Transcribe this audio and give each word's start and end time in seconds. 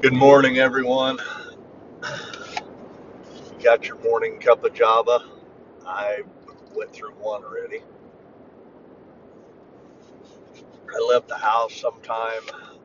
Good 0.00 0.14
morning, 0.14 0.58
everyone. 0.58 1.18
Got 3.62 3.88
your 3.88 3.98
morning 4.02 4.40
cup 4.40 4.64
of 4.64 4.74
Java? 4.74 5.20
I 5.86 6.22
went 6.74 6.92
through 6.92 7.12
one 7.14 7.44
already. 7.44 7.80
I 10.88 11.00
left 11.12 11.28
the 11.28 11.36
house 11.38 11.74
sometime 11.74 12.42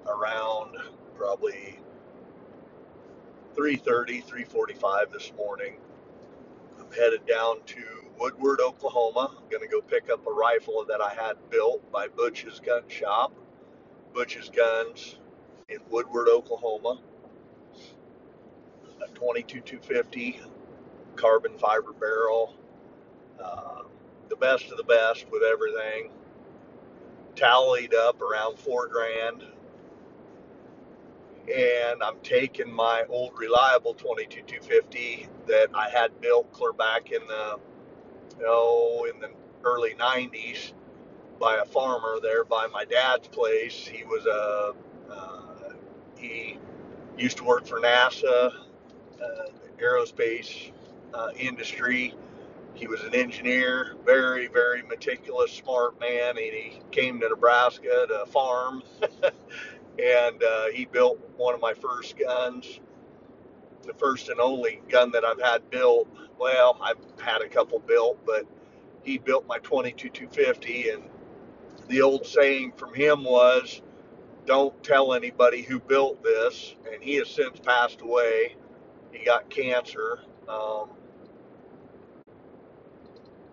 around 0.07 0.77
probably 1.15 1.79
3:30, 3.55 4.23
3:45 4.25 5.11
this 5.13 5.33
morning. 5.37 5.77
I'm 6.79 6.91
headed 6.91 7.25
down 7.27 7.63
to 7.67 7.83
Woodward, 8.19 8.61
Oklahoma. 8.61 9.35
I'm 9.37 9.49
going 9.49 9.63
to 9.63 9.69
go 9.69 9.81
pick 9.81 10.09
up 10.11 10.27
a 10.27 10.31
rifle 10.31 10.85
that 10.89 11.01
I 11.01 11.13
had 11.13 11.37
built 11.49 11.91
by 11.91 12.07
Butch's 12.09 12.59
Gun 12.59 12.83
Shop. 12.89 13.33
Butch's 14.13 14.49
Guns 14.49 15.17
in 15.71 15.79
Woodward, 15.89 16.27
Oklahoma. 16.27 16.99
A 19.03 19.07
22 19.13 19.61
250 19.61 20.41
carbon 21.15 21.57
fiber 21.57 21.93
barrel. 21.93 22.55
Uh, 23.41 23.83
the 24.29 24.35
best 24.35 24.69
of 24.71 24.77
the 24.77 24.83
best 24.83 25.25
with 25.31 25.43
everything 25.43 26.11
tallied 27.35 27.93
up 27.93 28.21
around 28.21 28.59
four 28.59 28.87
grand. 28.87 29.43
And 31.53 32.03
I'm 32.03 32.19
taking 32.21 32.71
my 32.71 33.03
old 33.09 33.31
reliable 33.37 33.93
22250 33.93 35.27
that 35.47 35.69
I 35.73 35.89
had 35.89 36.21
built 36.21 36.51
clear 36.53 36.73
back 36.73 37.11
in 37.11 37.25
the 37.27 37.59
oh 38.45 39.07
in 39.11 39.19
the 39.19 39.29
early 39.63 39.93
90s 39.95 40.73
by 41.39 41.57
a 41.57 41.65
farmer 41.65 42.19
there 42.21 42.43
by 42.43 42.67
my 42.67 42.85
dad's 42.85 43.27
place. 43.27 43.87
He 43.87 44.03
was 44.03 44.25
a 44.27 44.73
uh, 45.11 45.40
he 46.21 46.57
used 47.17 47.37
to 47.37 47.43
work 47.43 47.65
for 47.65 47.79
NASA, 47.79 48.51
uh, 49.21 49.45
aerospace 49.81 50.71
uh, 51.13 51.29
industry. 51.37 52.13
He 52.73 52.87
was 52.87 53.01
an 53.01 53.13
engineer, 53.13 53.95
very, 54.05 54.47
very 54.47 54.81
meticulous, 54.83 55.51
smart 55.51 55.99
man, 55.99 56.29
and 56.29 56.39
he 56.39 56.79
came 56.91 57.19
to 57.19 57.29
Nebraska 57.29 58.05
to 58.07 58.25
farm 58.27 58.81
and 59.99 60.43
uh, 60.43 60.67
he 60.73 60.85
built 60.85 61.19
one 61.37 61.53
of 61.53 61.61
my 61.61 61.73
first 61.73 62.17
guns, 62.17 62.79
the 63.85 63.93
first 63.93 64.29
and 64.29 64.39
only 64.39 64.81
gun 64.89 65.11
that 65.11 65.25
I've 65.25 65.41
had 65.41 65.69
built. 65.69 66.07
Well, 66.39 66.77
I've 66.81 66.97
had 67.19 67.41
a 67.41 67.47
couple 67.47 67.79
built, 67.79 68.25
but 68.25 68.45
he 69.03 69.17
built 69.17 69.47
my 69.47 69.57
22 69.59 70.09
250. 70.09 70.89
And 70.89 71.03
the 71.87 72.01
old 72.01 72.25
saying 72.25 72.73
from 72.77 72.93
him 72.93 73.23
was, 73.23 73.81
"Don't 74.45 74.83
tell 74.83 75.13
anybody 75.13 75.61
who 75.61 75.79
built 75.79 76.23
this." 76.23 76.75
And 76.91 77.03
he 77.03 77.15
has 77.15 77.29
since 77.29 77.59
passed 77.59 78.01
away. 78.01 78.55
He 79.11 79.25
got 79.25 79.49
cancer. 79.49 80.19
Um, 80.49 80.89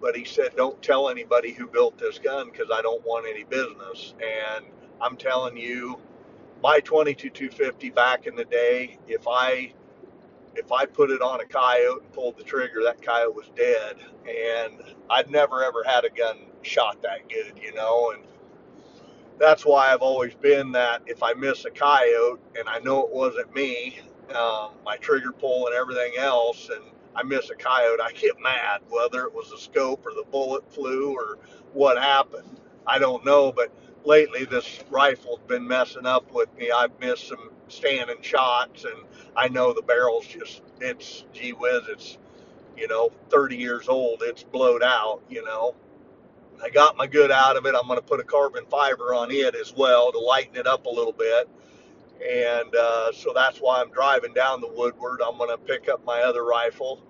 but 0.00 0.16
he 0.16 0.24
said, 0.24 0.56
"Don't 0.56 0.80
tell 0.82 1.08
anybody 1.08 1.52
who 1.52 1.66
built 1.66 1.98
this 1.98 2.18
gun 2.18 2.50
because 2.50 2.70
I 2.72 2.82
don't 2.82 3.04
want 3.04 3.26
any 3.28 3.44
business." 3.44 4.14
And 4.22 4.66
I'm 5.00 5.16
telling 5.16 5.56
you, 5.56 6.00
my 6.62 6.80
22 6.80 7.30
250 7.30 7.90
back 7.90 8.26
in 8.26 8.36
the 8.36 8.44
day, 8.46 8.98
if 9.08 9.26
I 9.28 9.72
if 10.54 10.72
I 10.72 10.86
put 10.86 11.10
it 11.10 11.22
on 11.22 11.40
a 11.40 11.44
coyote 11.46 12.02
and 12.02 12.12
pulled 12.12 12.36
the 12.38 12.44
trigger, 12.44 12.82
that 12.84 13.02
coyote 13.02 13.34
was 13.34 13.50
dead. 13.56 13.96
And 14.28 14.82
I'd 15.10 15.30
never 15.30 15.64
ever 15.64 15.84
had 15.84 16.04
a 16.04 16.10
gun 16.10 16.38
shot 16.62 17.02
that 17.02 17.28
good, 17.28 17.60
you 17.62 17.74
know. 17.74 18.12
And 18.12 18.24
that's 19.38 19.64
why 19.64 19.92
I've 19.92 20.02
always 20.02 20.34
been 20.34 20.72
that 20.72 21.02
if 21.06 21.22
I 21.22 21.34
miss 21.34 21.64
a 21.64 21.70
coyote 21.70 22.40
and 22.58 22.68
I 22.68 22.78
know 22.80 23.04
it 23.04 23.12
wasn't 23.12 23.54
me, 23.54 24.00
um, 24.34 24.72
my 24.84 24.96
trigger 24.98 25.32
pull 25.32 25.66
and 25.66 25.74
everything 25.76 26.14
else, 26.18 26.70
and 26.70 26.82
I 27.14 27.22
miss 27.22 27.50
a 27.50 27.54
coyote, 27.54 28.00
I 28.02 28.12
get 28.12 28.40
mad, 28.42 28.80
whether 28.88 29.24
it 29.24 29.34
was 29.34 29.50
the 29.50 29.58
scope 29.58 30.06
or 30.06 30.12
the 30.12 30.24
bullet 30.30 30.72
flew 30.72 31.12
or 31.14 31.38
what 31.72 31.98
happened. 31.98 32.60
I 32.86 32.98
don't 32.98 33.24
know, 33.24 33.52
but 33.52 33.72
lately 34.04 34.44
this 34.44 34.80
rifle's 34.90 35.40
been 35.46 35.66
messing 35.66 36.06
up 36.06 36.32
with 36.32 36.54
me. 36.56 36.70
I've 36.70 36.98
missed 37.00 37.28
some 37.28 37.50
standing 37.68 38.22
shots, 38.22 38.84
and 38.84 39.04
I 39.36 39.48
know 39.48 39.72
the 39.72 39.82
barrel's 39.82 40.26
just, 40.26 40.62
it's, 40.80 41.24
gee 41.32 41.52
whiz, 41.52 41.82
it's, 41.88 42.18
you 42.76 42.88
know, 42.88 43.10
30 43.30 43.56
years 43.56 43.88
old. 43.88 44.22
It's 44.24 44.42
blowed 44.44 44.82
out, 44.82 45.22
you 45.28 45.44
know. 45.44 45.74
I 46.62 46.70
got 46.70 46.96
my 46.96 47.06
good 47.06 47.30
out 47.30 47.56
of 47.56 47.66
it. 47.66 47.74
I'm 47.74 47.86
going 47.86 47.98
to 47.98 48.04
put 48.04 48.20
a 48.20 48.24
carbon 48.24 48.64
fiber 48.70 49.14
on 49.14 49.30
it 49.30 49.54
as 49.54 49.74
well 49.76 50.12
to 50.12 50.18
lighten 50.18 50.56
it 50.56 50.66
up 50.66 50.86
a 50.86 50.90
little 50.90 51.12
bit. 51.12 51.48
And 52.28 52.74
uh, 52.74 53.12
so 53.12 53.32
that's 53.34 53.58
why 53.58 53.80
I'm 53.80 53.90
driving 53.90 54.34
down 54.34 54.60
the 54.60 54.68
Woodward. 54.68 55.20
I'm 55.22 55.38
going 55.38 55.50
to 55.50 55.58
pick 55.58 55.88
up 55.88 56.04
my 56.04 56.22
other 56.22 56.44
rifle 56.44 57.02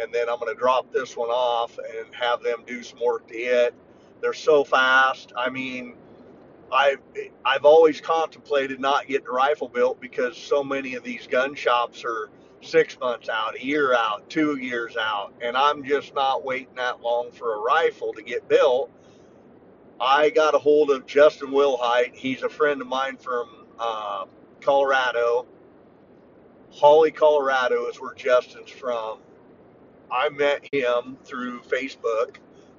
and 0.00 0.12
then 0.12 0.28
I'm 0.28 0.38
going 0.38 0.52
to 0.52 0.58
drop 0.58 0.92
this 0.92 1.16
one 1.16 1.28
off 1.28 1.78
and 1.78 2.14
have 2.14 2.42
them 2.42 2.64
do 2.66 2.82
some 2.82 2.98
work 3.04 3.28
to 3.28 3.34
it. 3.36 3.74
They're 4.20 4.32
so 4.32 4.64
fast. 4.64 5.32
I 5.36 5.50
mean, 5.50 5.94
I've 6.72 7.00
I've 7.44 7.64
always 7.64 8.00
contemplated 8.00 8.80
not 8.80 9.06
getting 9.06 9.26
a 9.28 9.32
rifle 9.32 9.68
built 9.68 10.00
because 10.00 10.36
so 10.36 10.64
many 10.64 10.94
of 10.94 11.04
these 11.04 11.26
gun 11.26 11.54
shops 11.54 12.04
are 12.04 12.30
six 12.66 12.98
months 12.98 13.28
out, 13.28 13.56
a 13.56 13.64
year 13.64 13.94
out, 13.94 14.28
two 14.28 14.58
years 14.58 14.96
out, 14.96 15.32
and 15.40 15.56
I'm 15.56 15.84
just 15.84 16.14
not 16.14 16.44
waiting 16.44 16.74
that 16.76 17.00
long 17.00 17.30
for 17.30 17.54
a 17.54 17.60
rifle 17.60 18.12
to 18.14 18.22
get 18.22 18.48
built. 18.48 18.90
I 20.00 20.30
got 20.30 20.54
a 20.54 20.58
hold 20.58 20.90
of 20.90 21.06
Justin 21.06 21.48
Wilhite. 21.48 22.14
He's 22.14 22.42
a 22.42 22.48
friend 22.48 22.80
of 22.80 22.86
mine 22.86 23.16
from 23.16 23.66
uh, 23.78 24.26
Colorado. 24.60 25.46
Holly, 26.70 27.10
Colorado 27.10 27.86
is 27.86 28.00
where 28.00 28.14
Justin's 28.14 28.70
from. 28.70 29.18
I 30.10 30.28
met 30.28 30.68
him 30.72 31.16
through 31.24 31.60
Facebook 31.62 32.36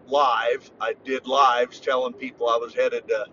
live. 0.08 0.70
I 0.80 0.94
did 1.04 1.28
lives 1.28 1.80
telling 1.80 2.14
people 2.14 2.50
I 2.50 2.58
was 2.58 2.74
headed 2.74 3.08
to 3.08 3.26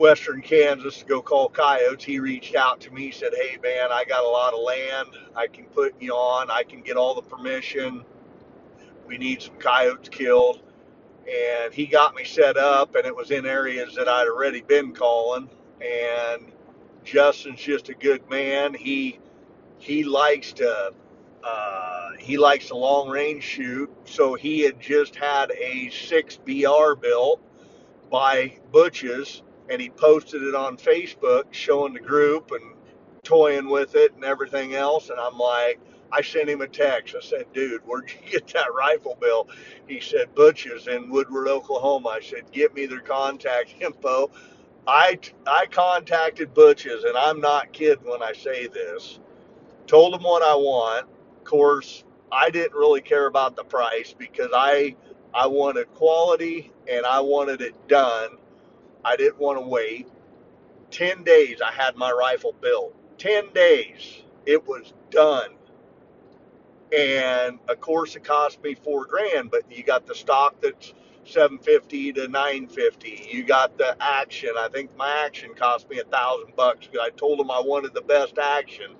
western 0.00 0.40
Kansas 0.40 0.98
to 0.98 1.04
go 1.04 1.20
call 1.20 1.50
coyotes. 1.50 2.04
He 2.04 2.18
reached 2.20 2.56
out 2.56 2.80
to 2.80 2.90
me, 2.90 3.10
said, 3.10 3.32
Hey 3.34 3.58
man, 3.62 3.92
I 3.92 4.04
got 4.04 4.24
a 4.24 4.28
lot 4.28 4.54
of 4.54 4.60
land 4.60 5.08
I 5.36 5.46
can 5.46 5.66
put 5.66 5.94
you 6.00 6.12
on. 6.12 6.50
I 6.50 6.62
can 6.62 6.80
get 6.80 6.96
all 6.96 7.14
the 7.14 7.22
permission. 7.22 8.02
We 9.06 9.18
need 9.18 9.42
some 9.42 9.56
coyotes 9.56 10.08
killed. 10.08 10.62
And 11.30 11.72
he 11.72 11.86
got 11.86 12.14
me 12.14 12.24
set 12.24 12.56
up, 12.56 12.94
and 12.94 13.04
it 13.04 13.14
was 13.14 13.30
in 13.30 13.44
areas 13.44 13.94
that 13.94 14.08
I'd 14.08 14.26
already 14.26 14.62
been 14.62 14.92
calling. 14.94 15.50
And 15.80 16.50
Justin's 17.04 17.60
just 17.60 17.90
a 17.90 17.94
good 17.94 18.28
man. 18.30 18.72
He 18.72 19.18
he 19.78 20.02
likes 20.02 20.54
to 20.54 20.92
uh, 21.44 22.08
he 22.18 22.38
likes 22.38 22.68
to 22.68 22.76
long 22.76 23.10
range 23.10 23.44
shoot. 23.44 23.90
So 24.06 24.34
he 24.34 24.60
had 24.60 24.80
just 24.80 25.14
had 25.14 25.52
a 25.52 25.90
six 25.90 26.38
BR 26.38 26.94
built 26.98 27.40
by 28.10 28.58
Butch's 28.72 29.42
and 29.70 29.80
he 29.80 29.88
posted 29.90 30.42
it 30.42 30.54
on 30.54 30.76
Facebook 30.76 31.44
showing 31.52 31.94
the 31.94 32.00
group 32.00 32.50
and 32.50 32.74
toying 33.22 33.68
with 33.68 33.94
it 33.94 34.12
and 34.14 34.24
everything 34.24 34.74
else. 34.74 35.10
And 35.10 35.20
I'm 35.20 35.38
like, 35.38 35.80
I 36.12 36.22
sent 36.22 36.48
him 36.48 36.60
a 36.60 36.66
text. 36.66 37.14
I 37.16 37.24
said, 37.24 37.46
dude, 37.52 37.82
where'd 37.84 38.10
you 38.10 38.32
get 38.32 38.48
that 38.48 38.74
rifle 38.74 39.16
bill? 39.20 39.48
He 39.86 40.00
said, 40.00 40.34
Butch's 40.34 40.88
in 40.88 41.08
Woodward, 41.08 41.48
Oklahoma. 41.48 42.08
I 42.08 42.20
said, 42.20 42.50
get 42.50 42.74
me 42.74 42.86
their 42.86 43.00
contact 43.00 43.74
info. 43.80 44.30
I, 44.86 45.18
I 45.46 45.66
contacted 45.70 46.52
Butch's, 46.52 47.04
and 47.04 47.16
I'm 47.16 47.40
not 47.40 47.72
kidding 47.72 48.08
when 48.08 48.22
I 48.22 48.32
say 48.32 48.66
this. 48.66 49.20
Told 49.86 50.14
him 50.14 50.22
what 50.22 50.42
I 50.42 50.54
want. 50.54 51.06
Of 51.38 51.44
course, 51.44 52.02
I 52.32 52.50
didn't 52.50 52.74
really 52.74 53.02
care 53.02 53.26
about 53.26 53.54
the 53.54 53.64
price 53.64 54.14
because 54.16 54.50
I 54.52 54.96
I 55.32 55.46
wanted 55.46 55.92
quality 55.94 56.72
and 56.90 57.06
I 57.06 57.20
wanted 57.20 57.60
it 57.60 57.74
done 57.86 58.30
I 59.04 59.16
didn't 59.16 59.38
want 59.38 59.58
to 59.58 59.66
wait. 59.66 60.08
10 60.90 61.22
days 61.24 61.60
I 61.64 61.72
had 61.72 61.96
my 61.96 62.10
rifle 62.10 62.54
built. 62.60 62.94
10 63.18 63.52
days. 63.52 64.22
It 64.46 64.66
was 64.66 64.92
done. 65.10 65.50
And 66.96 67.58
of 67.68 67.80
course 67.80 68.16
it 68.16 68.24
cost 68.24 68.62
me 68.62 68.74
4 68.74 69.06
grand, 69.06 69.50
but 69.50 69.62
you 69.70 69.82
got 69.84 70.06
the 70.06 70.14
stock 70.14 70.60
that's 70.60 70.92
750 71.24 72.14
to 72.14 72.28
950. 72.28 73.28
You 73.30 73.44
got 73.44 73.78
the 73.78 73.96
action. 74.00 74.50
I 74.58 74.68
think 74.68 74.96
my 74.96 75.22
action 75.24 75.54
cost 75.54 75.88
me 75.88 76.00
a 76.00 76.04
thousand 76.04 76.56
bucks. 76.56 76.86
Because 76.86 77.06
I 77.06 77.10
told 77.10 77.38
them 77.38 77.50
I 77.50 77.60
wanted 77.60 77.94
the 77.94 78.02
best 78.02 78.38
action 78.38 78.96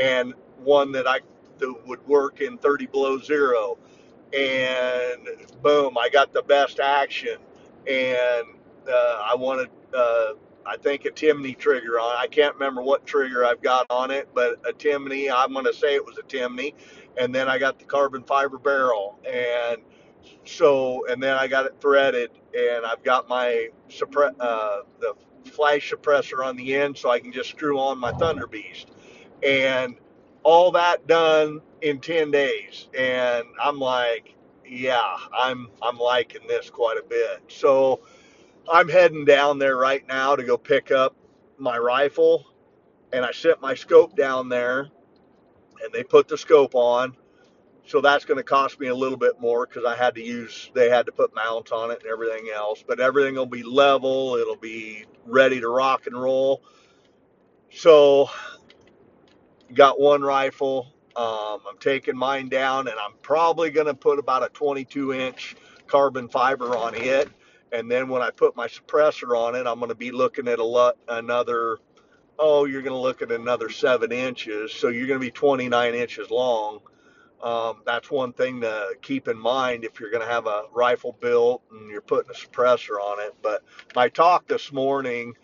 and 0.00 0.34
one 0.58 0.92
that 0.92 1.08
I 1.08 1.20
that 1.58 1.86
would 1.86 2.06
work 2.06 2.40
in 2.40 2.58
30 2.58 2.86
below 2.86 3.18
zero. 3.18 3.78
And 4.32 5.28
boom, 5.62 5.98
I 5.98 6.08
got 6.08 6.32
the 6.32 6.42
best 6.42 6.80
action. 6.80 7.38
And 7.86 8.46
uh, 8.88 9.22
I 9.30 9.34
wanted, 9.36 9.70
uh, 9.94 10.32
I 10.66 10.76
think, 10.78 11.04
a 11.06 11.10
Timney 11.10 11.58
trigger 11.58 12.00
on. 12.00 12.16
I 12.18 12.26
can't 12.28 12.54
remember 12.54 12.82
what 12.82 13.06
trigger 13.06 13.44
I've 13.46 13.62
got 13.62 13.86
on 13.90 14.10
it, 14.10 14.28
but 14.34 14.54
a 14.68 14.72
Timney. 14.72 15.32
I'm 15.34 15.52
going 15.52 15.66
to 15.66 15.74
say 15.74 15.94
it 15.94 16.04
was 16.04 16.18
a 16.18 16.22
Timney. 16.22 16.74
And 17.18 17.34
then 17.34 17.48
I 17.48 17.58
got 17.58 17.78
the 17.78 17.84
carbon 17.86 18.24
fiber 18.24 18.58
barrel, 18.58 19.18
and 19.30 19.78
so, 20.44 21.06
and 21.08 21.22
then 21.22 21.36
I 21.36 21.48
got 21.48 21.66
it 21.66 21.76
threaded, 21.80 22.30
and 22.56 22.86
I've 22.86 23.02
got 23.04 23.28
my 23.28 23.68
suppre- 23.90 24.34
uh, 24.40 24.82
the 25.00 25.14
flash 25.50 25.92
suppressor 25.92 26.44
on 26.44 26.56
the 26.56 26.74
end, 26.74 26.98
so 26.98 27.10
I 27.10 27.20
can 27.20 27.32
just 27.32 27.50
screw 27.50 27.78
on 27.80 27.98
my 27.98 28.12
Thunder 28.12 28.46
Beast. 28.46 28.88
and 29.44 29.96
all 30.44 30.72
that 30.72 31.06
done 31.08 31.62
in 31.82 32.00
10 32.00 32.32
days 32.32 32.88
and 32.98 33.44
i'm 33.62 33.78
like 33.80 34.36
yeah 34.66 35.16
i'm 35.38 35.68
i'm 35.82 35.98
liking 35.98 36.46
this 36.48 36.70
quite 36.70 36.98
a 36.98 37.04
bit 37.08 37.40
so 37.48 38.02
i'm 38.70 38.88
heading 38.88 39.24
down 39.24 39.58
there 39.58 39.76
right 39.76 40.06
now 40.08 40.36
to 40.36 40.44
go 40.44 40.56
pick 40.56 40.90
up 40.90 41.16
my 41.58 41.78
rifle 41.78 42.46
and 43.12 43.24
i 43.24 43.32
sent 43.32 43.60
my 43.62 43.74
scope 43.74 44.16
down 44.16 44.48
there 44.48 44.90
and 45.82 45.92
they 45.92 46.04
put 46.04 46.28
the 46.28 46.38
scope 46.38 46.74
on 46.74 47.16
so 47.86 48.00
that's 48.00 48.24
going 48.24 48.38
to 48.38 48.44
cost 48.44 48.80
me 48.80 48.88
a 48.88 48.94
little 48.94 49.18
bit 49.18 49.40
more 49.40 49.66
because 49.66 49.84
i 49.84 49.96
had 49.96 50.14
to 50.14 50.22
use 50.22 50.70
they 50.74 50.90
had 50.90 51.06
to 51.06 51.12
put 51.12 51.34
mounts 51.34 51.72
on 51.72 51.90
it 51.90 52.00
and 52.02 52.10
everything 52.12 52.50
else 52.54 52.84
but 52.86 53.00
everything 53.00 53.34
will 53.34 53.46
be 53.46 53.62
level 53.62 54.36
it'll 54.36 54.56
be 54.56 55.04
ready 55.26 55.60
to 55.60 55.68
rock 55.68 56.06
and 56.06 56.20
roll 56.20 56.62
so 57.72 58.28
got 59.74 60.00
one 60.00 60.22
rifle. 60.22 60.94
Um, 61.16 61.60
I'm 61.68 61.78
taking 61.80 62.16
mine 62.16 62.48
down, 62.48 62.88
and 62.88 62.98
I'm 62.98 63.14
probably 63.22 63.70
going 63.70 63.86
to 63.86 63.94
put 63.94 64.18
about 64.18 64.44
a 64.44 64.48
22 64.50 65.12
inch 65.14 65.56
carbon 65.86 66.28
fiber 66.28 66.76
on 66.76 66.94
it. 66.94 67.28
And 67.72 67.90
then 67.90 68.08
when 68.08 68.22
I 68.22 68.30
put 68.30 68.56
my 68.56 68.68
suppressor 68.68 69.36
on 69.36 69.54
it, 69.54 69.66
I'm 69.66 69.78
going 69.78 69.88
to 69.88 69.94
be 69.94 70.12
looking 70.12 70.48
at 70.48 70.58
a 70.58 70.64
lot 70.64 70.96
another. 71.08 71.78
Oh, 72.38 72.64
you're 72.64 72.82
going 72.82 72.94
to 72.94 72.98
look 72.98 73.22
at 73.22 73.30
another 73.30 73.70
seven 73.70 74.12
inches, 74.12 74.72
so 74.72 74.88
you're 74.88 75.06
going 75.06 75.20
to 75.20 75.24
be 75.24 75.30
29 75.30 75.94
inches 75.94 76.30
long. 76.30 76.80
Um, 77.42 77.82
that's 77.84 78.10
one 78.10 78.32
thing 78.32 78.60
to 78.60 78.94
keep 79.02 79.28
in 79.28 79.36
mind 79.38 79.84
if 79.84 79.98
you're 79.98 80.10
going 80.10 80.26
to 80.26 80.32
have 80.32 80.46
a 80.46 80.64
rifle 80.72 81.16
built 81.20 81.62
and 81.72 81.90
you're 81.90 82.00
putting 82.00 82.30
a 82.30 82.34
suppressor 82.34 83.00
on 83.00 83.20
it. 83.20 83.34
But 83.42 83.62
my 83.96 84.08
talk 84.08 84.46
this 84.46 84.72
morning 84.72 85.34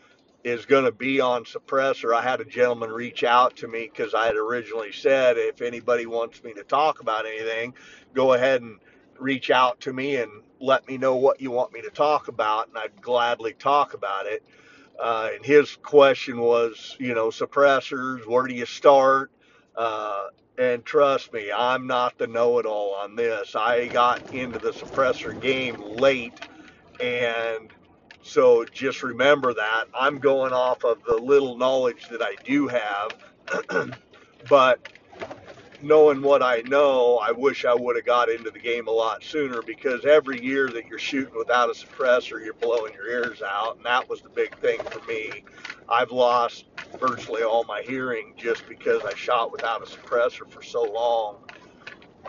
is 0.45 0.65
going 0.65 0.85
to 0.85 0.93
be 0.93 1.21
on 1.21 1.45
suppressor. 1.45 2.15
I 2.15 2.23
had 2.23 2.41
a 2.41 2.45
gentleman 2.45 2.91
reach 2.91 3.25
out 3.25 3.57
to 3.57 3.69
me 3.69 3.91
because 3.93 4.15
I 4.15 4.27
had 4.27 4.37
originally 4.37 4.93
said 4.93 5.37
if 5.37 5.61
anybody 5.61 6.07
wants 6.07 6.43
me 6.45 6.55
to 6.55 6.63
talk 6.63 7.01
about 7.01 7.27
anything, 7.27 7.75
go 8.15 8.35
ahead 8.35 8.63
and 8.63 8.79
reach 9.21 9.51
out 9.51 9.81
to 9.83 9.93
me 9.93 10.17
and 10.17 10.31
let 10.61 10.87
me 10.89 10.99
know 10.99 11.17
what 11.17 11.41
you 11.41 11.51
want 11.51 11.73
me 11.73 11.83
to 11.83 11.91
talk 11.91 12.29
about, 12.29 12.69
and 12.69 12.79
I'd 12.79 13.03
gladly 13.03 13.55
talk 13.55 13.95
about 13.95 14.27
it. 14.27 14.45
Uh, 15.01 15.31
and 15.35 15.45
his 15.45 15.77
question 15.77 16.41
was, 16.41 16.97
you 17.01 17.15
know, 17.15 17.29
suppressors, 17.29 18.27
where 18.27 18.47
do 18.47 18.55
you 18.55 18.67
start? 18.67 19.31
Uh, 19.77 20.27
and 20.59 20.85
trust 20.85 21.33
me, 21.33 21.53
I'm 21.53 21.87
not 21.87 22.19
the 22.19 22.27
know 22.29 22.59
it 22.59 22.67
all 22.67 22.95
on 22.97 23.17
this. 23.17 23.55
I 23.57 23.89
got 23.89 24.23
into 24.31 24.59
the 24.61 24.71
suppressor 24.73 25.39
game 25.41 25.81
late 25.81 26.35
and 27.01 27.73
so 28.23 28.65
just 28.73 29.03
remember 29.03 29.55
that 29.55 29.85
I'm 29.95 30.19
going 30.19 30.53
off 30.53 30.85
of 30.85 31.03
the 31.05 31.17
little 31.17 31.57
knowledge 31.59 32.09
that 32.09 32.23
I 32.23 32.37
do 32.45 32.69
have. 32.69 33.13
but 34.49 34.81
knowing 35.83 36.23
what 36.23 36.43
I 36.43 36.63
know, 36.63 37.19
I 37.19 37.33
wish 37.33 37.65
I 37.65 37.75
would 37.75 37.97
have 37.97 38.07
got 38.07 38.29
into 38.31 38.51
the 38.51 38.61
game 38.61 38.89
a 38.89 38.93
lot 38.93 39.23
sooner 39.25 39.63
because 39.63 40.05
every 40.05 40.43
year 40.45 40.73
that 40.73 40.87
you're 40.87 40.99
shooting 40.99 41.35
without 41.39 41.71
a 41.71 41.75
suppressor, 41.75 42.45
you're 42.45 42.55
blowing 42.55 42.95
your 42.95 43.09
ears 43.09 43.43
out. 43.43 43.77
And 43.77 43.87
that 43.87 44.09
was 44.09 44.23
the 44.23 44.31
big 44.31 44.59
thing 44.61 44.87
for 44.91 45.01
me. 45.03 45.45
I've 45.89 46.11
lost 46.13 46.67
virtually 47.01 47.43
all 47.43 47.65
my 47.65 47.83
hearing 47.83 48.35
just 48.37 48.67
because 48.69 49.05
I 49.05 49.15
shot 49.15 49.53
without 49.53 49.83
a 49.83 49.87
suppressor 49.87 50.51
for 50.51 50.63
so 50.63 50.85
long. 50.87 51.39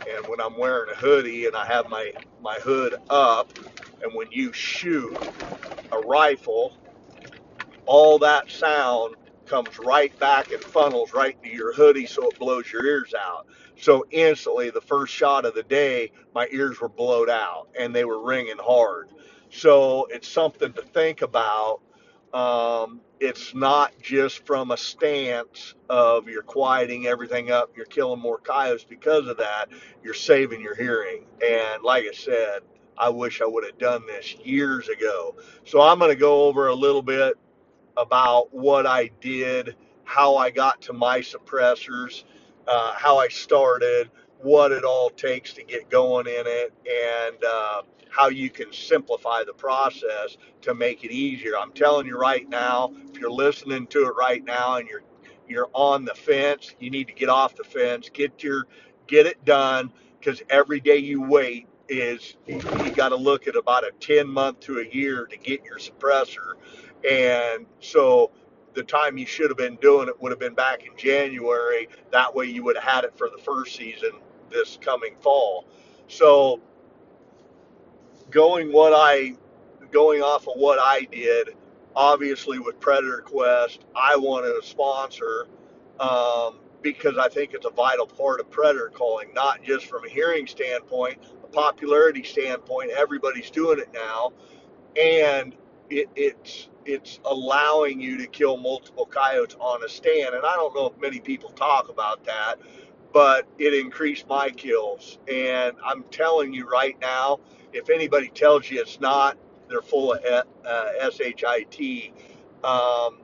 And 0.06 0.28
when 0.28 0.42
I'm 0.42 0.58
wearing 0.58 0.92
a 0.92 0.96
hoodie 0.98 1.46
and 1.48 1.56
I 1.56 1.66
have 1.68 1.88
my, 1.90 2.14
my 2.42 2.56
hood 2.64 2.96
up, 3.10 3.54
and 4.02 4.14
when 4.16 4.28
you 4.32 4.54
shoot, 4.54 5.20
a 5.92 6.00
rifle, 6.00 6.78
all 7.86 8.20
that 8.20 8.50
sound 8.52 9.16
comes 9.50 9.80
right 9.80 10.18
back 10.20 10.52
and 10.52 10.64
funnels 10.64 11.14
right 11.14 11.38
into 11.44 11.56
your 11.56 11.74
hoodie 11.74 12.06
so 12.06 12.30
it 12.30 12.40
blows 12.40 12.72
your 12.72 12.86
ears 12.86 13.14
out. 13.20 13.48
So 13.80 14.06
instantly, 14.12 14.70
the 14.72 14.82
first 14.82 15.14
shot 15.14 15.46
of 15.46 15.56
the 15.56 15.64
day, 15.64 16.12
my 16.36 16.48
ears 16.52 16.82
were 16.82 16.90
blowed 16.90 17.30
out 17.30 17.70
and 17.80 17.96
they 17.96 18.06
were 18.06 18.24
ringing 18.24 18.60
hard. 18.60 19.10
So 19.52 20.08
it's 20.12 20.28
something 20.28 20.74
to 20.74 20.84
think 20.84 21.24
about. 21.24 21.82
Um, 22.34 23.02
it's 23.20 23.56
not 23.56 23.94
just 24.02 24.46
from 24.46 24.72
a 24.72 24.78
stance 24.78 25.74
of 25.90 26.30
you're 26.30 26.44
quieting 26.44 27.08
everything 27.08 27.52
up, 27.52 27.72
you're 27.76 27.88
killing 27.88 28.22
more 28.22 28.38
coyotes 28.38 28.86
because 28.86 29.28
of 29.28 29.38
that, 29.38 29.68
you're 30.04 30.14
saving 30.14 30.62
your 30.62 30.76
hearing. 30.76 31.26
And 31.46 31.84
like 31.84 32.06
I 32.06 32.14
said, 32.14 32.60
I 32.98 33.10
wish 33.10 33.42
I 33.42 33.46
would 33.48 33.66
have 33.66 33.78
done 33.80 34.06
this 34.08 34.36
years 34.44 34.90
ago. 34.90 35.36
So 35.66 35.82
I'm 35.82 36.00
going 36.00 36.12
to 36.12 36.18
go 36.18 36.44
over 36.46 36.68
a 36.68 36.76
little 36.76 37.02
bit 37.02 37.36
about 37.98 38.54
what 38.54 38.86
I 38.88 39.12
did, 39.22 39.76
how 40.06 40.38
I 40.38 40.50
got 40.52 40.82
to 40.84 40.94
my 40.94 41.20
suppressors, 41.20 42.24
uh, 42.68 42.94
how 42.96 43.18
I 43.20 43.28
started, 43.30 44.10
what 44.40 44.72
it 44.72 44.84
all 44.84 45.10
takes 45.12 45.54
to 45.54 45.64
get 45.64 45.90
going 45.90 46.28
in 46.28 46.44
it, 46.46 46.74
and 46.90 47.44
uh, 47.44 47.82
how 48.10 48.30
you 48.30 48.50
can 48.50 48.72
simplify 48.74 49.44
the 49.46 49.54
process 49.54 50.38
to 50.62 50.74
make 50.76 51.04
it 51.04 51.12
easier. 51.12 51.54
I'm 51.60 51.72
telling 51.74 52.08
you 52.08 52.18
right 52.18 52.48
now, 52.50 52.94
if 53.14 53.20
you're 53.20 53.32
listening 53.32 53.88
to 53.88 54.08
it 54.08 54.14
right 54.18 54.44
now 54.44 54.76
and 54.78 54.88
you're 54.88 55.04
you're 55.48 55.70
on 55.74 56.06
the 56.06 56.16
fence, 56.16 56.76
you 56.80 56.90
need 56.92 57.08
to 57.08 57.14
get 57.14 57.30
off 57.30 57.56
the 57.56 57.64
fence, 57.64 58.10
get 58.14 58.44
your 58.44 58.66
get 59.08 59.26
it 59.26 59.44
done, 59.46 59.92
because 60.20 60.42
every 60.50 60.80
day 60.80 60.98
you 60.98 61.22
wait 61.22 61.68
is 61.90 62.38
you, 62.48 62.60
got 62.96 63.10
to 63.10 63.16
look 63.16 63.48
at 63.48 63.56
about 63.56 63.84
a 63.84 63.92
10 64.00 64.28
month 64.28 64.60
to 64.62 64.80
a 64.80 64.86
year 64.96 65.26
to 65.26 65.38
get 65.38 65.64
your 65.66 65.78
suppressor 65.80 66.54
and 67.10 67.66
so 67.80 68.32
the 68.74 68.84
time 68.84 69.18
you 69.18 69.26
should 69.26 69.50
have 69.50 69.58
been 69.58 69.76
doing 69.78 70.08
it 70.08 70.22
would 70.22 70.32
have 70.32 70.40
been 70.40 70.54
back 70.54 70.86
in 70.86 70.96
January. 70.96 71.88
That 72.12 72.34
way 72.34 72.46
you 72.46 72.64
would 72.64 72.78
have 72.78 72.86
had 72.86 73.04
it 73.04 73.18
for 73.18 73.30
the 73.30 73.42
first 73.42 73.76
season 73.76 74.12
this 74.50 74.78
coming 74.82 75.16
fall. 75.20 75.66
So 76.08 76.60
going 78.30 78.72
what 78.72 78.94
I 78.94 79.34
going 79.92 80.22
off 80.22 80.48
of 80.48 80.54
what 80.56 80.80
I 80.80 81.08
did, 81.12 81.50
obviously 81.96 82.60
with 82.60 82.80
Predator 82.80 83.22
Quest, 83.26 83.86
I 83.96 84.16
wanted 84.16 84.56
a 84.56 84.64
sponsor 84.64 85.48
um, 86.00 86.60
because 86.82 87.18
I 87.18 87.28
think 87.28 87.54
it's 87.54 87.66
a 87.66 87.72
vital 87.72 88.06
part 88.06 88.40
of 88.40 88.50
predator 88.50 88.92
calling, 88.94 89.34
not 89.34 89.64
just 89.64 89.88
from 89.88 90.06
a 90.06 90.10
hearing 90.10 90.48
standpoint, 90.48 91.20
a 91.44 91.48
popularity 91.48 92.24
standpoint. 92.24 92.92
Everybody's 92.92 93.50
doing 93.50 93.80
it 93.80 93.90
now, 93.94 94.32
and 94.96 95.56
it, 95.90 96.10
it's 96.16 96.70
it's 96.90 97.20
allowing 97.26 98.02
you 98.02 98.18
to 98.18 98.26
kill 98.26 98.58
multiple 98.58 99.06
coyotes 99.06 99.56
on 99.60 99.84
a 99.84 99.90
stand. 99.90 100.34
And 100.34 100.44
I 100.44 100.56
don't 100.56 100.74
know 100.76 100.88
if 100.88 101.00
many 101.00 101.20
people 101.20 101.52
talk 101.52 101.90
about 101.90 102.26
that, 102.26 102.56
but 103.14 103.48
it 103.60 103.74
increased 103.76 104.28
my 104.28 104.50
kills. 104.50 105.20
And 105.28 105.76
I'm 105.86 106.04
telling 106.12 106.52
you 106.52 106.68
right 106.68 106.98
now, 107.00 107.40
if 107.74 107.92
anybody 107.92 108.30
tells 108.30 108.70
you 108.70 108.82
it's 108.82 109.00
not, 109.00 109.38
they're 109.70 109.84
full 109.84 110.14
of 110.14 110.24
uh, 110.26 111.12
shit. 111.12 111.44
Um, 112.64 113.20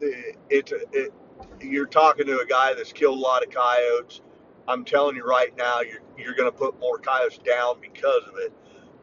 it, 0.00 0.36
it, 0.48 1.12
you're 1.60 1.86
talking 1.86 2.26
to 2.26 2.40
a 2.40 2.46
guy 2.46 2.72
that's 2.72 2.92
killed 2.92 3.18
a 3.18 3.20
lot 3.20 3.44
of 3.44 3.50
coyotes. 3.50 4.22
I'm 4.66 4.84
telling 4.84 5.16
you 5.16 5.24
right 5.24 5.54
now, 5.58 5.80
you're 5.80 6.00
you're 6.16 6.34
going 6.34 6.50
to 6.50 6.56
put 6.56 6.78
more 6.80 6.98
coyotes 6.98 7.38
down 7.38 7.80
because 7.80 8.22
of 8.26 8.34
it. 8.38 8.52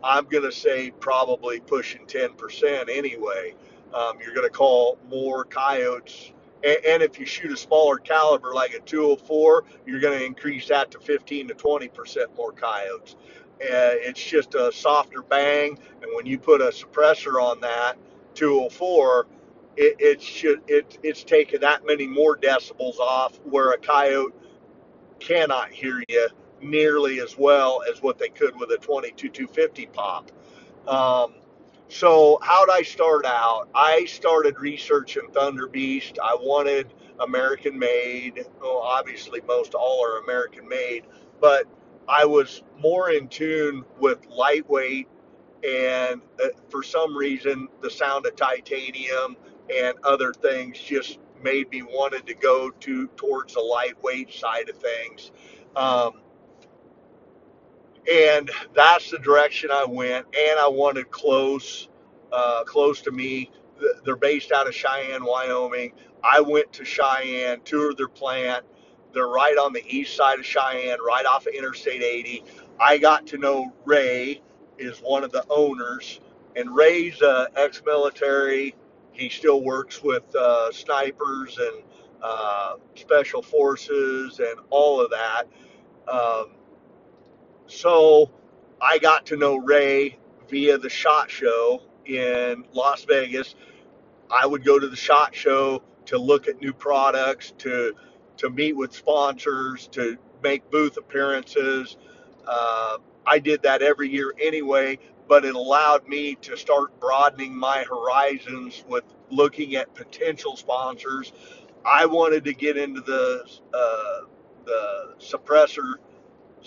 I'm 0.04 0.26
going 0.26 0.44
to 0.44 0.52
say 0.52 0.92
probably 0.92 1.60
pushing 1.60 2.06
10% 2.06 2.90
anyway. 2.90 3.56
Um, 3.94 4.18
you're 4.24 4.34
going 4.34 4.48
to 4.48 4.54
call 4.54 4.98
more 5.10 5.44
coyotes. 5.44 6.32
And, 6.64 6.78
and 6.86 7.04
if 7.04 7.20
you 7.20 7.26
shoot 7.26 7.52
a 7.52 7.58
smaller 7.58 7.98
caliber 7.98 8.54
like 8.54 8.74
a 8.74 8.80
204, 8.80 9.64
you're 9.86 10.00
going 10.00 10.18
to 10.18 10.26
increase 10.26 10.68
that 10.68 10.92
to 10.92 11.00
15 11.00 11.50
to 11.50 11.54
20% 11.56 12.36
more 12.36 12.52
coyotes. 12.52 13.16
Uh, 13.60 13.98
it's 14.00 14.24
just 14.24 14.56
a 14.56 14.72
softer 14.72 15.24
bang. 15.24 15.78
And 16.02 16.12
when 16.16 16.26
you 16.26 16.38
put 16.38 16.62
a 16.62 16.66
suppressor 16.66 17.42
on 17.42 17.60
that 17.62 17.98
204, 18.36 19.28
it, 19.78 19.96
it 20.00 20.22
should 20.22 20.62
it, 20.68 20.98
it's 21.04 21.24
taking 21.24 21.62
that 21.62 21.86
many 21.86 22.08
more 22.08 22.36
decibels 22.36 22.98
off 22.98 23.40
where 23.44 23.72
a 23.72 23.78
coyote 23.78 24.34
cannot 25.20 25.70
hear 25.70 26.04
you 26.10 26.28
nearly 26.62 27.20
as 27.20 27.38
well 27.38 27.82
as 27.92 28.02
what 28.02 28.18
they 28.18 28.30
could 28.30 28.56
with 28.60 28.72
a 28.72 28.78
22 28.78 29.30
250 29.30 29.86
pop. 29.88 30.32
Um, 30.88 31.36
so 31.90 32.40
how'd 32.42 32.70
I 32.70 32.82
start 32.82 33.26
out? 33.26 33.70
I 33.74 34.06
started 34.06 34.60
researching 34.60 35.30
Thunder 35.34 35.68
Beast. 35.68 36.20
I 36.24 36.36
wanted 36.40 36.94
American 37.20 37.78
made. 37.78 38.46
Obviously 38.62 39.42
most 39.48 39.74
all 39.74 40.06
are 40.06 40.20
American 40.20 40.68
made, 40.68 41.06
but 41.40 41.66
I 42.08 42.26
was 42.26 42.64
more 42.80 43.12
in 43.12 43.28
tune 43.28 43.84
with 44.00 44.26
lightweight 44.28 45.08
and 45.68 46.22
uh, 46.44 46.48
for 46.70 46.84
some 46.84 47.16
reason 47.16 47.68
the 47.82 47.90
sound 47.90 48.26
of 48.26 48.36
titanium 48.36 49.36
and 49.74 49.98
other 50.04 50.34
things 50.34 50.78
just 50.78 51.20
made 51.42 51.70
me 51.70 51.82
wanted 51.84 52.26
to 52.28 52.34
go 52.34 52.70
to 52.70 53.08
towards 53.10 53.54
the 53.54 53.60
lightweight 53.60 54.34
side 54.34 54.70
of 54.70 54.78
things. 54.78 55.32
Um, 55.76 56.22
and 58.12 58.52
that's 58.76 59.12
the 59.12 59.20
direction 59.20 59.72
I 59.72 59.86
went. 59.88 60.26
And 60.28 60.60
I 60.60 60.68
wanted 60.70 61.12
close, 61.12 61.90
uh, 62.32 62.64
close 62.66 63.02
to 63.04 63.12
me. 63.12 63.52
They're 64.06 64.16
based 64.18 64.52
out 64.52 64.68
of 64.68 64.76
Cheyenne, 64.76 65.26
Wyoming. 65.26 65.94
I 66.24 66.42
went 66.42 66.74
to 66.74 66.86
Cheyenne, 66.86 67.62
toured 67.66 67.98
their 67.98 68.10
plant, 68.10 68.66
They're 69.14 69.28
right 69.30 69.58
on 69.58 69.74
the 69.74 69.84
east 69.88 70.16
side 70.18 70.40
of 70.40 70.46
Cheyenne, 70.46 71.00
right 71.06 71.26
off 71.26 71.48
of 71.48 71.54
Interstate 71.54 72.04
80. 72.04 72.44
I 72.80 72.98
got 72.98 73.28
to 73.28 73.38
know 73.38 73.74
Ray 73.86 74.42
is 74.78 75.00
one 75.00 75.24
of 75.24 75.32
the 75.32 75.46
owners, 75.50 76.22
and 76.56 76.76
Ray's 76.76 77.22
uh, 77.22 77.48
ex-military. 77.56 78.76
He 79.14 79.30
still 79.30 79.64
works 79.64 80.04
with 80.04 80.24
uh, 80.36 80.72
snipers 80.72 81.58
and 81.60 81.84
uh, 82.24 82.76
special 82.96 83.42
forces 83.42 84.40
and 84.40 84.60
all 84.70 85.02
of 85.02 85.12
that. 85.12 85.44
Um, 86.12 86.57
so 87.68 88.32
I 88.82 88.98
got 89.00 89.26
to 89.28 89.38
know 89.38 89.58
Ray 89.58 90.18
via 90.50 90.78
the 90.78 90.90
SHOT 90.90 91.30
Show 91.30 91.82
in 92.06 92.64
Las 92.74 93.06
Vegas. 93.06 93.56
I 94.32 94.46
would 94.46 94.66
go 94.66 94.80
to 94.80 94.88
the 94.88 94.96
SHOT 94.96 95.36
Show 95.36 95.84
to 96.06 96.18
look 96.18 96.48
at 96.48 96.62
new 96.62 96.74
products, 96.74 97.54
to 97.60 97.94
to 98.38 98.50
meet 98.50 98.76
with 98.76 98.94
sponsors, 98.94 99.88
to 99.88 100.18
make 100.44 100.70
booth 100.70 100.98
appearances. 100.98 101.98
Uh, 102.48 102.98
I 103.26 103.40
did 103.40 103.64
that 103.64 103.82
every 103.82 104.10
year 104.10 104.34
anyway, 104.40 105.00
but 105.28 105.44
it 105.44 105.56
allowed 105.56 106.08
me 106.08 106.36
to 106.42 106.56
start 106.56 106.98
broadening 107.00 107.56
my 107.56 107.84
horizons 107.90 108.84
with 108.88 109.04
looking 109.32 109.76
at 109.76 109.94
potential 109.96 110.56
sponsors. 110.56 111.34
I 111.84 112.06
wanted 112.06 112.46
to 112.46 112.54
get 112.54 112.78
into 112.78 113.02
the 113.02 113.44
uh, 113.74 114.28
the 114.66 115.16
suppressor 115.20 115.96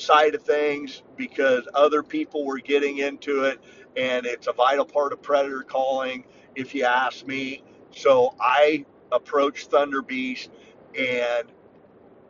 side 0.01 0.35
of 0.35 0.43
things 0.43 1.03
because 1.17 1.69
other 1.75 2.03
people 2.03 2.45
were 2.45 2.59
getting 2.59 2.99
into 2.99 3.45
it 3.45 3.61
and 3.97 4.27
it's 4.27 4.47
a 4.47 4.53
vital 4.53 4.85
part 4.85 5.13
of 5.13 5.23
predator 5.23 5.63
calling 5.63 6.25
if 6.55 6.75
you 6.75 6.85
ask 6.85 7.27
me. 7.27 7.63
So 7.93 8.35
i 8.41 8.85
approached 9.13 9.71
thunder 9.71 10.03
beast 10.03 10.51
and 10.97 11.49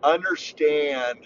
understand 0.02 1.18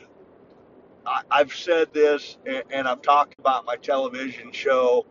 I, 1.06 1.22
i've 1.30 1.54
said 1.54 1.92
this 1.92 2.38
and, 2.44 2.64
and 2.70 2.88
i've 2.88 3.02
talked 3.02 3.38
about 3.38 3.64
my 3.64 3.76
television 3.76 4.50
show. 4.52 5.06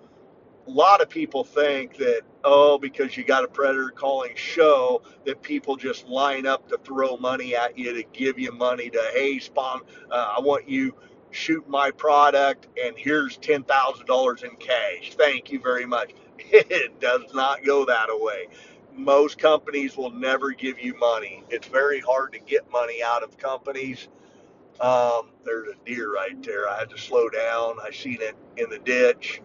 A 0.68 0.72
lot 0.72 1.02
of 1.02 1.10
people 1.10 1.44
think 1.44 1.98
that 1.98 2.22
oh 2.44 2.78
because 2.78 3.16
you 3.18 3.24
got 3.24 3.44
a 3.44 3.48
predator 3.48 3.90
calling 3.90 4.34
show 4.36 5.02
that 5.26 5.42
people 5.42 5.78
just 5.78 6.08
line 6.08 6.46
up 6.46 6.68
to 6.70 6.78
throw 6.84 7.18
money 7.18 7.56
at 7.56 7.78
you 7.78 7.94
to 7.94 8.04
give 8.12 8.38
you 8.38 8.52
money 8.52 8.90
to 8.90 9.12
hey 9.14 9.40
spawn 9.40 9.82
uh, 10.12 10.36
i 10.38 10.42
want 10.42 10.68
you 10.68 10.94
shoot 11.34 11.68
my 11.68 11.92
product 11.92 12.68
and 12.82 12.96
here's 12.98 13.38
$10,000 13.40 14.44
in 14.44 14.56
cash. 14.58 15.16
Thank 15.16 15.52
you 15.52 15.60
very 15.60 15.86
much. 15.86 16.14
It 16.56 17.00
does 17.00 17.34
not 17.34 17.64
go 17.64 17.86
that 17.86 18.10
way. 18.12 18.48
Most 18.94 19.40
companies 19.40 19.98
will 19.98 20.12
never 20.12 20.52
give 20.52 20.80
you 20.80 20.96
money. 21.00 21.44
It's 21.50 21.68
very 21.68 22.00
hard 22.00 22.34
to 22.34 22.40
get 22.40 22.70
money 22.72 23.02
out 23.04 23.24
of 23.24 23.38
companies. 23.38 24.08
Um, 24.80 25.32
there's 25.46 25.70
a 25.70 25.86
deer 25.86 26.14
right 26.14 26.42
there. 26.44 26.70
I 26.70 26.80
had 26.80 26.90
to 26.92 26.98
slow 26.98 27.30
down. 27.30 27.78
I 27.84 27.92
seen 27.92 28.20
it 28.22 28.36
in 28.58 28.70
the 28.70 28.80
ditch. 28.80 29.42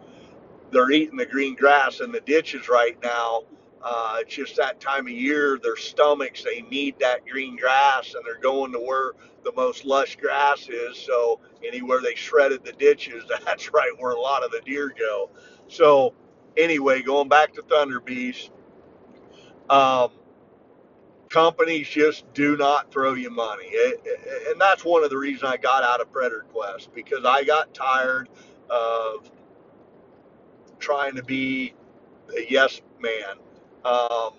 They're 0.70 0.90
eating 0.90 1.16
the 1.16 1.26
green 1.26 1.54
grass 1.54 2.00
in 2.00 2.12
the 2.12 2.20
ditches 2.20 2.68
right 2.68 2.96
now. 3.02 3.44
Uh, 3.82 4.18
it's 4.20 4.34
just 4.34 4.56
that 4.56 4.80
time 4.80 5.06
of 5.06 5.12
year, 5.12 5.58
their 5.62 5.76
stomachs, 5.76 6.42
they 6.42 6.62
need 6.62 6.98
that 6.98 7.26
green 7.26 7.56
grass 7.56 8.14
and 8.14 8.24
they're 8.24 8.40
going 8.40 8.72
to 8.72 8.78
where 8.80 9.12
the 9.44 9.52
most 9.52 9.84
lush 9.84 10.16
grass 10.16 10.68
is. 10.68 10.96
So 10.96 11.40
anywhere 11.64 12.00
they 12.02 12.14
shredded 12.14 12.64
the 12.64 12.72
ditches, 12.72 13.24
that's 13.44 13.72
right 13.72 13.92
where 13.98 14.12
a 14.12 14.20
lot 14.20 14.44
of 14.44 14.50
the 14.50 14.60
deer 14.64 14.92
go. 14.98 15.30
So 15.68 16.14
anyway, 16.56 17.02
going 17.02 17.28
back 17.28 17.52
to 17.54 17.62
Thunder 17.62 18.00
Beast, 18.00 18.50
um, 19.70 20.10
companies 21.28 21.88
just 21.88 22.32
do 22.34 22.56
not 22.56 22.90
throw 22.90 23.14
you 23.14 23.30
money. 23.30 23.66
It, 23.66 24.00
it, 24.04 24.48
and 24.50 24.60
that's 24.60 24.84
one 24.84 25.04
of 25.04 25.10
the 25.10 25.18
reasons 25.18 25.44
I 25.50 25.56
got 25.56 25.84
out 25.84 26.00
of 26.00 26.10
Predator 26.10 26.46
Quest 26.52 26.92
because 26.94 27.24
I 27.24 27.44
got 27.44 27.74
tired 27.74 28.28
of 28.70 29.30
trying 30.78 31.16
to 31.16 31.22
be 31.22 31.74
a 32.36 32.46
yes 32.50 32.80
man. 33.00 33.36
Um, 33.84 34.32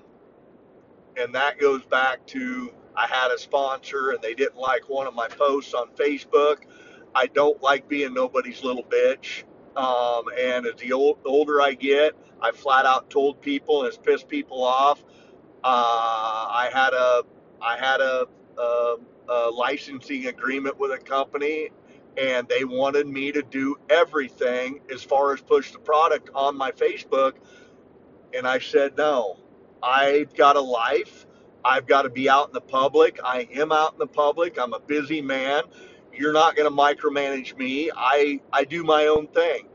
and 1.18 1.34
that 1.36 1.60
goes 1.60 1.84
back 1.86 2.26
to 2.28 2.74
I 2.96 3.08
had 3.08 3.32
a 3.32 3.38
sponsor 3.38 4.12
and 4.12 4.22
they 4.22 4.34
didn't 4.34 4.58
like 4.58 4.90
one 4.90 5.08
of 5.08 5.14
my 5.14 5.28
posts 5.28 5.74
on 5.74 5.90
Facebook. 5.96 6.64
I 7.16 7.28
don't 7.28 7.62
like 7.62 7.88
being 7.88 8.14
nobody's 8.14 8.64
little 8.64 8.84
bitch. 8.84 9.44
Um, 9.76 10.26
and 10.38 10.66
as 10.66 10.76
the 10.76 10.94
old, 10.94 11.20
older 11.26 11.62
I 11.62 11.74
get, 11.74 12.14
I 12.42 12.52
flat 12.52 12.86
out 12.86 13.10
told 13.10 13.42
people 13.42 13.80
and 13.80 13.88
it's 13.88 13.98
pissed 13.98 14.28
people 14.28 14.64
off. 14.64 15.04
Uh, 15.64 16.48
I 16.52 16.70
had 16.74 16.94
a 16.94 17.24
I 17.62 17.78
had 17.78 18.02
a, 18.02 18.26
a, 18.58 18.96
a 19.28 19.50
licensing 19.52 20.28
agreement 20.28 20.80
with 20.80 20.92
a 20.92 20.98
company, 20.98 21.70
and 22.18 22.48
they 22.48 22.64
wanted 22.64 23.08
me 23.08 23.32
to 23.34 23.42
do 23.42 23.76
everything 23.90 24.80
as 24.94 25.04
far 25.04 25.34
as 25.34 25.42
push 25.42 25.72
the 25.72 25.80
product 25.80 26.30
on 26.34 26.58
my 26.58 26.72
Facebook, 26.72 27.34
and 28.36 28.48
I 28.48 28.60
said 28.60 28.98
no. 28.98 29.38
I've 29.82 30.34
got 30.36 30.56
a 30.56 30.62
life. 30.62 31.26
I've 31.64 31.88
got 31.88 32.04
to 32.04 32.10
be 32.10 32.30
out 32.30 32.48
in 32.48 32.54
the 32.54 32.62
public. 32.62 33.20
I 33.24 33.48
am 33.54 33.72
out 33.72 33.94
in 33.94 34.00
the 34.00 34.08
public. 34.08 34.58
I'm 34.60 34.74
a 34.74 34.80
busy 34.80 35.22
man. 35.22 35.64
You're 36.14 36.34
not 36.34 36.56
going 36.56 36.70
to 36.70 36.76
micromanage 36.76 37.58
me. 37.58 37.92
I 37.96 38.42
I 38.52 38.64
do 38.64 38.84
my 38.84 39.08
own 39.08 39.28
thing. 39.28 39.68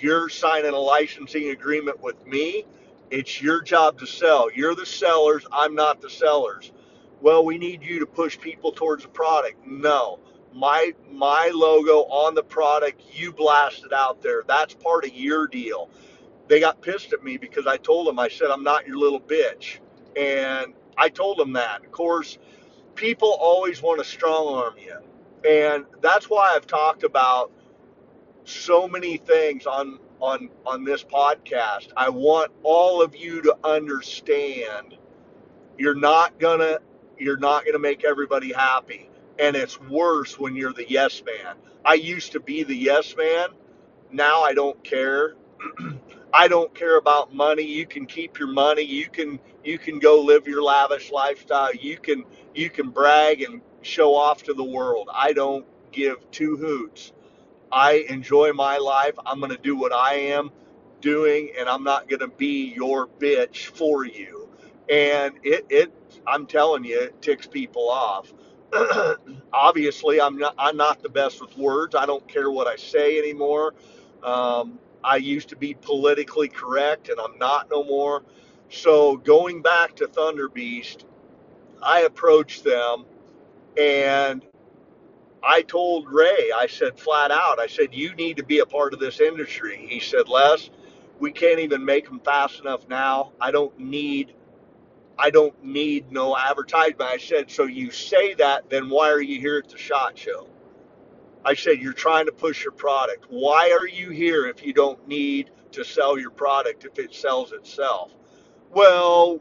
You're 0.00 0.28
signing 0.28 0.72
a 0.72 0.78
licensing 0.78 1.50
agreement 1.50 2.00
with 2.00 2.26
me. 2.26 2.66
It's 3.10 3.40
your 3.40 3.62
job 3.62 3.98
to 4.00 4.06
sell. 4.06 4.50
You're 4.52 4.74
the 4.74 4.86
sellers. 4.86 5.46
I'm 5.52 5.74
not 5.74 6.00
the 6.00 6.10
sellers. 6.10 6.72
Well, 7.20 7.44
we 7.44 7.58
need 7.58 7.82
you 7.82 8.00
to 8.00 8.06
push 8.06 8.38
people 8.38 8.72
towards 8.72 9.04
the 9.04 9.08
product. 9.08 9.66
No. 9.66 10.20
My 10.54 10.92
my 11.10 11.50
logo 11.54 12.04
on 12.04 12.34
the 12.34 12.42
product, 12.42 13.02
you 13.12 13.32
blast 13.32 13.84
it 13.84 13.92
out 13.92 14.22
there. 14.22 14.42
That's 14.46 14.74
part 14.74 15.04
of 15.04 15.14
your 15.14 15.46
deal 15.46 15.90
they 16.48 16.60
got 16.60 16.80
pissed 16.82 17.12
at 17.12 17.24
me 17.24 17.36
because 17.36 17.66
I 17.66 17.76
told 17.76 18.06
them, 18.06 18.18
I 18.18 18.28
said, 18.28 18.50
I'm 18.50 18.62
not 18.62 18.86
your 18.86 18.98
little 18.98 19.20
bitch. 19.20 19.78
And 20.16 20.74
I 20.96 21.08
told 21.08 21.38
them 21.38 21.52
that. 21.54 21.84
Of 21.84 21.92
course, 21.92 22.38
people 22.94 23.36
always 23.40 23.82
want 23.82 23.98
to 23.98 24.04
strong 24.04 24.54
arm 24.54 24.74
you. 24.78 24.96
And 25.48 25.84
that's 26.00 26.30
why 26.30 26.54
I've 26.54 26.66
talked 26.66 27.04
about 27.04 27.52
so 28.44 28.88
many 28.88 29.16
things 29.16 29.66
on 29.66 29.98
on 30.20 30.48
on 30.64 30.84
this 30.84 31.04
podcast. 31.04 31.88
I 31.96 32.08
want 32.08 32.52
all 32.62 33.02
of 33.02 33.14
you 33.14 33.42
to 33.42 33.56
understand 33.64 34.96
you're 35.78 35.94
not 35.94 36.38
gonna 36.38 36.78
you're 37.18 37.36
not 37.36 37.64
gonna 37.66 37.78
make 37.78 38.04
everybody 38.04 38.52
happy. 38.52 39.10
And 39.38 39.54
it's 39.54 39.80
worse 39.80 40.38
when 40.38 40.56
you're 40.56 40.72
the 40.72 40.88
yes 40.90 41.22
man. 41.24 41.56
I 41.84 41.94
used 41.94 42.32
to 42.32 42.40
be 42.40 42.62
the 42.62 42.74
yes 42.74 43.14
man. 43.16 43.48
Now 44.10 44.42
I 44.42 44.54
don't 44.54 44.82
care. 44.82 45.34
I 46.36 46.48
don't 46.48 46.74
care 46.74 46.98
about 46.98 47.34
money. 47.34 47.62
You 47.62 47.86
can 47.86 48.04
keep 48.04 48.38
your 48.38 48.48
money. 48.48 48.82
You 48.82 49.08
can 49.08 49.40
you 49.64 49.78
can 49.78 49.98
go 49.98 50.20
live 50.20 50.46
your 50.46 50.62
lavish 50.62 51.10
lifestyle. 51.10 51.74
You 51.74 51.96
can 51.96 52.24
you 52.54 52.68
can 52.68 52.90
brag 52.90 53.40
and 53.40 53.62
show 53.80 54.14
off 54.14 54.42
to 54.44 54.52
the 54.52 54.62
world. 54.62 55.08
I 55.14 55.32
don't 55.32 55.64
give 55.92 56.30
two 56.30 56.58
hoots. 56.58 57.14
I 57.72 58.04
enjoy 58.10 58.52
my 58.52 58.76
life. 58.76 59.14
I'm 59.24 59.40
going 59.40 59.50
to 59.50 59.58
do 59.62 59.76
what 59.76 59.94
I 59.94 60.14
am 60.14 60.50
doing 61.00 61.52
and 61.58 61.70
I'm 61.70 61.84
not 61.84 62.06
going 62.06 62.20
to 62.20 62.28
be 62.28 62.72
your 62.74 63.06
bitch 63.06 63.68
for 63.68 64.04
you. 64.04 64.50
And 64.90 65.34
it 65.42 65.64
it 65.70 65.92
I'm 66.26 66.46
telling 66.46 66.84
you 66.84 67.00
it 67.00 67.22
ticks 67.22 67.46
people 67.46 67.88
off. 67.88 68.30
Obviously, 69.54 70.20
I'm 70.20 70.36
not 70.36 70.54
I'm 70.58 70.76
not 70.76 71.02
the 71.02 71.08
best 71.08 71.40
with 71.40 71.56
words. 71.56 71.94
I 71.94 72.04
don't 72.04 72.28
care 72.28 72.50
what 72.50 72.66
I 72.66 72.76
say 72.76 73.18
anymore. 73.18 73.74
Um, 74.22 74.78
I 75.06 75.16
used 75.16 75.48
to 75.50 75.56
be 75.56 75.74
politically 75.74 76.48
correct 76.48 77.08
and 77.08 77.20
I'm 77.20 77.38
not 77.38 77.70
no 77.70 77.84
more. 77.84 78.24
So 78.68 79.16
going 79.18 79.62
back 79.62 79.94
to 79.96 80.08
Thunder 80.08 80.48
Beast, 80.48 81.06
I 81.80 82.00
approached 82.00 82.64
them 82.64 83.04
and 83.78 84.44
I 85.44 85.62
told 85.62 86.10
Ray, 86.10 86.50
I 86.56 86.66
said 86.66 86.98
flat 86.98 87.30
out, 87.30 87.60
I 87.60 87.68
said, 87.68 87.94
you 87.94 88.16
need 88.16 88.36
to 88.38 88.44
be 88.44 88.58
a 88.58 88.66
part 88.66 88.92
of 88.92 88.98
this 88.98 89.20
industry. 89.20 89.86
He 89.88 90.00
said, 90.00 90.28
Les, 90.28 90.70
we 91.20 91.30
can't 91.30 91.60
even 91.60 91.84
make 91.84 92.06
them 92.06 92.18
fast 92.18 92.58
enough 92.58 92.88
now. 92.88 93.32
I 93.40 93.52
don't 93.52 93.78
need 93.78 94.34
I 95.18 95.30
don't 95.30 95.64
need 95.64 96.12
no 96.12 96.36
advertisement. 96.36 97.10
I 97.10 97.16
said, 97.16 97.50
so 97.50 97.64
you 97.64 97.90
say 97.90 98.34
that, 98.34 98.68
then 98.68 98.90
why 98.90 99.10
are 99.10 99.20
you 99.20 99.40
here 99.40 99.58
at 99.58 99.70
the 99.70 99.78
SHOT 99.78 100.18
Show? 100.18 100.48
I 101.46 101.54
said, 101.54 101.80
You're 101.80 101.92
trying 101.92 102.26
to 102.26 102.32
push 102.32 102.64
your 102.64 102.72
product. 102.72 103.26
Why 103.28 103.70
are 103.70 103.86
you 103.86 104.10
here 104.10 104.46
if 104.46 104.64
you 104.64 104.72
don't 104.72 105.06
need 105.06 105.50
to 105.72 105.84
sell 105.84 106.18
your 106.18 106.32
product 106.32 106.84
if 106.84 106.98
it 106.98 107.14
sells 107.14 107.52
itself? 107.52 108.12
Well, 108.72 109.40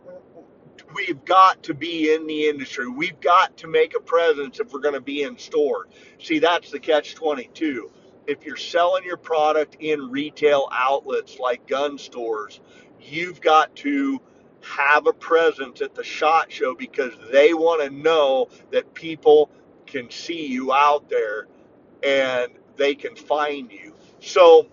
we've 0.94 1.26
got 1.26 1.64
to 1.64 1.74
be 1.74 2.14
in 2.14 2.28
the 2.28 2.48
industry. 2.48 2.88
We've 2.88 3.20
got 3.20 3.58
to 3.58 3.68
make 3.68 3.96
a 3.96 4.00
presence 4.00 4.60
if 4.60 4.72
we're 4.72 4.82
going 4.82 4.94
to 4.94 5.02
be 5.02 5.24
in 5.24 5.40
store. 5.40 5.88
See, 6.20 6.38
that's 6.38 6.70
the 6.70 6.80
catch 6.80 7.16
22. 7.16 7.92
If 8.28 8.46
you're 8.46 8.56
selling 8.56 9.04
your 9.04 9.18
product 9.18 9.78
in 9.80 10.12
retail 10.12 10.68
outlets 10.72 11.40
like 11.40 11.68
gun 11.68 11.98
stores, 11.98 12.60
you've 13.02 13.42
got 13.42 13.76
to 13.78 14.22
have 14.62 15.08
a 15.08 15.14
presence 15.14 15.82
at 15.82 15.96
the 15.96 16.04
SHOT 16.04 16.52
Show 16.52 16.76
because 16.76 17.14
they 17.32 17.56
want 17.56 17.82
to 17.82 17.90
know 17.90 18.50
that 18.72 18.94
people 18.94 19.50
can 19.88 20.12
see 20.12 20.46
you 20.46 20.72
out 20.72 21.10
there 21.10 21.48
and 22.04 22.52
they 22.78 22.96
can 22.96 23.16
find 23.16 23.72
you. 23.72 23.94
So 24.20 24.68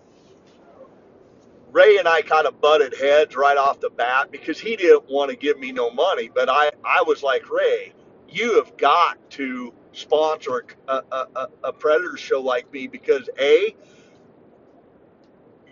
Ray 1.71 1.97
and 1.97 2.07
I 2.07 2.21
kind 2.21 2.45
of 2.45 2.61
butted 2.61 2.93
heads 2.95 3.35
right 3.35 3.57
off 3.57 3.79
the 3.79 3.89
bat 3.89 4.31
because 4.31 4.59
he 4.59 4.75
didn't 4.75 5.09
want 5.09 5.31
to 5.31 5.35
give 5.35 5.59
me 5.59 5.71
no 5.71 5.89
money. 5.89 6.29
But 6.33 6.47
I, 6.47 6.71
I 6.85 7.03
was 7.05 7.23
like, 7.23 7.49
Ray, 7.49 7.93
you 8.29 8.55
have 8.55 8.77
got 8.77 9.17
to 9.31 9.73
sponsor 9.91 10.65
a, 10.87 11.01
a, 11.11 11.47
a, 11.63 11.73
predator 11.73 12.17
show 12.17 12.41
like 12.41 12.71
me 12.71 12.87
because 12.87 13.29
A, 13.39 13.75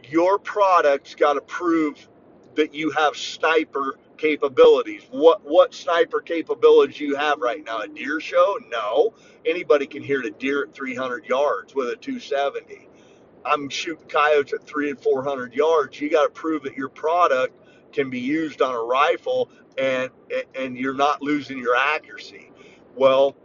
your 0.09 0.39
product's 0.39 1.15
got 1.15 1.33
to 1.33 1.41
prove 1.41 2.07
that 2.55 2.73
you 2.73 2.89
have 2.91 3.15
sniper 3.15 3.95
capabilities. 4.21 5.01
What 5.09 5.41
what 5.43 5.73
sniper 5.73 6.21
capabilities 6.21 6.99
you 6.99 7.15
have 7.15 7.39
right 7.39 7.63
now? 7.65 7.79
A 7.81 7.87
deer 7.87 8.19
show? 8.19 8.57
No. 8.69 9.15
Anybody 9.45 9.87
can 9.87 10.03
hit 10.03 10.23
a 10.25 10.29
deer 10.29 10.63
at 10.63 10.75
300 10.75 11.25
yards 11.25 11.73
with 11.73 11.89
a 11.89 11.95
270. 11.95 12.87
I'm 13.43 13.67
shooting 13.69 14.07
coyotes 14.07 14.53
at 14.53 14.63
three 14.67 14.91
and 14.91 14.99
400 14.99 15.55
yards. 15.55 15.99
You 15.99 16.11
got 16.11 16.23
to 16.23 16.29
prove 16.29 16.61
that 16.63 16.77
your 16.77 16.89
product 16.89 17.55
can 17.91 18.11
be 18.11 18.19
used 18.19 18.61
on 18.61 18.75
a 18.75 18.79
rifle 18.79 19.49
and 19.77 20.11
and 20.53 20.77
you're 20.77 20.93
not 20.93 21.23
losing 21.23 21.57
your 21.57 21.75
accuracy. 21.75 22.51
Well, 22.95 23.35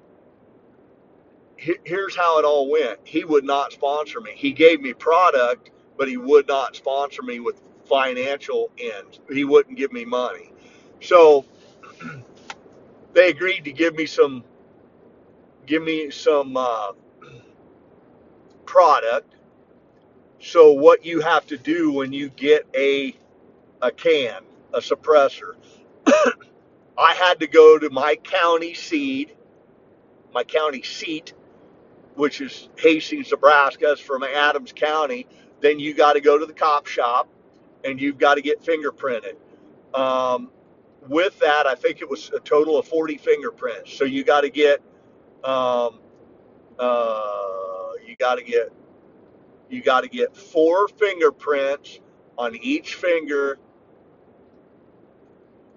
here's 1.56 2.14
how 2.14 2.38
it 2.38 2.44
all 2.44 2.70
went. 2.70 3.00
He 3.04 3.24
would 3.24 3.44
not 3.44 3.72
sponsor 3.72 4.20
me. 4.20 4.32
He 4.34 4.52
gave 4.52 4.82
me 4.82 4.92
product, 4.92 5.70
but 5.96 6.06
he 6.06 6.18
would 6.18 6.46
not 6.46 6.76
sponsor 6.76 7.22
me 7.22 7.40
with 7.40 7.62
financial 7.86 8.70
end. 8.78 9.20
He 9.30 9.44
wouldn't 9.44 9.76
give 9.76 9.92
me 9.92 10.04
money. 10.04 10.52
So 11.00 11.44
they 13.12 13.30
agreed 13.30 13.64
to 13.64 13.72
give 13.72 13.94
me 13.94 14.06
some 14.06 14.44
give 15.66 15.82
me 15.82 16.10
some 16.10 16.56
uh, 16.56 16.92
product. 18.64 19.34
So 20.40 20.72
what 20.72 21.04
you 21.04 21.20
have 21.20 21.46
to 21.46 21.56
do 21.58 21.92
when 21.92 22.12
you 22.12 22.28
get 22.30 22.66
a 22.74 23.16
a 23.82 23.90
can, 23.90 24.42
a 24.72 24.80
suppressor, 24.80 25.54
I 26.98 27.14
had 27.14 27.40
to 27.40 27.46
go 27.46 27.78
to 27.78 27.90
my 27.90 28.16
county 28.16 28.74
seed, 28.74 29.34
my 30.32 30.44
county 30.44 30.82
seat, 30.82 31.34
which 32.14 32.40
is 32.40 32.68
Hastings, 32.76 33.30
Nebraska. 33.30 33.92
It's 33.92 34.00
from 34.00 34.22
Adams 34.22 34.72
County. 34.74 35.26
Then 35.60 35.78
you 35.78 35.94
got 35.94 36.14
to 36.14 36.20
go 36.20 36.38
to 36.38 36.46
the 36.46 36.52
cop 36.52 36.86
shop, 36.86 37.28
and 37.86 38.00
you've 38.00 38.18
got 38.18 38.34
to 38.34 38.42
get 38.42 38.62
fingerprinted. 38.62 39.36
Um, 39.94 40.50
with 41.08 41.38
that, 41.38 41.66
I 41.66 41.74
think 41.74 42.02
it 42.02 42.10
was 42.10 42.30
a 42.34 42.40
total 42.40 42.78
of 42.78 42.86
40 42.88 43.16
fingerprints. 43.18 43.96
So 43.96 44.04
you 44.04 44.24
got 44.24 44.42
to 44.42 44.50
get, 44.50 44.80
um, 45.44 46.00
uh, 46.78 47.90
you 48.06 48.16
got 48.18 48.36
to 48.36 48.44
get, 48.44 48.72
you 49.70 49.82
got 49.82 50.02
to 50.02 50.08
get 50.08 50.36
four 50.36 50.88
fingerprints 50.88 52.00
on 52.36 52.56
each 52.56 52.94
finger 52.96 53.58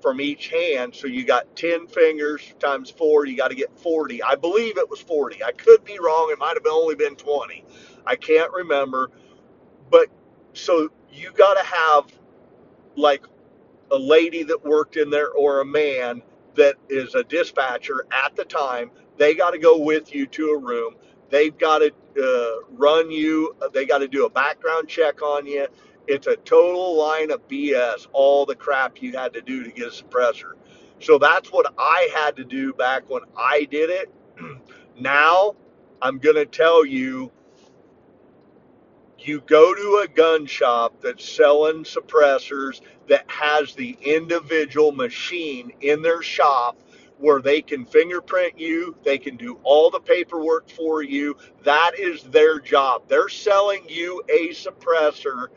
from 0.01 0.21
each 0.21 0.49
hand. 0.49 0.95
So 0.95 1.07
you 1.07 1.25
got 1.25 1.55
10 1.55 1.87
fingers 1.87 2.53
times 2.59 2.89
four. 2.89 3.25
You 3.25 3.37
got 3.37 3.49
to 3.49 3.55
get 3.55 3.77
40. 3.79 4.23
I 4.23 4.35
believe 4.35 4.77
it 4.77 4.89
was 4.89 4.99
40. 5.01 5.43
I 5.43 5.51
could 5.51 5.83
be 5.85 5.99
wrong. 5.99 6.29
It 6.31 6.39
might 6.39 6.55
have 6.55 6.65
only 6.69 6.95
been 6.95 7.15
20. 7.15 7.65
I 8.05 8.15
can't 8.15 8.51
remember. 8.51 9.11
But 9.91 10.07
so 10.53 10.89
you 11.11 11.31
got 11.31 11.55
to 11.55 11.63
have 11.63 12.05
like 12.95 13.25
a 13.91 13.97
lady 13.97 14.43
that 14.43 14.63
worked 14.63 14.97
in 14.97 15.09
there 15.09 15.31
or 15.31 15.61
a 15.61 15.65
man 15.65 16.21
that 16.55 16.75
is 16.89 17.15
a 17.15 17.23
dispatcher 17.23 18.05
at 18.11 18.35
the 18.35 18.45
time. 18.45 18.91
They 19.17 19.33
got 19.35 19.51
to 19.51 19.59
go 19.59 19.77
with 19.77 20.13
you 20.13 20.25
to 20.27 20.49
a 20.51 20.57
room. 20.57 20.95
They've 21.29 21.57
got 21.57 21.79
to 21.79 21.93
uh, 22.21 22.65
run 22.71 23.11
you. 23.11 23.55
They 23.73 23.85
got 23.85 23.99
to 23.99 24.07
do 24.07 24.25
a 24.25 24.29
background 24.29 24.87
check 24.87 25.21
on 25.21 25.45
you. 25.45 25.67
It's 26.07 26.27
a 26.27 26.35
total 26.37 26.97
line 26.97 27.31
of 27.31 27.47
BS, 27.47 28.07
all 28.13 28.45
the 28.45 28.55
crap 28.55 29.01
you 29.01 29.15
had 29.15 29.33
to 29.33 29.41
do 29.41 29.63
to 29.63 29.69
get 29.69 29.87
a 29.87 29.91
suppressor. 29.91 30.53
So 30.99 31.17
that's 31.17 31.49
what 31.49 31.71
I 31.77 32.09
had 32.15 32.35
to 32.37 32.43
do 32.43 32.73
back 32.73 33.09
when 33.09 33.21
I 33.37 33.65
did 33.69 33.89
it. 33.89 34.11
now 34.99 35.55
I'm 36.01 36.17
going 36.17 36.35
to 36.35 36.45
tell 36.45 36.85
you 36.85 37.31
you 39.27 39.41
go 39.41 39.73
to 39.73 40.03
a 40.03 40.07
gun 40.07 40.45
shop 40.45 41.01
that's 41.01 41.27
selling 41.27 41.83
suppressors 41.83 42.81
that 43.07 43.25
has 43.27 43.73
the 43.75 43.97
individual 44.01 44.91
machine 44.91 45.71
in 45.81 46.01
their 46.01 46.21
shop 46.21 46.77
where 47.17 47.41
they 47.41 47.61
can 47.61 47.85
fingerprint 47.85 48.57
you, 48.57 48.95
they 49.03 49.17
can 49.17 49.35
do 49.35 49.59
all 49.63 49.89
the 49.89 49.99
paperwork 49.99 50.69
for 50.69 51.03
you. 51.03 51.35
That 51.63 51.91
is 51.99 52.23
their 52.23 52.59
job. 52.59 53.03
They're 53.09 53.27
selling 53.27 53.83
you 53.89 54.23
a 54.29 54.49
suppressor 54.49 55.47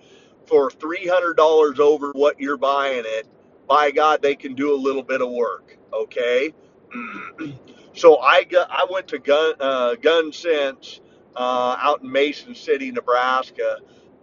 for 0.47 0.71
$300 0.71 1.79
over 1.79 2.11
what 2.13 2.41
you're 2.41 2.57
buying 2.57 3.05
it. 3.07 3.29
By 3.69 3.93
God, 3.93 4.23
they 4.23 4.35
can 4.35 4.55
do 4.55 4.75
a 4.75 4.77
little 4.77 5.05
bit 5.05 5.23
of 5.23 5.31
work, 5.31 5.79
okay? 5.93 6.53
so 7.95 8.19
I 8.19 8.43
got 8.45 8.69
I 8.71 8.85
went 8.91 9.07
to 9.09 9.19
Gun 9.21 9.55
uh, 9.61 9.95
Gun 9.95 10.33
Sense 10.33 11.01
uh, 11.37 11.77
out 11.81 12.03
in 12.03 12.11
Mason 12.11 12.55
City, 12.55 12.91
Nebraska. 12.91 13.79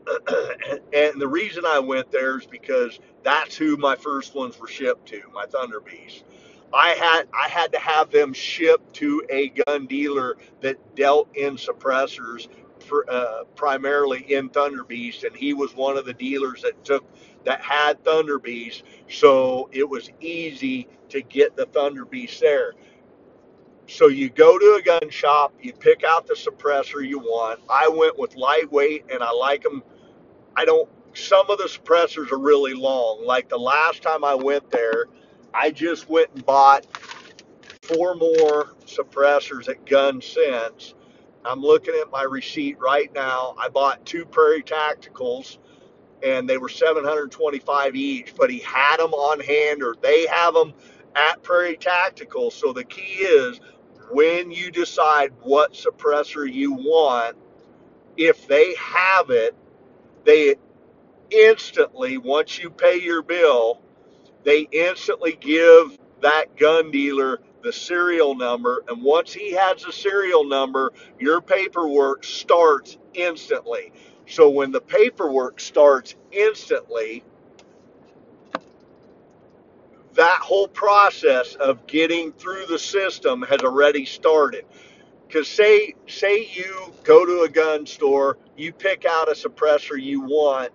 and 0.94 1.22
the 1.22 1.28
reason 1.28 1.66
I 1.66 1.80
went 1.80 2.12
there 2.12 2.40
is 2.40 2.46
because 2.46 3.00
that's 3.24 3.56
who 3.56 3.78
my 3.78 3.96
first 3.96 4.34
ones 4.34 4.60
were 4.60 4.68
shipped 4.68 5.08
to, 5.10 5.22
my 5.34 5.46
Thunder 5.46 5.80
Beast. 5.80 6.24
I 6.74 6.90
had 6.90 7.28
I 7.34 7.48
had 7.48 7.72
to 7.74 7.80
have 7.80 8.12
them 8.12 8.34
shipped 8.34 8.94
to 8.96 9.24
a 9.30 9.50
gun 9.50 9.88
dealer 9.88 10.38
that 10.62 10.78
dealt 10.96 11.36
in 11.36 11.56
suppressors, 11.56 12.48
for, 12.80 13.10
uh, 13.10 13.44
primarily 13.56 14.32
in 14.34 14.50
Thunder 14.50 14.84
Beast, 14.84 15.24
and 15.24 15.36
he 15.36 15.54
was 15.54 15.76
one 15.76 15.98
of 15.98 16.06
the 16.06 16.14
dealers 16.14 16.62
that 16.62 16.84
took 16.84 17.06
that 17.46 17.62
had 17.62 18.04
Thunder 18.04 18.38
Beast, 18.38 18.84
so 19.10 19.70
it 19.72 19.88
was 19.88 20.12
easy 20.20 20.88
to 21.10 21.22
get 21.22 21.56
the 21.56 21.66
Thunder 21.68 22.06
Beast 22.06 22.40
there. 22.42 22.74
So 23.90 24.08
you 24.08 24.30
go 24.30 24.60
to 24.60 24.78
a 24.80 24.82
gun 24.84 25.10
shop, 25.10 25.52
you 25.60 25.74
pick 25.74 26.04
out 26.04 26.28
the 26.28 26.36
suppressor 26.36 27.06
you 27.06 27.18
want. 27.18 27.60
I 27.68 27.88
went 27.90 28.20
with 28.20 28.36
lightweight 28.36 29.06
and 29.12 29.24
I 29.24 29.32
like 29.32 29.64
them. 29.64 29.82
I 30.56 30.64
don't, 30.64 30.88
some 31.16 31.50
of 31.50 31.58
the 31.58 31.64
suppressors 31.64 32.32
are 32.32 32.38
really 32.38 32.76
long. 32.76 33.26
Like 33.26 33.50
the 33.50 33.58
last 33.58 34.04
time 34.04 34.24
I 34.24 34.36
went 34.36 34.70
there, 34.70 35.06
I 35.56 35.72
just 35.72 36.08
went 36.08 36.30
and 36.36 36.46
bought 36.46 36.86
four 37.82 38.14
more 38.14 38.76
suppressors 38.86 39.68
at 39.68 39.84
Gun 39.88 40.22
Sense. 40.22 40.94
I'm 41.44 41.62
looking 41.62 41.96
at 42.00 42.12
my 42.12 42.24
receipt 42.24 42.78
right 42.80 43.12
now. 43.16 43.56
I 43.58 43.70
bought 43.70 44.06
two 44.06 44.24
Prairie 44.24 44.62
Tacticals 44.62 45.58
and 46.22 46.48
they 46.48 46.60
were 46.60 46.70
725 46.70 47.96
each, 47.96 48.36
but 48.36 48.52
he 48.52 48.60
had 48.60 48.98
them 48.98 49.14
on 49.14 49.40
hand 49.40 49.82
or 49.82 49.96
they 50.00 50.28
have 50.28 50.54
them 50.54 50.74
at 51.16 51.42
Prairie 51.42 51.78
Tactical. 51.78 52.52
So 52.52 52.72
the 52.72 52.84
key 52.84 53.24
is 53.24 53.60
when 54.12 54.52
you 54.52 54.72
decide 54.72 55.32
what 55.42 55.74
suppressor 55.74 56.52
you 56.52 56.74
want, 56.74 57.38
if 58.18 58.48
they 58.48 58.76
have 58.76 59.30
it, 59.30 59.56
they 60.26 60.56
instantly, 61.32 62.18
once 62.18 62.60
you 62.60 62.70
pay 62.70 63.00
your 63.00 63.22
bill, 63.22 63.82
they 64.44 64.68
instantly 64.72 65.38
give 65.40 65.98
that 66.22 66.56
gun 66.58 66.92
dealer 66.92 67.40
the 67.64 67.74
serial 67.74 68.36
number. 68.36 68.84
And 68.88 69.04
once 69.04 69.34
he 69.34 69.52
has 69.54 69.84
the 69.84 69.92
serial 69.92 70.44
number, 70.44 70.92
your 71.20 71.42
paperwork 71.42 72.24
starts 72.24 72.98
instantly. 73.14 73.92
So 74.28 74.50
when 74.50 74.72
the 74.72 74.82
paperwork 74.82 75.60
starts 75.60 76.16
instantly, 76.32 77.24
that 80.20 80.40
whole 80.42 80.68
process 80.68 81.56
of 81.56 81.88
getting 81.88 82.34
through 82.34 82.66
the 82.66 82.78
system 82.78 83.42
has 83.44 83.62
already 83.62 84.04
started. 84.04 84.66
Because 85.26 85.48
say 85.48 85.96
say 86.08 86.46
you 86.54 86.94
go 87.06 87.26
to 87.26 87.44
a 87.44 87.50
gun 87.50 87.86
store, 87.86 88.38
you 88.58 88.74
pick 88.74 89.06
out 89.06 89.30
a 89.30 89.34
suppressor 89.34 90.02
you 90.02 90.20
want, 90.20 90.74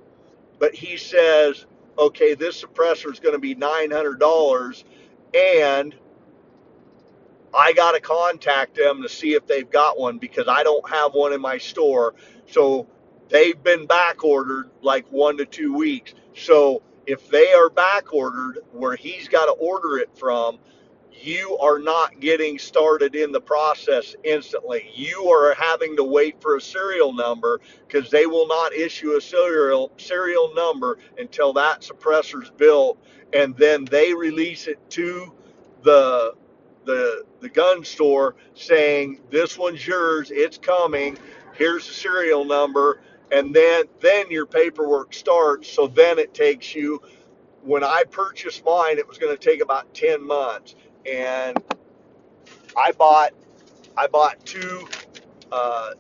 but 0.59 0.75
he 0.75 0.97
says, 0.97 1.67
okay, 1.99 2.33
this 2.35 2.65
suppressor 2.65 3.13
is 3.13 3.21
going 3.21 3.35
to 3.35 3.39
be 3.39 3.55
nine 3.55 3.91
hundred 3.91 4.19
dollars, 4.19 4.87
and 5.35 5.95
I 7.55 7.75
got 7.75 7.93
to 7.93 8.01
contact 8.01 8.77
them 8.77 9.03
to 9.03 9.11
see 9.11 9.35
if 9.35 9.47
they've 9.47 9.71
got 9.71 9.99
one 9.99 10.17
because 10.17 10.49
I 10.49 10.63
don't 10.63 10.89
have 10.89 11.13
one 11.13 11.35
in 11.35 11.43
my 11.43 11.59
store. 11.59 12.15
So 12.49 12.87
they've 13.29 13.63
been 13.63 13.87
back 13.87 14.25
ordered 14.25 14.71
like 14.81 15.07
one 15.13 15.37
to 15.37 15.45
two 15.45 15.75
weeks. 15.75 16.15
So 16.35 16.83
if 17.07 17.29
they 17.29 17.53
are 17.53 17.71
back 17.71 18.13
ordered 18.13 18.61
where 18.73 18.97
he's 18.97 19.29
got 19.29 19.47
to 19.47 19.53
order 19.53 19.99
it 19.99 20.11
from, 20.17 20.59
you 21.13 21.57
are 21.59 21.79
not 21.79 22.21
getting 22.21 22.59
started 22.59 23.15
in 23.15 23.33
the 23.33 23.41
process 23.41 24.17
instantly. 24.25 24.91
You 24.95 25.31
are 25.31 25.55
having 25.55 25.97
to 25.97 26.05
wait 26.05 26.41
for 26.41 26.57
a 26.57 26.61
serial 26.61 27.13
number 27.13 27.61
because 27.87 28.11
they 28.11 28.27
will 28.27 28.49
not 28.49 28.75
issue 28.75 29.13
a 29.13 29.21
serial 29.21 29.93
serial 29.97 30.53
number 30.55 30.99
until 31.19 31.53
that 31.55 31.83
suppressor 31.83 32.43
is 32.43 32.51
built 32.51 32.99
and 33.35 33.57
then 33.57 33.85
they 33.87 34.15
release 34.15 34.67
it 34.67 34.79
to 34.91 35.33
the 35.83 36.35
the 36.85 37.25
the 37.41 37.49
gun 37.49 37.85
store 37.85 38.37
saying 38.55 39.21
this 39.31 39.59
one's 39.59 39.87
yours, 39.87 40.31
it's 40.33 40.59
coming. 40.59 41.19
Here's 41.55 41.87
the 41.87 41.95
serial 41.95 42.45
number, 42.45 43.01
and 43.33 43.55
then 43.55 43.85
then 44.01 44.31
your 44.31 44.47
paperwork 44.47 45.15
starts. 45.15 45.69
So 45.69 45.87
then 45.87 46.19
it 46.19 46.35
takes 46.35 46.75
you. 46.75 47.01
When 47.63 47.83
I 47.83 48.05
purchased 48.11 48.65
mine, 48.65 48.99
it 48.99 49.09
was 49.09 49.19
going 49.19 49.35
to 49.37 49.43
take 49.43 49.63
about 49.63 49.93
ten 49.95 50.25
months, 50.27 50.75
and 51.11 51.57
I 52.77 52.93
bought 52.93 53.33
I 53.97 54.07
bought 54.07 54.45
two 54.45 54.87
uh, 55.51 55.93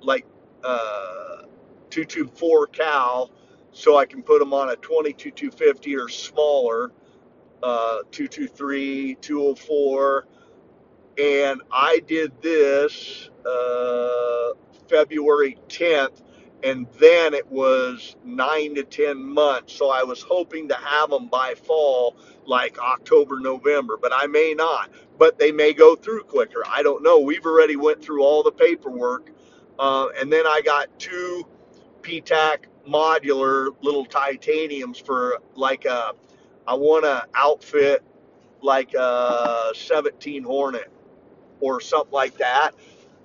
like 0.00 0.24
uh, 0.64 1.42
224 1.90 2.68
cal, 2.68 3.30
so 3.72 3.98
I 3.98 4.06
can 4.06 4.22
put 4.22 4.38
them 4.38 4.54
on 4.54 4.70
a 4.70 4.76
22 4.76 5.30
250 5.32 5.96
or 5.96 6.08
smaller 6.08 6.92
uh, 7.62 7.98
223, 8.10 9.16
204, 9.20 10.26
and 11.18 11.62
I 11.70 12.00
did 12.06 12.32
this 12.42 13.30
uh, 13.46 14.50
February 14.92 15.58
10th, 15.68 16.22
and 16.62 16.86
then 17.00 17.34
it 17.34 17.50
was 17.50 18.16
nine 18.24 18.76
to 18.76 18.84
10 18.84 19.18
months. 19.24 19.72
So 19.72 19.90
I 19.90 20.04
was 20.04 20.22
hoping 20.22 20.68
to 20.68 20.74
have 20.76 21.10
them 21.10 21.28
by 21.28 21.54
fall, 21.54 22.16
like 22.46 22.78
October, 22.78 23.40
November, 23.40 23.98
but 24.00 24.12
I 24.14 24.26
may 24.26 24.54
not. 24.54 24.90
But 25.18 25.38
they 25.38 25.50
may 25.50 25.72
go 25.72 25.96
through 25.96 26.24
quicker. 26.24 26.62
I 26.68 26.82
don't 26.84 27.02
know. 27.02 27.20
We've 27.20 27.46
already 27.46 27.76
went 27.76 28.04
through 28.04 28.22
all 28.22 28.42
the 28.44 28.52
paperwork, 28.52 29.30
uh, 29.78 30.08
and 30.20 30.30
then 30.32 30.46
I 30.46 30.60
got 30.64 30.98
two 31.00 31.44
PTAC 32.02 32.66
modular 32.88 33.70
little 33.82 34.04
titaniums 34.04 34.98
for 34.98 35.38
like 35.56 35.86
a. 35.86 36.12
I 36.68 36.74
want 36.74 37.04
to 37.04 37.26
outfit 37.34 38.04
like 38.62 38.94
a 38.94 39.72
17 39.74 40.44
Hornet 40.44 40.90
or 41.60 41.80
something 41.80 42.12
like 42.12 42.38
that. 42.38 42.72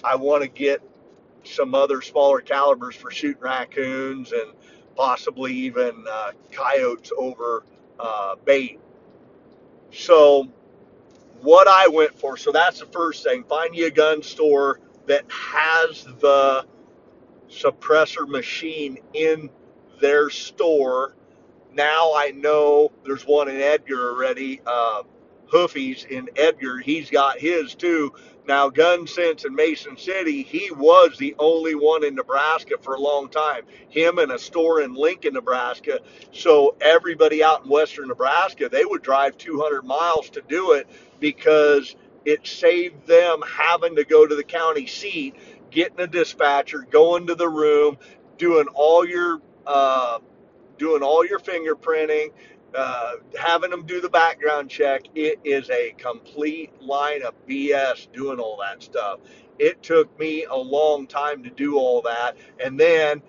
I 0.04 0.16
want 0.16 0.44
to 0.44 0.50
get 0.50 0.82
some 1.54 1.76
other 1.76 2.02
smaller 2.02 2.42
calibers 2.42 2.96
for 2.96 3.12
shooting 3.12 3.42
raccoons 3.42 4.32
and 4.32 4.54
possibly 4.96 5.54
even 5.54 6.06
uh, 6.10 6.32
coyotes 6.52 7.12
over 7.18 7.64
uh, 8.00 8.36
bait. 8.46 8.80
So, 9.92 10.48
what 11.42 11.68
I 11.68 11.88
went 11.88 12.18
for, 12.20 12.38
so 12.38 12.52
that's 12.52 12.80
the 12.80 12.88
first 12.88 13.24
thing 13.24 13.44
find 13.44 13.76
you 13.76 13.88
a 13.88 13.92
gun 13.92 14.24
store 14.24 14.80
that 15.06 15.26
has 15.32 16.04
the 16.20 16.66
suppressor 17.50 18.28
machine 18.28 18.98
in 19.14 19.50
their 20.02 20.30
store 20.30 21.16
now 21.78 22.14
I 22.16 22.32
know 22.32 22.92
there's 23.06 23.24
one 23.24 23.48
in 23.48 23.62
Edgar 23.62 24.12
already. 24.12 24.62
Uh, 24.66 25.04
Hoofies 25.52 26.06
in 26.06 26.30
Edgar, 26.36 26.80
he's 26.80 27.10
got 27.10 27.40
his 27.40 27.76
too. 27.76 28.14
Now, 28.48 28.70
Gun 28.70 29.08
Sense 29.08 29.44
in 29.44 29.54
Mason 29.54 29.98
City, 29.98 30.42
he 30.42 30.72
was 30.72 31.18
the 31.18 31.36
only 31.38 31.76
one 31.76 32.06
in 32.06 32.16
Nebraska 32.16 32.76
for 32.82 32.96
a 32.96 33.00
long 33.00 33.28
time. 33.28 33.64
Him 33.90 34.20
and 34.20 34.32
a 34.32 34.40
store 34.40 34.82
in 34.82 34.94
Lincoln, 34.94 35.34
Nebraska. 35.34 36.00
So 36.32 36.76
everybody 36.80 37.44
out 37.44 37.66
in 37.66 37.70
western 37.70 38.08
Nebraska, 38.08 38.70
they 38.70 38.86
would 38.86 39.02
drive 39.02 39.38
200 39.38 39.84
miles 39.84 40.30
to 40.32 40.42
do 40.48 40.72
it 40.74 40.88
because 41.20 41.96
it 42.24 42.48
saved 42.48 43.06
them 43.06 43.42
having 43.46 43.96
to 43.98 44.06
go 44.06 44.26
to 44.26 44.36
the 44.36 44.44
county 44.44 44.88
seat, 44.88 45.36
getting 45.72 46.00
a 46.00 46.08
dispatcher, 46.08 46.88
going 46.90 47.28
to 47.28 47.36
the 47.36 47.50
room, 47.50 47.98
doing 48.38 48.68
all 48.74 49.06
your 49.06 49.42
uh, 49.66 50.20
doing 50.78 51.02
all 51.04 51.26
your 51.26 51.40
fingerprinting, 51.40 52.32
uh, 52.76 53.14
having 53.40 53.72
them 53.72 53.86
do 53.86 54.02
the 54.02 54.10
background 54.10 54.70
check. 54.70 55.04
It 55.16 55.40
is 55.44 55.70
a 55.70 55.94
complete 55.98 56.72
line 56.82 57.24
of 57.24 57.34
BS 57.48 58.12
doing 58.14 58.40
all 58.40 58.60
that 58.62 58.84
stuff. 58.84 59.20
It 59.60 59.82
took 59.84 60.18
me 60.20 60.46
a 60.46 60.56
long 60.56 61.08
time 61.08 61.44
to 61.44 61.50
do 61.50 61.78
all 61.78 62.02
that. 62.04 62.38
And 62.64 62.80
then 62.80 63.22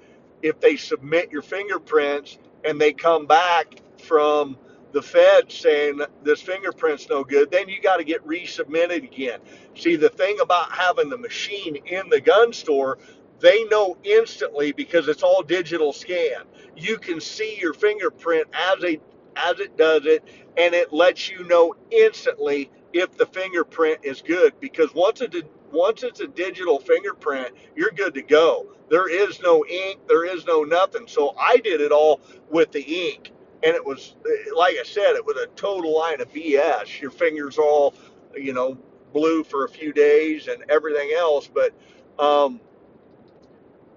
if 0.42 0.61
they 0.61 0.77
submit 0.77 1.31
your 1.31 1.42
fingerprints 1.42 2.38
and 2.64 2.81
they 2.81 2.92
come 2.92 3.27
back 3.27 3.81
from 4.03 4.59
the 4.92 5.03
Fed 5.03 5.51
saying 5.53 6.01
this 6.22 6.40
fingerprint's 6.40 7.09
no 7.09 7.24
good, 7.24 7.51
then 7.51 7.68
you 7.68 7.81
got 7.81 7.98
to 7.98 8.05
get 8.05 8.27
resubmitted 8.27 9.05
again. 9.05 9.40
See, 9.74 9.96
the 9.96 10.09
thing 10.09 10.40
about 10.40 10.72
having 10.72 11.11
the 11.11 11.18
machine 11.18 11.77
in 11.87 12.09
the 12.09 12.20
gun 12.20 12.53
store, 12.53 12.98
they 13.40 13.64
know 13.64 13.96
instantly 14.03 14.72
because 14.72 15.09
it's 15.09 15.22
all 15.22 15.42
digital 15.42 15.92
scan. 15.92 16.44
You 16.77 16.98
can 16.98 17.20
see 17.20 17.59
your 17.61 17.74
fingerprint 17.74 18.48
as 18.53 18.83
a 18.85 18.98
as 19.38 19.61
it 19.61 19.77
does 19.77 20.07
it, 20.07 20.24
and 20.57 20.74
it 20.74 20.92
lets 20.92 21.31
you 21.31 21.44
know 21.44 21.74
instantly 21.90 22.70
if 22.92 23.16
the 23.16 23.27
fingerprint 23.27 24.01
is 24.03 24.22
good. 24.22 24.55
Because 24.61 24.94
once 24.94 25.20
it 25.20 25.35
once 25.72 26.03
it's 26.03 26.20
a 26.20 26.29
digital 26.29 26.79
fingerprint, 26.79 27.55
you're 27.77 27.90
good 27.90 28.14
to 28.14 28.22
go. 28.22 28.74
There 28.90 29.09
is 29.09 29.40
no 29.42 29.64
ink, 29.66 30.01
there 30.09 30.24
is 30.24 30.46
no 30.46 30.62
nothing. 30.62 31.07
So 31.07 31.35
I 31.38 31.59
did 31.59 31.81
it 31.81 31.92
all 31.92 32.20
with 32.51 32.72
the 32.72 32.83
ink, 32.83 33.33
and 33.62 33.74
it 33.74 33.85
was 33.85 34.16
like 34.57 34.77
I 34.79 34.85
said, 34.85 35.14
it 35.16 35.24
was 35.24 35.37
a 35.37 35.46
total 35.48 35.96
line 35.98 36.20
of 36.20 36.33
BS. 36.33 37.01
Your 37.01 37.11
fingers 37.11 37.59
all, 37.59 37.94
you 38.37 38.53
know, 38.53 38.79
blue 39.12 39.44
for 39.44 39.64
a 39.64 39.68
few 39.68 39.92
days 39.92 40.48
and 40.48 40.64
everything 40.70 41.12
else, 41.16 41.48
but. 41.48 41.72
Um, 42.18 42.61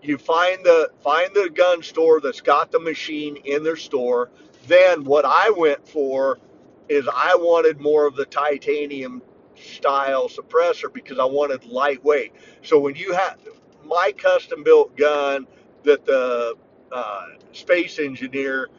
you 0.03 0.17
find 0.17 0.63
the 0.63 0.91
find 1.03 1.33
the 1.33 1.49
gun 1.53 1.81
store 1.83 2.19
that's 2.21 2.41
got 2.41 2.71
the 2.71 2.79
machine 2.79 3.37
in 3.45 3.63
their 3.63 3.75
store. 3.75 4.29
Then 4.67 5.03
what 5.03 5.25
I 5.25 5.49
went 5.51 5.87
for 5.87 6.39
is 6.89 7.07
I 7.07 7.35
wanted 7.35 7.79
more 7.79 8.05
of 8.05 8.15
the 8.15 8.25
titanium 8.25 9.21
style 9.55 10.27
suppressor 10.27 10.91
because 10.91 11.19
I 11.19 11.25
wanted 11.25 11.65
lightweight. 11.65 12.33
So 12.63 12.79
when 12.79 12.95
you 12.95 13.13
have 13.13 13.39
my 13.85 14.13
custom 14.17 14.63
built 14.63 14.95
gun 14.97 15.47
that 15.83 16.05
the 16.05 16.55
uh, 16.91 17.25
space 17.53 17.99
engineer 17.99 18.69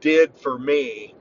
did 0.00 0.34
for 0.36 0.58
me, 0.58 1.14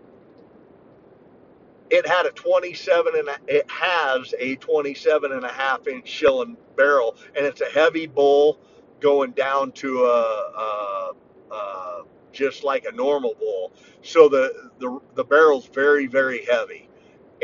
it 1.89 2.07
had 2.07 2.25
a 2.25 2.31
27 2.31 3.13
and 3.17 3.27
a, 3.27 3.37
it 3.47 3.69
has 3.69 4.33
a 4.39 4.55
27 4.55 5.31
and 5.31 5.43
a 5.43 5.51
half 5.51 5.87
inch 5.87 6.05
Shilen 6.09 6.55
barrel, 6.77 7.17
and 7.35 7.45
it's 7.45 7.61
a 7.61 7.69
heavy 7.69 8.07
bull 8.07 8.59
going 9.01 9.31
down 9.31 9.71
to 9.73 10.05
a, 10.05 11.11
a, 11.51 11.53
a 11.53 12.03
just 12.33 12.63
like 12.63 12.85
a 12.85 12.91
normal 12.93 13.35
bull. 13.39 13.73
So 14.03 14.29
the, 14.29 14.71
the 14.79 14.99
the 15.15 15.23
barrel's 15.25 15.67
very 15.67 16.07
very 16.07 16.45
heavy, 16.45 16.89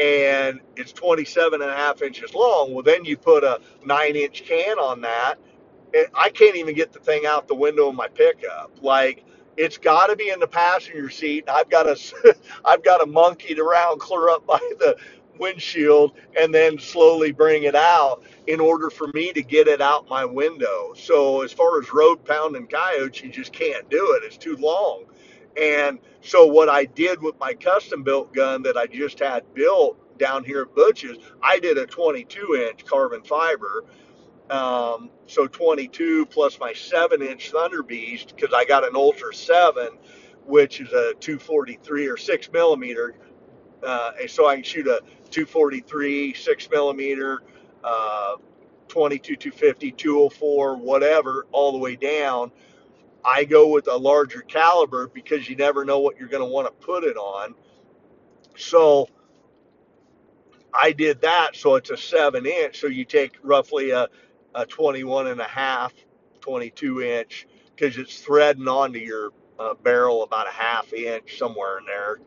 and 0.01 0.61
it's 0.75 0.93
27 0.93 1.61
and 1.61 1.71
a 1.71 1.75
half 1.75 2.01
inches 2.03 2.33
long. 2.35 2.73
Well, 2.73 2.83
then 2.83 3.05
you 3.05 3.17
put 3.17 3.43
a 3.43 3.59
nine 3.85 4.15
inch 4.15 4.43
can 4.45 4.79
on 4.79 5.01
that. 5.01 5.35
I 6.15 6.29
can't 6.29 6.55
even 6.57 6.75
get 6.75 6.93
the 6.93 6.99
thing 6.99 7.25
out 7.25 7.47
the 7.47 7.55
window 7.55 7.89
of 7.89 7.95
my 7.95 8.07
pickup. 8.09 8.71
Like 8.81 9.25
it's 9.57 9.77
got 9.77 10.07
to 10.07 10.15
be 10.15 10.29
in 10.29 10.39
the 10.39 10.47
passenger 10.47 11.09
seat. 11.09 11.45
I've 11.49 11.69
got 11.69 11.83
to 11.83 12.35
I've 12.65 12.83
got 12.83 12.99
to 12.99 13.05
monkey 13.07 13.53
it 13.53 13.59
around 13.59 13.99
clear 13.99 14.29
up 14.29 14.45
by 14.47 14.59
the 14.79 14.97
windshield 15.39 16.13
and 16.39 16.53
then 16.53 16.79
slowly 16.79 17.31
bring 17.31 17.63
it 17.63 17.75
out 17.75 18.23
in 18.47 18.59
order 18.59 18.89
for 18.89 19.07
me 19.13 19.31
to 19.33 19.41
get 19.41 19.67
it 19.67 19.81
out 19.81 20.09
my 20.09 20.25
window. 20.25 20.93
So 20.95 21.41
as 21.41 21.51
far 21.51 21.79
as 21.81 21.91
road 21.93 22.23
pounding 22.25 22.67
coyotes, 22.67 23.21
you 23.21 23.29
just 23.29 23.53
can't 23.53 23.89
do 23.89 24.17
it. 24.17 24.25
It's 24.25 24.37
too 24.37 24.55
long. 24.57 25.05
And 25.61 25.99
so 26.21 26.45
what 26.45 26.69
I 26.69 26.85
did 26.85 27.21
with 27.21 27.39
my 27.39 27.53
custom 27.53 28.03
built 28.03 28.33
gun 28.33 28.61
that 28.63 28.77
I 28.77 28.85
just 28.85 29.19
had 29.19 29.53
built 29.53 29.97
down 30.17 30.43
here 30.43 30.61
at 30.61 30.75
Butch's, 30.75 31.17
I 31.41 31.59
did 31.59 31.77
a 31.77 31.85
22 31.85 32.67
inch 32.69 32.85
carbon 32.85 33.23
fiber. 33.23 33.85
Um, 34.49 35.09
so 35.25 35.47
22 35.47 36.25
plus 36.27 36.59
my 36.59 36.73
7 36.73 37.21
inch 37.21 37.51
Thunder 37.51 37.83
Beast 37.83 38.33
because 38.35 38.53
I 38.53 38.65
got 38.65 38.87
an 38.87 38.95
Ultra 38.95 39.33
7, 39.33 39.89
which 40.45 40.79
is 40.79 40.89
a 40.89 41.13
243 41.19 42.07
or 42.07 42.17
6 42.17 42.51
millimeter 42.53 43.15
uh, 43.83 44.11
so 44.27 44.47
I 44.47 44.55
can 44.55 44.63
shoot 44.63 44.87
a 44.87 45.01
243, 45.29 46.33
6 46.33 46.69
millimeter, 46.69 47.41
uh, 47.83 48.35
22, 48.87 49.35
250, 49.35 49.91
204, 49.91 50.77
whatever, 50.77 51.45
all 51.51 51.71
the 51.71 51.77
way 51.77 51.95
down. 51.95 52.51
I 53.25 53.43
go 53.43 53.67
with 53.67 53.87
a 53.87 53.95
larger 53.95 54.41
caliber 54.41 55.07
because 55.07 55.49
you 55.49 55.55
never 55.55 55.83
know 55.83 55.99
what 55.99 56.17
you're 56.17 56.29
going 56.29 56.43
to 56.43 56.49
want 56.49 56.67
to 56.67 56.85
put 56.85 57.03
it 57.03 57.17
on. 57.17 57.55
So 58.55 59.09
I 60.73 60.91
did 60.91 61.21
that. 61.21 61.55
So 61.55 61.75
it's 61.75 61.89
a 61.89 61.97
seven 61.97 62.45
inch. 62.45 62.79
So 62.79 62.87
you 62.87 63.03
take 63.05 63.33
roughly 63.43 63.91
a, 63.91 64.07
a 64.55 64.65
21 64.65 65.27
and 65.27 65.41
a 65.41 65.47
half, 65.47 65.93
22 66.39 67.01
inch, 67.01 67.47
because 67.75 67.97
it's 67.97 68.19
threading 68.21 68.67
onto 68.67 68.99
your 68.99 69.31
uh, 69.59 69.73
barrel 69.83 70.23
about 70.23 70.47
a 70.47 70.51
half 70.51 70.93
inch 70.93 71.37
somewhere 71.37 71.79
in 71.79 71.85
there 71.85 72.19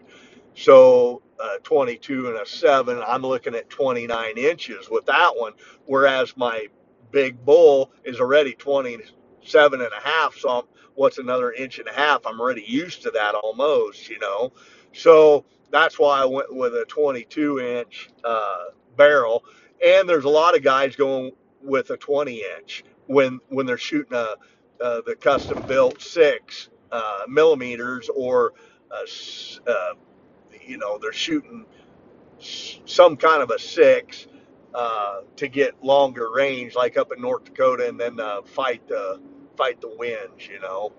so 0.60 1.22
uh, 1.42 1.56
22 1.62 2.28
and 2.28 2.36
a 2.36 2.46
7, 2.46 3.02
I'm 3.06 3.22
looking 3.22 3.54
at 3.54 3.70
29 3.70 4.36
inches 4.36 4.90
with 4.90 5.06
that 5.06 5.32
one, 5.34 5.54
whereas 5.86 6.36
my 6.36 6.66
big 7.10 7.42
bull 7.46 7.92
is 8.04 8.20
already 8.20 8.52
27 8.52 9.80
and 9.80 9.90
a 9.90 10.06
half. 10.06 10.36
So 10.36 10.50
I'm, 10.50 10.64
what's 10.96 11.16
another 11.16 11.52
inch 11.52 11.78
and 11.78 11.88
a 11.88 11.92
half? 11.94 12.26
I'm 12.26 12.38
already 12.38 12.64
used 12.66 13.02
to 13.04 13.10
that 13.12 13.34
almost, 13.34 14.10
you 14.10 14.18
know. 14.18 14.52
So 14.92 15.46
that's 15.70 15.98
why 15.98 16.20
I 16.20 16.26
went 16.26 16.54
with 16.54 16.74
a 16.74 16.84
22 16.84 17.60
inch 17.60 18.10
uh, 18.22 18.64
barrel, 18.98 19.44
and 19.84 20.06
there's 20.06 20.24
a 20.24 20.28
lot 20.28 20.54
of 20.54 20.62
guys 20.62 20.94
going 20.94 21.32
with 21.62 21.88
a 21.88 21.96
20 21.96 22.44
inch 22.58 22.84
when 23.06 23.40
when 23.48 23.64
they're 23.64 23.78
shooting 23.78 24.14
a 24.14 24.36
uh, 24.82 25.00
the 25.06 25.14
custom 25.14 25.62
built 25.66 26.00
six 26.02 26.68
uh, 26.92 27.22
millimeters 27.28 28.10
or 28.14 28.52
uh, 28.90 29.70
uh, 29.70 29.94
you 30.70 30.78
know 30.78 30.98
they're 30.98 31.12
shooting 31.12 31.66
some 32.86 33.16
kind 33.16 33.42
of 33.42 33.50
a 33.50 33.58
six 33.58 34.26
uh, 34.74 35.20
to 35.36 35.48
get 35.48 35.82
longer 35.84 36.30
range, 36.34 36.74
like 36.74 36.96
up 36.98 37.12
in 37.16 37.22
North 37.22 37.44
Dakota, 37.44 37.88
and 37.88 38.00
then 38.00 38.20
uh, 38.20 38.42
fight 38.42 38.86
the 38.88 39.20
fight 39.56 39.80
the 39.80 39.94
winds. 39.98 40.48
You 40.48 40.60
know, 40.60 40.92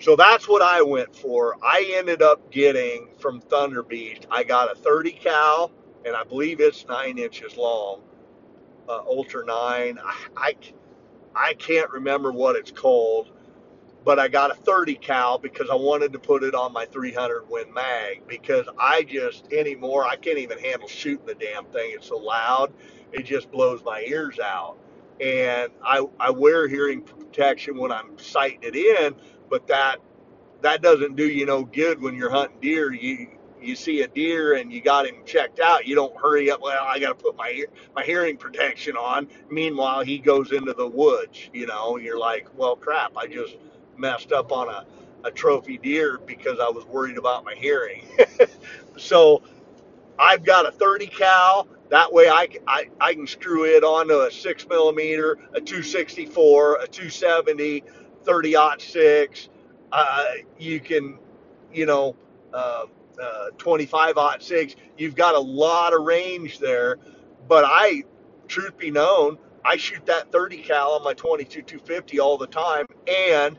so 0.00 0.16
that's 0.16 0.48
what 0.48 0.62
I 0.62 0.82
went 0.82 1.14
for. 1.16 1.56
I 1.62 1.92
ended 1.96 2.22
up 2.22 2.50
getting 2.52 3.08
from 3.20 3.40
Thunder 3.40 3.82
Beast. 3.82 4.26
I 4.30 4.44
got 4.44 4.72
a 4.72 4.74
30 4.76 5.12
cal, 5.12 5.72
and 6.06 6.16
I 6.16 6.24
believe 6.24 6.60
it's 6.60 6.86
nine 6.88 7.18
inches 7.18 7.56
long, 7.56 8.02
uh, 8.88 9.00
Ultra 9.06 9.46
Nine. 9.46 9.98
I, 10.04 10.16
I 10.36 10.54
I 11.34 11.54
can't 11.54 11.90
remember 11.90 12.32
what 12.32 12.56
it's 12.56 12.72
called 12.72 13.30
but 14.04 14.18
I 14.18 14.28
got 14.28 14.50
a 14.50 14.54
30 14.54 14.96
cal 14.96 15.38
because 15.38 15.70
I 15.70 15.74
wanted 15.74 16.12
to 16.12 16.18
put 16.18 16.42
it 16.42 16.54
on 16.54 16.72
my 16.72 16.84
300 16.86 17.48
Win 17.48 17.72
mag 17.72 18.26
because 18.28 18.66
I 18.78 19.02
just 19.02 19.52
anymore 19.52 20.04
I 20.04 20.16
can't 20.16 20.38
even 20.38 20.58
handle 20.58 20.88
shooting 20.88 21.26
the 21.26 21.34
damn 21.34 21.64
thing. 21.66 21.92
It's 21.94 22.08
so 22.08 22.18
loud, 22.18 22.72
it 23.12 23.24
just 23.24 23.50
blows 23.50 23.82
my 23.84 24.04
ears 24.06 24.38
out. 24.38 24.76
And 25.20 25.72
I 25.82 26.04
I 26.20 26.30
wear 26.30 26.68
hearing 26.68 27.02
protection 27.02 27.78
when 27.78 27.92
I'm 27.92 28.18
sighting 28.18 28.60
it 28.62 28.76
in, 28.76 29.14
but 29.48 29.66
that 29.68 29.98
that 30.62 30.82
doesn't 30.82 31.16
do 31.16 31.26
you 31.26 31.46
no 31.46 31.64
good 31.64 32.00
when 32.00 32.14
you're 32.14 32.30
hunting 32.30 32.58
deer. 32.60 32.92
You 32.92 33.28
you 33.64 33.74
see 33.74 34.02
a 34.02 34.08
deer 34.08 34.56
and 34.56 34.70
you 34.72 34.82
got 34.82 35.06
him 35.06 35.16
checked 35.24 35.58
out, 35.58 35.86
you 35.86 35.94
don't 35.94 36.14
hurry 36.20 36.50
up. 36.50 36.60
Well, 36.60 36.84
I 36.84 36.98
got 36.98 37.18
to 37.18 37.24
put 37.24 37.36
my 37.36 37.64
my 37.94 38.04
hearing 38.04 38.36
protection 38.36 38.96
on. 38.96 39.28
Meanwhile, 39.50 40.02
he 40.02 40.18
goes 40.18 40.52
into 40.52 40.74
the 40.74 40.86
woods. 40.86 41.48
You 41.52 41.66
know, 41.66 41.96
you're 41.96 42.18
like, 42.18 42.48
well, 42.56 42.76
crap. 42.76 43.16
I 43.16 43.26
just 43.26 43.56
messed 43.98 44.32
up 44.32 44.52
on 44.52 44.68
a, 44.68 44.84
a 45.24 45.30
trophy 45.30 45.78
deer 45.78 46.18
because 46.26 46.58
I 46.60 46.68
was 46.68 46.84
worried 46.86 47.18
about 47.18 47.44
my 47.44 47.54
hearing. 47.54 48.06
so 48.96 49.42
I've 50.18 50.44
got 50.44 50.66
a 50.66 50.72
30 50.72 51.06
cal. 51.06 51.68
That 51.90 52.12
way 52.12 52.28
I, 52.28 52.48
I, 52.66 52.88
I 53.00 53.14
can 53.14 53.26
screw 53.26 53.64
it 53.64 53.84
onto 53.84 54.20
a 54.20 54.30
6 54.30 54.68
millimeter, 54.68 55.32
a 55.52 55.60
264, 55.60 56.76
a 56.76 56.88
270, 56.88 57.84
30 58.24 58.54
six. 58.78 59.48
Uh, 59.92 60.24
you 60.58 60.80
can, 60.80 61.18
you 61.72 61.86
know, 61.86 62.16
uh, 62.52 62.86
uh, 63.22 63.50
25 63.58 64.16
six. 64.40 64.76
You've 64.96 65.14
got 65.14 65.34
a 65.34 65.40
lot 65.40 65.92
of 65.92 66.02
range 66.02 66.58
there. 66.58 66.98
But 67.46 67.64
I, 67.66 68.04
truth 68.48 68.76
be 68.78 68.90
known, 68.90 69.38
I 69.64 69.76
shoot 69.76 70.04
that 70.06 70.32
30 70.32 70.58
cal 70.58 70.92
on 70.92 71.04
my 71.04 71.14
22 71.14 71.62
250 71.62 72.20
all 72.20 72.38
the 72.38 72.46
time. 72.46 72.86
And 73.06 73.58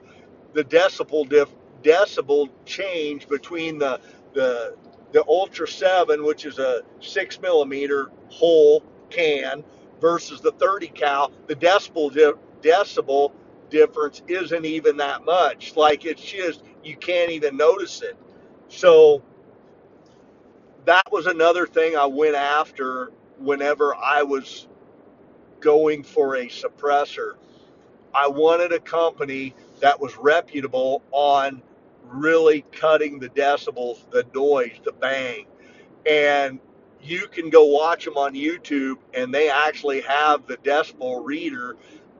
the 0.55 0.63
decibel 0.63 1.29
diff, 1.29 1.49
decibel 1.83 2.49
change 2.65 3.27
between 3.27 3.77
the 3.77 3.99
the 4.33 4.75
the 5.11 5.23
Ultra 5.27 5.67
Seven, 5.67 6.25
which 6.25 6.45
is 6.45 6.59
a 6.59 6.81
six 6.99 7.39
millimeter 7.39 8.11
whole 8.29 8.83
can, 9.09 9.63
versus 10.01 10.41
the 10.41 10.51
30 10.53 10.87
cal, 10.89 11.31
the 11.47 11.55
decibel 11.55 12.11
di- 12.13 12.67
decibel 12.67 13.31
difference 13.69 14.23
isn't 14.27 14.65
even 14.65 14.97
that 14.97 15.23
much. 15.25 15.75
Like 15.75 16.05
it's 16.05 16.23
just 16.23 16.63
you 16.83 16.97
can't 16.97 17.31
even 17.31 17.57
notice 17.57 18.01
it. 18.01 18.17
So 18.69 19.21
that 20.85 21.03
was 21.11 21.27
another 21.27 21.67
thing 21.67 21.97
I 21.97 22.05
went 22.05 22.35
after 22.35 23.11
whenever 23.39 23.95
I 23.95 24.23
was 24.23 24.67
going 25.59 26.03
for 26.03 26.35
a 26.37 26.47
suppressor. 26.47 27.33
I 28.13 28.27
wanted 28.27 28.71
a 28.71 28.79
company 28.79 29.53
that 29.81 29.99
was 29.99 30.15
reputable 30.17 31.03
on 31.11 31.61
really 32.03 32.65
cutting 32.71 33.19
the 33.19 33.29
decibels, 33.29 34.09
the 34.11 34.25
noise, 34.33 34.79
the 34.83 34.93
bang. 34.93 35.45
And 36.05 36.59
you 37.01 37.27
can 37.27 37.49
go 37.49 37.65
watch 37.65 38.05
them 38.05 38.17
on 38.17 38.33
YouTube, 38.33 38.97
and 39.13 39.33
they 39.33 39.49
actually 39.49 40.01
have 40.01 40.47
the 40.47 40.57
decibel 40.57 41.23
reader, 41.23 41.77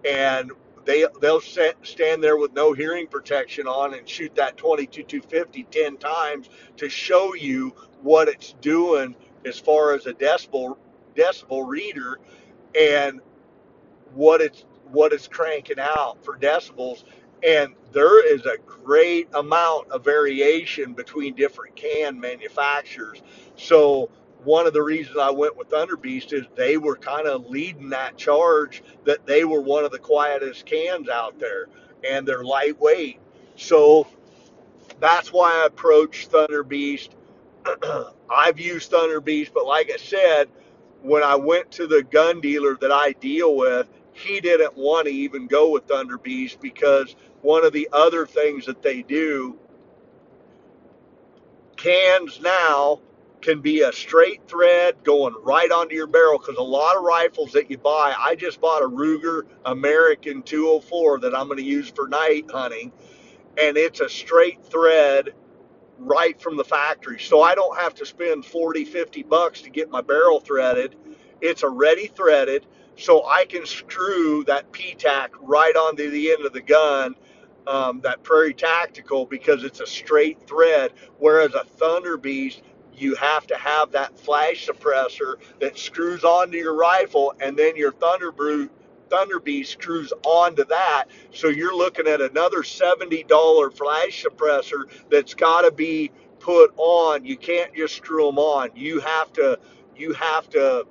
and 0.08 0.52
they 0.86 1.06
they'll 1.20 1.42
set, 1.42 1.76
stand 1.86 2.24
there 2.24 2.38
with 2.38 2.54
no 2.54 2.74
hearing 2.74 3.08
protection 3.08 3.68
on 3.68 3.96
and 3.96 4.08
shoot 4.08 4.34
that 4.36 4.56
22 4.58 5.04
250 5.04 5.64
10 5.64 5.98
times 5.98 6.50
to 6.78 6.88
show 6.88 7.34
you 7.34 7.74
what 8.02 8.28
it's 8.28 8.54
doing 8.62 9.16
as 9.46 9.60
far 9.60 9.94
as 9.96 10.06
a 10.06 10.14
decibel 10.14 10.78
decibel 11.16 11.68
reader 11.68 12.20
and 12.80 13.20
what 14.14 14.42
it's 14.42 14.66
what 14.92 15.12
it's 15.12 15.28
cranking 15.28 15.80
out 15.80 16.24
for 16.24 16.38
decibels 16.38 17.04
and 17.46 17.76
there 17.92 18.26
is 18.34 18.46
a 18.46 18.58
great 18.66 19.28
amount 19.36 19.90
of 19.92 20.04
variation 20.04 20.94
between 20.94 21.36
different 21.36 21.76
can 21.76 22.20
manufacturers. 22.20 23.22
So 23.56 24.10
one 24.44 24.68
of 24.68 24.74
the 24.74 24.82
reasons 24.82 25.18
I 25.18 25.30
went 25.30 25.56
with 25.56 25.70
Thunderbeast 25.70 26.34
is 26.34 26.46
they 26.56 26.78
were 26.78 26.96
kind 26.96 27.28
of 27.28 27.48
leading 27.48 27.90
that 27.90 28.18
charge 28.18 28.84
that 29.06 29.26
they 29.26 29.46
were 29.46 29.62
one 29.62 29.86
of 29.86 29.92
the 29.92 30.00
quietest 30.00 30.66
cans 30.66 31.08
out 31.08 31.40
there 31.40 31.68
and 32.08 32.28
they're 32.28 32.44
lightweight. 32.44 33.20
So 33.56 34.08
that's 35.00 35.32
why 35.32 35.62
I 35.64 35.68
approached 35.68 36.32
Thunderbeast. 36.32 37.10
I've 38.30 38.60
used 38.60 38.92
Thunderbeast, 38.92 39.54
but 39.54 39.66
like 39.66 39.92
I 39.92 39.98
said, 39.98 40.50
when 41.02 41.24
I 41.24 41.36
went 41.36 41.72
to 41.72 41.88
the 41.88 42.04
gun 42.04 42.42
dealer 42.42 42.76
that 42.82 42.92
I 42.92 43.14
deal 43.14 43.56
with, 43.56 43.88
he 44.16 44.40
didn't 44.40 44.76
want 44.78 45.08
to 45.08 45.14
even 45.14 45.46
go 45.46 45.70
with 45.70 45.88
Thunder 45.88 46.18
Beast 46.18 46.62
because 46.62 47.16
one 47.42 47.66
of 47.66 47.74
the 47.74 47.90
other 47.92 48.26
things 48.26 48.66
that 48.66 48.82
they 48.82 49.02
do, 49.02 49.60
cans 51.76 52.40
now 52.42 53.02
can 53.42 53.60
be 53.60 53.82
a 53.82 53.92
straight 53.92 54.48
thread 54.48 54.96
going 55.04 55.36
right 55.44 55.70
onto 55.70 55.94
your 55.96 56.08
barrel 56.08 56.40
because 56.40 56.56
a 56.56 56.64
lot 56.64 56.96
of 56.96 57.04
rifles 57.04 57.52
that 57.52 57.70
you 57.70 57.78
buy, 57.78 58.16
I 58.18 58.36
just 58.36 58.62
bought 58.62 58.82
a 58.82 58.88
Ruger 58.88 59.44
American 59.66 60.42
204 60.42 61.20
that 61.20 61.36
I'm 61.36 61.48
going 61.48 61.60
to 61.60 61.64
use 61.64 61.90
for 61.90 62.08
night 62.08 62.46
hunting, 62.50 62.94
and 63.62 63.76
it's 63.76 64.00
a 64.00 64.08
straight 64.08 64.66
thread 64.66 65.34
right 66.00 66.42
from 66.42 66.56
the 66.56 66.64
factory. 66.64 67.20
So 67.20 67.42
I 67.42 67.54
don't 67.54 67.78
have 67.78 67.94
to 67.96 68.06
spend 68.06 68.46
40, 68.46 68.86
50 68.86 69.24
bucks 69.24 69.62
to 69.62 69.70
get 69.70 69.90
my 69.90 70.02
barrel 70.02 70.40
threaded. 70.40 70.96
It's 71.42 71.66
already 71.66 72.08
threaded 72.08 72.66
so 72.98 73.26
I 73.26 73.46
can 73.46 73.66
screw 73.66 74.44
that 74.46 74.72
P-tack 74.72 75.32
right 75.42 75.76
onto 75.76 76.10
the 76.10 76.32
end 76.32 76.46
of 76.46 76.54
the 76.54 76.62
gun, 76.62 77.16
um, 77.68 78.00
that 78.02 78.24
Prairie 78.24 78.54
Tactical, 78.54 79.26
because 79.26 79.64
it's 79.64 79.80
a 79.80 79.88
straight 79.88 80.48
thread. 80.48 80.94
Whereas 81.18 81.54
a 81.54 81.64
Thunder 81.64 82.18
Beast, 82.18 82.62
you 82.94 83.16
have 83.16 83.46
to 83.48 83.56
have 83.58 83.92
that 83.92 84.18
flash 84.18 84.68
suppressor 84.68 85.36
that 85.60 85.78
screws 85.78 86.24
onto 86.24 86.58
your 86.58 86.76
rifle, 86.76 87.34
and 87.40 87.58
then 87.58 87.76
your 87.76 87.92
Thunder 87.92 88.32
Brute. 88.32 88.72
Thunder 89.10 89.40
Beast 89.40 89.74
screws 89.74 90.12
onto 90.26 90.66
that, 90.66 91.06
so 91.32 91.48
you're 91.48 91.76
looking 91.76 92.08
at 92.08 92.22
another 92.22 92.64
$70 92.64 93.78
flash 93.78 94.24
suppressor 94.24 94.90
that's 95.12 95.36
got 95.36 95.62
to 95.62 95.72
be 95.72 96.12
put 96.40 96.74
on. 96.76 97.24
You 97.24 97.38
can't 97.38 97.74
just 97.76 97.96
screw 97.96 98.26
them 98.26 98.40
on. 98.40 98.72
You 98.76 99.00
have 99.02 99.32
to, 99.34 99.60
you 99.96 100.14
have 100.14 100.50
to 100.50 100.88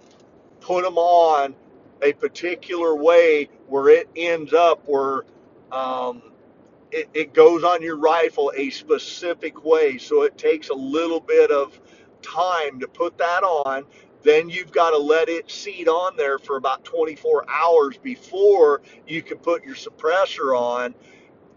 put 0.60 0.84
them 0.84 0.96
on 0.96 1.56
a 2.02 2.12
particular 2.12 2.94
way 2.94 3.48
where 3.68 3.88
it 3.88 4.08
ends 4.16 4.52
up 4.52 4.82
where 4.86 5.24
um, 5.72 6.22
it, 6.90 7.08
it 7.12 7.34
goes 7.34 7.64
on 7.64 7.82
your 7.82 7.96
rifle 7.96 8.52
a 8.56 8.70
specific 8.70 9.64
way. 9.64 9.98
So 9.98 10.22
it 10.22 10.38
takes 10.38 10.68
a 10.68 10.74
little 10.74 11.20
bit 11.20 11.50
of 11.50 11.78
time 12.22 12.78
to 12.80 12.88
put 12.88 13.18
that 13.18 13.42
on. 13.42 13.84
Then 14.22 14.48
you've 14.48 14.72
got 14.72 14.90
to 14.90 14.98
let 14.98 15.28
it 15.28 15.50
seat 15.50 15.88
on 15.88 16.16
there 16.16 16.38
for 16.38 16.56
about 16.56 16.84
24 16.84 17.44
hours 17.50 17.98
before 17.98 18.80
you 19.06 19.22
can 19.22 19.38
put 19.38 19.64
your 19.64 19.74
suppressor 19.74 20.56
on. 20.56 20.94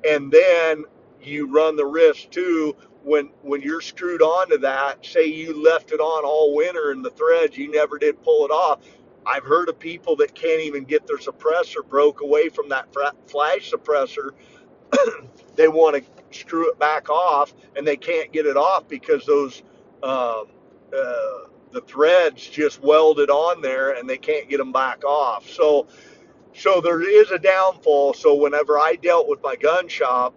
And 0.07 0.31
then 0.31 0.85
you 1.21 1.51
run 1.53 1.75
the 1.75 1.85
risk 1.85 2.29
too 2.29 2.75
when 3.03 3.29
when 3.41 3.61
you're 3.61 3.81
screwed 3.81 4.21
onto 4.21 4.57
that. 4.59 5.05
Say 5.05 5.27
you 5.27 5.63
left 5.63 5.91
it 5.91 5.99
on 5.99 6.25
all 6.25 6.55
winter 6.55 6.91
and 6.91 7.05
the 7.05 7.11
threads 7.11 7.57
you 7.57 7.71
never 7.71 7.97
did 7.97 8.21
pull 8.23 8.45
it 8.45 8.51
off 8.51 8.79
I've 9.27 9.43
heard 9.43 9.69
of 9.69 9.77
people 9.77 10.15
that 10.17 10.33
can't 10.33 10.61
even 10.61 10.85
get 10.85 11.05
their 11.05 11.17
suppressor 11.17 11.87
broke 11.87 12.21
away 12.21 12.49
from 12.49 12.69
that 12.69 12.93
flash 13.27 13.71
suppressor. 13.71 14.31
they 15.55 15.67
want 15.67 15.97
to 15.97 16.37
screw 16.37 16.69
it 16.71 16.79
back 16.79 17.09
off 17.09 17.53
and 17.75 17.85
they 17.85 17.97
can't 17.97 18.31
get 18.31 18.45
it 18.45 18.55
off 18.55 18.87
because 18.87 19.25
those 19.25 19.63
um, 20.03 20.45
uh, 20.95 21.47
the 21.71 21.81
threads 21.85 22.47
just 22.47 22.81
welded 22.81 23.29
on 23.29 23.61
there 23.61 23.91
and 23.91 24.09
they 24.09 24.17
can't 24.17 24.49
get 24.49 24.57
them 24.57 24.71
back 24.71 25.03
off. 25.03 25.49
So 25.49 25.87
so 26.53 26.81
there 26.81 27.01
is 27.01 27.31
a 27.31 27.39
downfall. 27.39 28.13
So 28.13 28.35
whenever 28.35 28.79
I 28.79 28.95
dealt 28.95 29.27
with 29.27 29.43
my 29.43 29.55
gun 29.55 29.87
shop, 29.87 30.33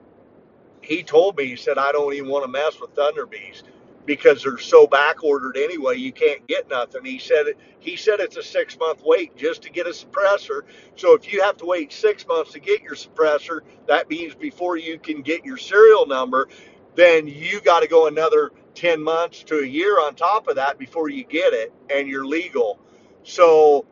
he 0.83 1.03
told 1.03 1.37
me 1.37 1.46
he 1.46 1.57
said 1.57 1.79
I 1.79 1.92
don't 1.92 2.12
even 2.14 2.29
want 2.29 2.44
to 2.44 2.50
mess 2.50 2.81
with 2.81 2.90
Thunder 2.94 3.26
Beast 3.26 3.64
because 4.11 4.42
they're 4.42 4.59
so 4.59 4.88
back 4.88 5.23
ordered 5.23 5.57
anyway. 5.57 5.96
You 5.96 6.11
can't 6.11 6.44
get 6.49 6.68
nothing. 6.68 7.05
He 7.05 7.20
said. 7.20 7.46
He 7.79 7.94
said 7.94 8.18
it's 8.18 8.37
a 8.37 8.42
six 8.42 8.77
month 8.77 9.03
wait 9.05 9.37
just 9.37 9.62
to 9.62 9.70
get 9.70 9.87
a 9.87 9.90
suppressor. 9.90 10.62
So 10.96 11.14
if 11.14 11.33
you 11.33 11.40
have 11.42 11.57
to 11.59 11.64
wait 11.64 11.92
six 11.92 12.27
months 12.27 12.53
to 12.55 12.59
get 12.59 12.83
your 12.83 12.96
suppressor, 12.96 13.61
that 13.87 14.11
means 14.11 14.35
before 14.35 14.77
you 14.77 14.99
can 14.99 15.23
get 15.23 15.44
your 15.44 15.57
serial 15.57 16.07
number, 16.09 16.49
then 16.96 17.29
you 17.29 17.61
got 17.61 17.81
to 17.81 17.88
go 17.88 18.09
another 18.09 18.51
10 18.75 19.01
months 19.01 19.44
to 19.44 19.61
a 19.61 19.64
year 19.64 20.01
on 20.01 20.16
top 20.16 20.49
of 20.49 20.57
that 20.57 20.77
before 20.77 21.09
you 21.09 21.23
get 21.23 21.53
it 21.53 21.73
and 21.88 22.09
you're 22.09 22.27
legal. 22.27 22.81
So 23.23 23.87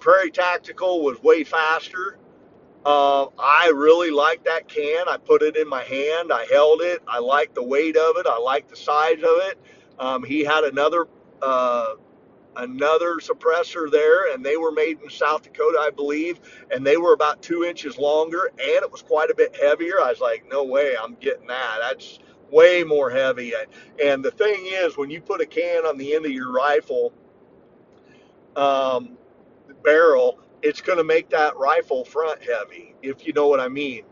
Prairie 0.00 0.30
Tactical 0.30 1.04
was 1.04 1.22
way 1.22 1.44
faster. 1.44 2.16
Uh, 2.84 3.26
I 3.38 3.72
really 3.74 4.10
like 4.10 4.44
that 4.44 4.68
can. 4.68 5.08
I 5.08 5.16
put 5.16 5.42
it 5.42 5.56
in 5.56 5.68
my 5.68 5.82
hand. 5.84 6.32
I 6.32 6.44
held 6.52 6.82
it. 6.82 7.02
I 7.08 7.18
like 7.18 7.54
the 7.54 7.62
weight 7.62 7.96
of 7.96 8.16
it. 8.16 8.26
I 8.26 8.38
like 8.38 8.68
the 8.68 8.76
size 8.76 9.18
of 9.18 9.38
it. 9.48 9.58
Um, 9.98 10.22
he 10.22 10.44
had 10.44 10.64
another 10.64 11.06
uh, 11.40 11.94
another 12.56 13.16
suppressor 13.16 13.90
there, 13.90 14.32
and 14.32 14.44
they 14.44 14.56
were 14.56 14.70
made 14.70 15.00
in 15.02 15.10
South 15.10 15.42
Dakota, 15.42 15.78
I 15.80 15.90
believe, 15.90 16.40
and 16.70 16.86
they 16.86 16.96
were 16.96 17.12
about 17.12 17.42
two 17.42 17.64
inches 17.64 17.98
longer, 17.98 18.50
and 18.58 18.82
it 18.82 18.90
was 18.90 19.02
quite 19.02 19.30
a 19.30 19.34
bit 19.34 19.56
heavier. 19.60 20.00
I 20.00 20.10
was 20.10 20.20
like, 20.20 20.44
no 20.50 20.64
way, 20.64 20.94
I'm 21.00 21.14
getting 21.16 21.46
that. 21.46 21.78
That's 21.80 22.18
way 22.50 22.84
more 22.84 23.10
heavy. 23.10 23.54
And 24.02 24.24
the 24.24 24.30
thing 24.30 24.66
is, 24.66 24.96
when 24.96 25.10
you 25.10 25.20
put 25.20 25.40
a 25.40 25.46
can 25.46 25.86
on 25.86 25.98
the 25.98 26.14
end 26.14 26.26
of 26.26 26.32
your 26.32 26.52
rifle 26.52 27.12
um, 28.56 29.16
barrel, 29.82 30.38
it's 30.64 30.80
going 30.80 30.96
to 30.96 31.04
make 31.04 31.28
that 31.28 31.56
rifle 31.58 32.06
front 32.06 32.42
heavy, 32.42 32.94
if 33.02 33.26
you 33.26 33.34
know 33.34 33.48
what 33.48 33.60
I 33.60 33.68
mean. 33.68 34.02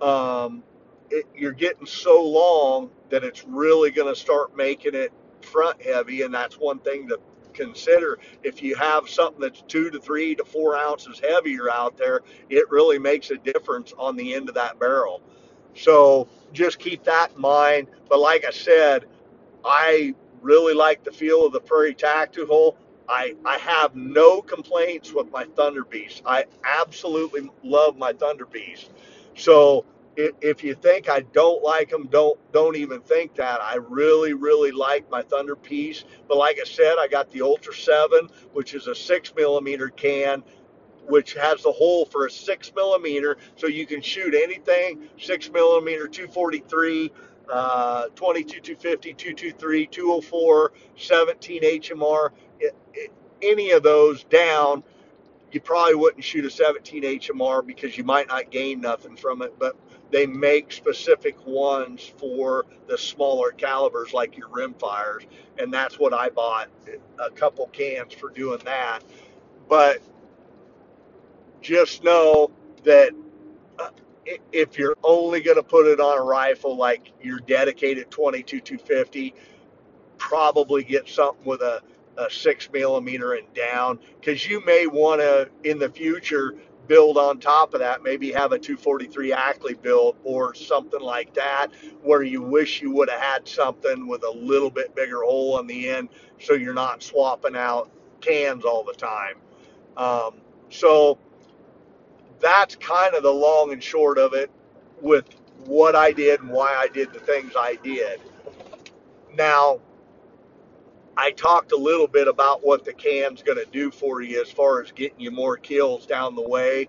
Um, 0.00 0.62
it, 1.10 1.26
you're 1.36 1.52
getting 1.52 1.86
so 1.86 2.24
long 2.24 2.90
that 3.10 3.22
it's 3.22 3.44
really 3.44 3.90
going 3.90 4.12
to 4.12 4.18
start 4.18 4.56
making 4.56 4.94
it 4.94 5.12
front 5.42 5.80
heavy, 5.82 6.22
and 6.22 6.32
that's 6.32 6.56
one 6.56 6.78
thing 6.78 7.06
to 7.08 7.20
consider. 7.52 8.18
If 8.42 8.62
you 8.62 8.74
have 8.76 9.06
something 9.06 9.40
that's 9.40 9.62
two 9.68 9.90
to 9.90 10.00
three 10.00 10.34
to 10.36 10.44
four 10.46 10.78
ounces 10.78 11.20
heavier 11.20 11.70
out 11.70 11.98
there, 11.98 12.22
it 12.48 12.70
really 12.70 12.98
makes 12.98 13.30
a 13.30 13.36
difference 13.36 13.92
on 13.98 14.16
the 14.16 14.34
end 14.34 14.48
of 14.48 14.54
that 14.54 14.80
barrel. 14.80 15.20
So 15.74 16.26
just 16.54 16.78
keep 16.78 17.04
that 17.04 17.32
in 17.34 17.40
mind. 17.40 17.88
But 18.08 18.20
like 18.20 18.46
I 18.46 18.50
said, 18.50 19.04
I 19.62 20.14
really 20.40 20.72
like 20.72 21.04
the 21.04 21.12
feel 21.12 21.44
of 21.44 21.52
the 21.52 21.60
Prairie 21.60 21.94
Tactical. 21.94 22.78
I, 23.08 23.34
I 23.44 23.58
have 23.58 23.94
no 23.94 24.42
complaints 24.42 25.12
with 25.12 25.30
my 25.30 25.44
Thunder 25.56 25.84
Beast. 25.84 26.22
I 26.26 26.44
absolutely 26.64 27.50
love 27.62 27.96
my 27.96 28.12
Thunder 28.12 28.46
Beast. 28.46 28.90
So 29.36 29.84
if, 30.16 30.32
if 30.40 30.64
you 30.64 30.74
think 30.74 31.08
I 31.08 31.20
don't 31.20 31.62
like 31.62 31.90
them, 31.90 32.08
don't 32.10 32.38
don't 32.52 32.76
even 32.76 33.00
think 33.00 33.34
that. 33.36 33.60
I 33.60 33.76
really 33.76 34.34
really 34.34 34.72
like 34.72 35.10
my 35.10 35.22
Thunder 35.22 35.56
Beast. 35.56 36.06
But 36.28 36.38
like 36.38 36.58
I 36.60 36.64
said, 36.64 36.96
I 36.98 37.08
got 37.08 37.30
the 37.30 37.42
Ultra 37.42 37.74
Seven, 37.74 38.28
which 38.52 38.74
is 38.74 38.86
a 38.86 38.94
six 38.94 39.34
millimeter 39.34 39.88
can 39.88 40.42
which 41.08 41.34
has 41.34 41.62
the 41.62 41.72
hole 41.72 42.04
for 42.04 42.26
a 42.26 42.30
six 42.30 42.72
millimeter, 42.74 43.36
so 43.56 43.66
you 43.66 43.86
can 43.86 44.02
shoot 44.02 44.34
anything 44.34 45.08
six 45.18 45.50
millimeter, 45.50 46.08
243, 46.08 47.12
uh, 47.50 48.06
22, 48.14 48.60
250, 48.60 49.14
223, 49.14 49.86
204, 49.86 50.72
17 50.96 51.62
HMR, 51.62 52.30
any 53.42 53.70
of 53.70 53.82
those 53.82 54.24
down. 54.24 54.82
You 55.52 55.60
probably 55.60 55.94
wouldn't 55.94 56.24
shoot 56.24 56.44
a 56.44 56.50
17 56.50 57.02
HMR 57.02 57.66
because 57.66 57.96
you 57.96 58.04
might 58.04 58.28
not 58.28 58.50
gain 58.50 58.80
nothing 58.80 59.16
from 59.16 59.42
it, 59.42 59.58
but 59.58 59.76
they 60.10 60.26
make 60.26 60.72
specific 60.72 61.46
ones 61.46 62.12
for 62.18 62.66
the 62.88 62.98
smaller 62.98 63.52
calibers 63.52 64.12
like 64.12 64.36
your 64.36 64.48
rim 64.48 64.74
fires, 64.74 65.24
and 65.58 65.72
that's 65.72 65.98
what 65.98 66.12
I 66.12 66.28
bought 66.28 66.68
a 67.18 67.30
couple 67.30 67.66
cans 67.68 68.12
for 68.12 68.30
doing 68.30 68.60
that. 68.64 69.00
But 69.68 70.00
just 71.60 72.04
know 72.04 72.50
that 72.84 73.12
if 74.52 74.78
you're 74.78 74.96
only 75.02 75.40
going 75.40 75.56
to 75.56 75.62
put 75.62 75.86
it 75.86 76.00
on 76.00 76.18
a 76.18 76.22
rifle 76.22 76.76
like 76.76 77.12
your 77.22 77.38
dedicated 77.40 78.10
22 78.10 78.60
250 78.60 79.34
probably 80.18 80.82
get 80.82 81.08
something 81.08 81.44
with 81.44 81.60
a, 81.60 81.82
a 82.16 82.30
six 82.30 82.68
millimeter 82.72 83.34
and 83.34 83.52
down. 83.54 83.98
Because 84.20 84.48
you 84.48 84.64
may 84.64 84.86
want 84.86 85.20
to 85.20 85.48
in 85.64 85.78
the 85.78 85.88
future 85.88 86.54
build 86.86 87.18
on 87.18 87.40
top 87.40 87.74
of 87.74 87.80
that 87.80 88.02
maybe 88.04 88.30
have 88.30 88.52
a 88.52 88.58
243 88.58 89.32
ackley 89.32 89.74
build 89.74 90.16
or 90.22 90.54
something 90.54 91.00
like 91.00 91.34
that 91.34 91.66
where 92.02 92.22
you 92.22 92.40
wish 92.40 92.80
you 92.80 92.92
would 92.92 93.10
have 93.10 93.20
had 93.20 93.48
something 93.48 94.06
with 94.06 94.22
a 94.22 94.30
little 94.30 94.70
bit 94.70 94.94
bigger 94.94 95.22
hole 95.24 95.58
on 95.58 95.66
the 95.66 95.88
end 95.88 96.08
so 96.38 96.54
you're 96.54 96.72
not 96.72 97.02
swapping 97.02 97.56
out 97.56 97.90
cans 98.20 98.64
all 98.64 98.84
the 98.84 98.94
time. 98.94 99.34
Um, 99.96 100.40
so 100.70 101.18
that's 102.40 102.76
kind 102.76 103.14
of 103.14 103.22
the 103.22 103.32
long 103.32 103.72
and 103.72 103.82
short 103.82 104.18
of 104.18 104.34
it 104.34 104.50
with 105.00 105.24
what 105.64 105.94
I 105.94 106.12
did 106.12 106.40
and 106.40 106.50
why 106.50 106.74
I 106.78 106.88
did 106.88 107.12
the 107.12 107.20
things 107.20 107.52
I 107.56 107.76
did. 107.82 108.20
Now, 109.34 109.80
I 111.16 111.30
talked 111.30 111.72
a 111.72 111.76
little 111.76 112.06
bit 112.06 112.28
about 112.28 112.64
what 112.64 112.84
the 112.84 112.92
can's 112.92 113.42
going 113.42 113.58
to 113.58 113.70
do 113.70 113.90
for 113.90 114.20
you 114.20 114.40
as 114.40 114.50
far 114.50 114.82
as 114.82 114.92
getting 114.92 115.20
you 115.20 115.30
more 115.30 115.56
kills 115.56 116.06
down 116.06 116.34
the 116.34 116.46
way. 116.46 116.88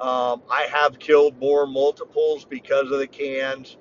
Um, 0.00 0.42
I 0.50 0.66
have 0.72 0.98
killed 0.98 1.38
more 1.38 1.66
multiples 1.66 2.44
because 2.44 2.90
of 2.90 2.98
the 2.98 3.06
cans, 3.06 3.76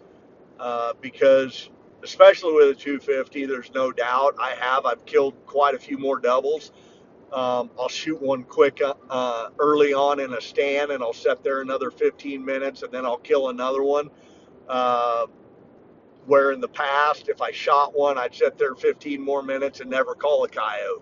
uh, 0.60 0.94
because 1.02 1.70
especially 2.04 2.54
with 2.54 2.78
a 2.78 2.80
250, 2.80 3.46
there's 3.46 3.72
no 3.74 3.92
doubt 3.92 4.36
I 4.40 4.56
have. 4.60 4.86
I've 4.86 5.06
killed 5.06 5.34
quite 5.46 5.74
a 5.74 5.80
few 5.80 5.98
more 5.98 6.20
doubles 6.20 6.72
um, 7.34 7.72
I'll 7.80 7.88
shoot 7.88 8.22
one 8.22 8.44
quick 8.44 8.82
uh, 8.84 8.94
uh, 9.10 9.50
early 9.60 9.94
on 9.94 10.20
in 10.20 10.34
a 10.34 10.42
stand, 10.42 10.92
and 10.92 11.02
I'll 11.02 11.14
set 11.14 11.44
there 11.44 11.62
another 11.62 11.90
15 11.90 12.44
minutes, 12.44 12.84
and 12.84 12.92
then 12.92 13.06
I'll 13.06 13.18
kill 13.18 13.50
another 13.50 13.84
one. 13.84 14.10
Uh, 14.68 15.28
where 16.26 16.52
in 16.52 16.62
the 16.62 16.68
past, 16.68 17.30
if 17.30 17.42
I 17.42 17.52
shot 17.52 17.98
one, 17.98 18.18
I'd 18.18 18.36
sit 18.36 18.58
there 18.58 18.76
15 18.76 19.22
more 19.22 19.42
minutes 19.42 19.80
and 19.80 19.90
never 19.90 20.14
call 20.14 20.44
a 20.44 20.50
coyote. 20.50 21.02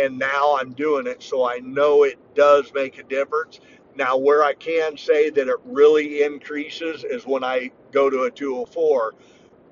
And 0.00 0.18
now 0.18 0.56
I'm 0.58 0.72
doing 0.72 1.06
it, 1.06 1.22
so 1.22 1.48
I 1.48 1.58
know 1.58 2.04
it 2.04 2.18
does 2.34 2.72
make 2.74 2.98
a 2.98 3.02
difference. 3.02 3.60
Now, 3.94 4.16
where 4.16 4.44
I 4.44 4.54
can 4.54 4.96
say 4.96 5.30
that 5.30 5.48
it 5.48 5.56
really 5.64 6.22
increases 6.22 7.04
is 7.04 7.26
when 7.26 7.44
I 7.44 7.70
go 7.92 8.10
to 8.10 8.22
a 8.22 8.30
204, 8.30 9.14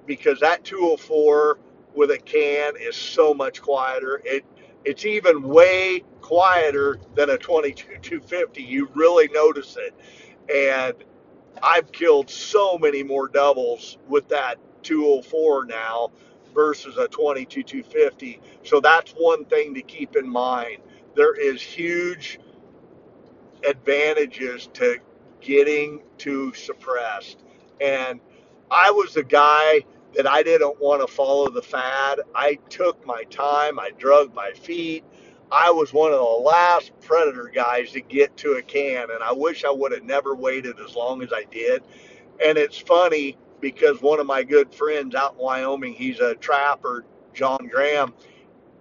because 0.06 0.40
that 0.40 0.64
204 0.64 1.58
with 1.94 2.10
a 2.10 2.18
can 2.18 2.74
is 2.78 2.96
so 2.96 3.32
much 3.34 3.62
quieter. 3.62 4.20
It 4.24 4.44
it's 4.86 5.04
even 5.04 5.42
way 5.42 6.04
quieter 6.20 7.00
than 7.16 7.30
a 7.30 7.36
22 7.36 7.98
250. 8.00 8.62
You 8.62 8.88
really 8.94 9.28
notice 9.28 9.76
it. 9.76 9.94
And 10.54 10.94
I've 11.60 11.90
killed 11.90 12.30
so 12.30 12.78
many 12.78 13.02
more 13.02 13.26
doubles 13.26 13.98
with 14.08 14.28
that 14.28 14.58
204 14.84 15.66
now 15.66 16.12
versus 16.54 16.96
a 16.98 17.08
22 17.08 17.64
250. 17.64 18.40
So 18.62 18.80
that's 18.80 19.12
one 19.12 19.44
thing 19.46 19.74
to 19.74 19.82
keep 19.82 20.14
in 20.14 20.28
mind. 20.28 20.78
There 21.16 21.34
is 21.34 21.60
huge 21.60 22.38
advantages 23.68 24.68
to 24.74 24.98
getting 25.40 26.00
to 26.18 26.54
suppressed. 26.54 27.38
And 27.80 28.20
I 28.70 28.92
was 28.92 29.14
the 29.14 29.24
guy 29.24 29.84
that 30.16 30.26
I 30.26 30.42
didn't 30.42 30.80
want 30.80 31.06
to 31.06 31.12
follow 31.12 31.50
the 31.50 31.62
fad. 31.62 32.20
I 32.34 32.58
took 32.70 33.04
my 33.06 33.24
time, 33.24 33.78
I 33.78 33.90
drug 33.98 34.34
my 34.34 34.52
feet. 34.52 35.04
I 35.52 35.70
was 35.70 35.92
one 35.92 36.12
of 36.12 36.18
the 36.18 36.24
last 36.24 36.92
predator 37.00 37.50
guys 37.54 37.92
to 37.92 38.00
get 38.00 38.36
to 38.38 38.54
a 38.54 38.62
can, 38.62 39.10
and 39.10 39.22
I 39.22 39.32
wish 39.32 39.64
I 39.64 39.70
would 39.70 39.92
have 39.92 40.02
never 40.02 40.34
waited 40.34 40.80
as 40.80 40.96
long 40.96 41.22
as 41.22 41.32
I 41.32 41.44
did. 41.44 41.82
And 42.44 42.58
it's 42.58 42.78
funny 42.78 43.36
because 43.60 44.02
one 44.02 44.18
of 44.18 44.26
my 44.26 44.42
good 44.42 44.74
friends 44.74 45.14
out 45.14 45.34
in 45.34 45.38
Wyoming, 45.38 45.94
he's 45.94 46.18
a 46.20 46.34
trapper, 46.34 47.04
John 47.32 47.68
Graham, 47.70 48.12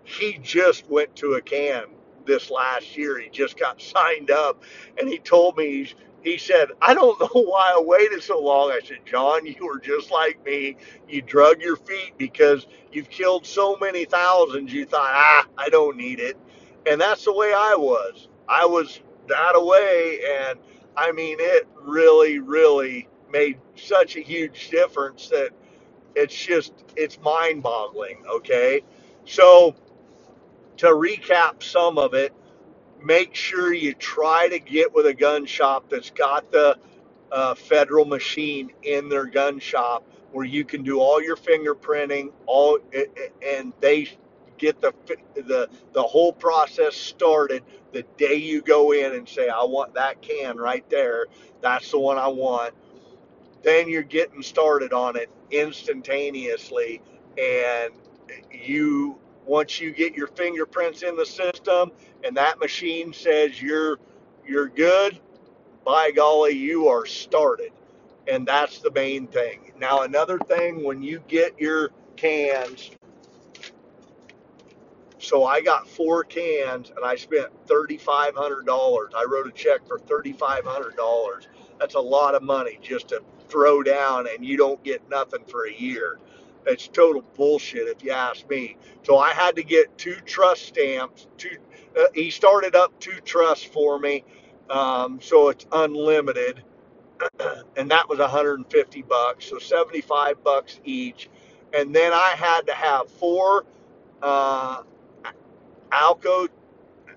he 0.03 0.39
just 0.41 0.89
went 0.89 1.15
to 1.17 1.33
a 1.33 1.41
can 1.41 1.85
this 2.25 2.49
last 2.49 2.97
year. 2.97 3.19
He 3.19 3.29
just 3.29 3.59
got 3.59 3.81
signed 3.95 4.31
up, 4.31 4.63
and 4.97 5.07
he 5.07 5.19
told 5.19 5.57
me 5.57 5.65
he's 5.83 5.95
he 6.25 6.39
said, 6.39 6.69
I 6.81 6.95
don't 6.95 7.19
know 7.19 7.29
why 7.33 7.73
I 7.75 7.79
waited 7.79 8.21
so 8.23 8.41
long. 8.41 8.71
I 8.71 8.81
said, 8.83 9.05
John, 9.05 9.45
you 9.45 9.65
were 9.65 9.79
just 9.79 10.11
like 10.11 10.43
me. 10.43 10.75
You 11.07 11.21
drug 11.21 11.61
your 11.61 11.75
feet 11.77 12.13
because 12.17 12.65
you've 12.91 13.09
killed 13.11 13.45
so 13.45 13.77
many 13.77 14.05
thousands. 14.05 14.73
You 14.73 14.85
thought, 14.85 15.11
ah, 15.13 15.45
I 15.57 15.69
don't 15.69 15.95
need 15.95 16.19
it. 16.19 16.35
And 16.87 16.99
that's 16.99 17.23
the 17.25 17.33
way 17.33 17.53
I 17.55 17.75
was. 17.77 18.27
I 18.49 18.65
was 18.65 19.01
that 19.27 19.55
away. 19.55 20.19
And 20.39 20.59
I 20.97 21.11
mean, 21.11 21.37
it 21.39 21.67
really, 21.79 22.39
really 22.39 23.07
made 23.31 23.59
such 23.75 24.15
a 24.15 24.21
huge 24.21 24.69
difference 24.69 25.29
that 25.29 25.51
it's 26.15 26.35
just, 26.35 26.73
it's 26.95 27.19
mind 27.21 27.61
boggling. 27.61 28.23
Okay. 28.27 28.81
So 29.25 29.75
to 30.77 30.87
recap 30.87 31.61
some 31.61 31.99
of 31.99 32.15
it, 32.15 32.33
make 33.05 33.35
sure 33.35 33.73
you 33.73 33.93
try 33.93 34.49
to 34.49 34.59
get 34.59 34.93
with 34.93 35.05
a 35.05 35.13
gun 35.13 35.45
shop 35.45 35.89
that's 35.89 36.11
got 36.11 36.51
the 36.51 36.77
uh, 37.31 37.55
federal 37.55 38.05
machine 38.05 38.71
in 38.83 39.09
their 39.09 39.25
gun 39.27 39.59
shop 39.59 40.07
where 40.31 40.45
you 40.45 40.65
can 40.65 40.83
do 40.83 40.99
all 40.99 41.21
your 41.21 41.37
fingerprinting, 41.37 42.31
all 42.47 42.79
and 43.47 43.73
they 43.79 44.09
get 44.57 44.81
the 44.81 44.93
the 45.35 45.69
the 45.93 46.03
whole 46.03 46.33
process 46.33 46.95
started 46.95 47.63
the 47.93 48.03
day 48.17 48.35
you 48.35 48.61
go 48.61 48.93
in 48.93 49.13
and 49.15 49.27
say 49.29 49.49
I 49.49 49.63
want 49.63 49.93
that 49.95 50.21
can 50.21 50.57
right 50.57 50.87
there. 50.89 51.27
That's 51.61 51.91
the 51.91 51.99
one 51.99 52.17
I 52.17 52.27
want. 52.27 52.73
Then 53.63 53.89
you're 53.89 54.03
getting 54.03 54.43
started 54.43 54.93
on 54.93 55.15
it 55.15 55.29
instantaneously 55.51 57.01
and 57.37 57.93
you 58.51 59.19
once 59.45 59.79
you 59.79 59.91
get 59.91 60.13
your 60.15 60.27
fingerprints 60.27 61.03
in 61.03 61.15
the 61.15 61.25
system 61.25 61.91
and 62.23 62.35
that 62.37 62.59
machine 62.59 63.13
says 63.13 63.61
you're 63.61 63.97
you're 64.47 64.67
good, 64.67 65.19
by 65.83 66.11
golly, 66.11 66.51
you 66.51 66.87
are 66.87 67.05
started. 67.05 67.71
And 68.27 68.47
that's 68.47 68.79
the 68.79 68.91
main 68.91 69.27
thing. 69.27 69.71
Now 69.79 70.01
another 70.01 70.37
thing 70.39 70.83
when 70.83 71.01
you 71.01 71.21
get 71.27 71.59
your 71.59 71.89
cans 72.15 72.91
so 75.19 75.43
I 75.45 75.61
got 75.61 75.87
four 75.87 76.23
cans 76.23 76.91
and 76.95 77.03
I 77.03 77.15
spent 77.15 77.47
$3,500. 77.67 79.09
I 79.15 79.25
wrote 79.27 79.47
a 79.47 79.51
check 79.51 79.87
for 79.87 79.97
$3,500. 79.99 81.47
That's 81.79 81.95
a 81.95 81.99
lot 81.99 82.35
of 82.35 82.43
money 82.43 82.77
just 82.81 83.07
to 83.09 83.23
throw 83.49 83.81
down 83.81 84.27
and 84.27 84.45
you 84.45 84.57
don't 84.57 84.83
get 84.83 85.07
nothing 85.09 85.43
for 85.47 85.67
a 85.67 85.73
year. 85.73 86.19
It's 86.65 86.87
total 86.87 87.23
bullshit 87.35 87.87
if 87.87 88.03
you 88.03 88.11
ask 88.11 88.49
me. 88.49 88.77
So 89.03 89.17
I 89.17 89.31
had 89.31 89.55
to 89.57 89.63
get 89.63 89.97
two 89.97 90.15
trust 90.25 90.65
stamps. 90.67 91.27
Two, 91.37 91.57
uh, 91.97 92.05
he 92.13 92.29
started 92.29 92.75
up 92.75 92.97
two 92.99 93.19
trusts 93.23 93.65
for 93.65 93.99
me, 93.99 94.23
um, 94.69 95.19
so 95.21 95.49
it's 95.49 95.65
unlimited, 95.71 96.63
and 97.77 97.89
that 97.91 98.09
was 98.09 98.19
150 98.19 99.01
bucks, 99.03 99.45
so 99.45 99.59
75 99.59 100.43
bucks 100.43 100.79
each. 100.83 101.29
And 101.73 101.95
then 101.95 102.13
I 102.13 102.33
had 102.37 102.67
to 102.67 102.73
have 102.73 103.09
four 103.09 103.65
uh, 104.21 104.83
Alco, 105.91 106.47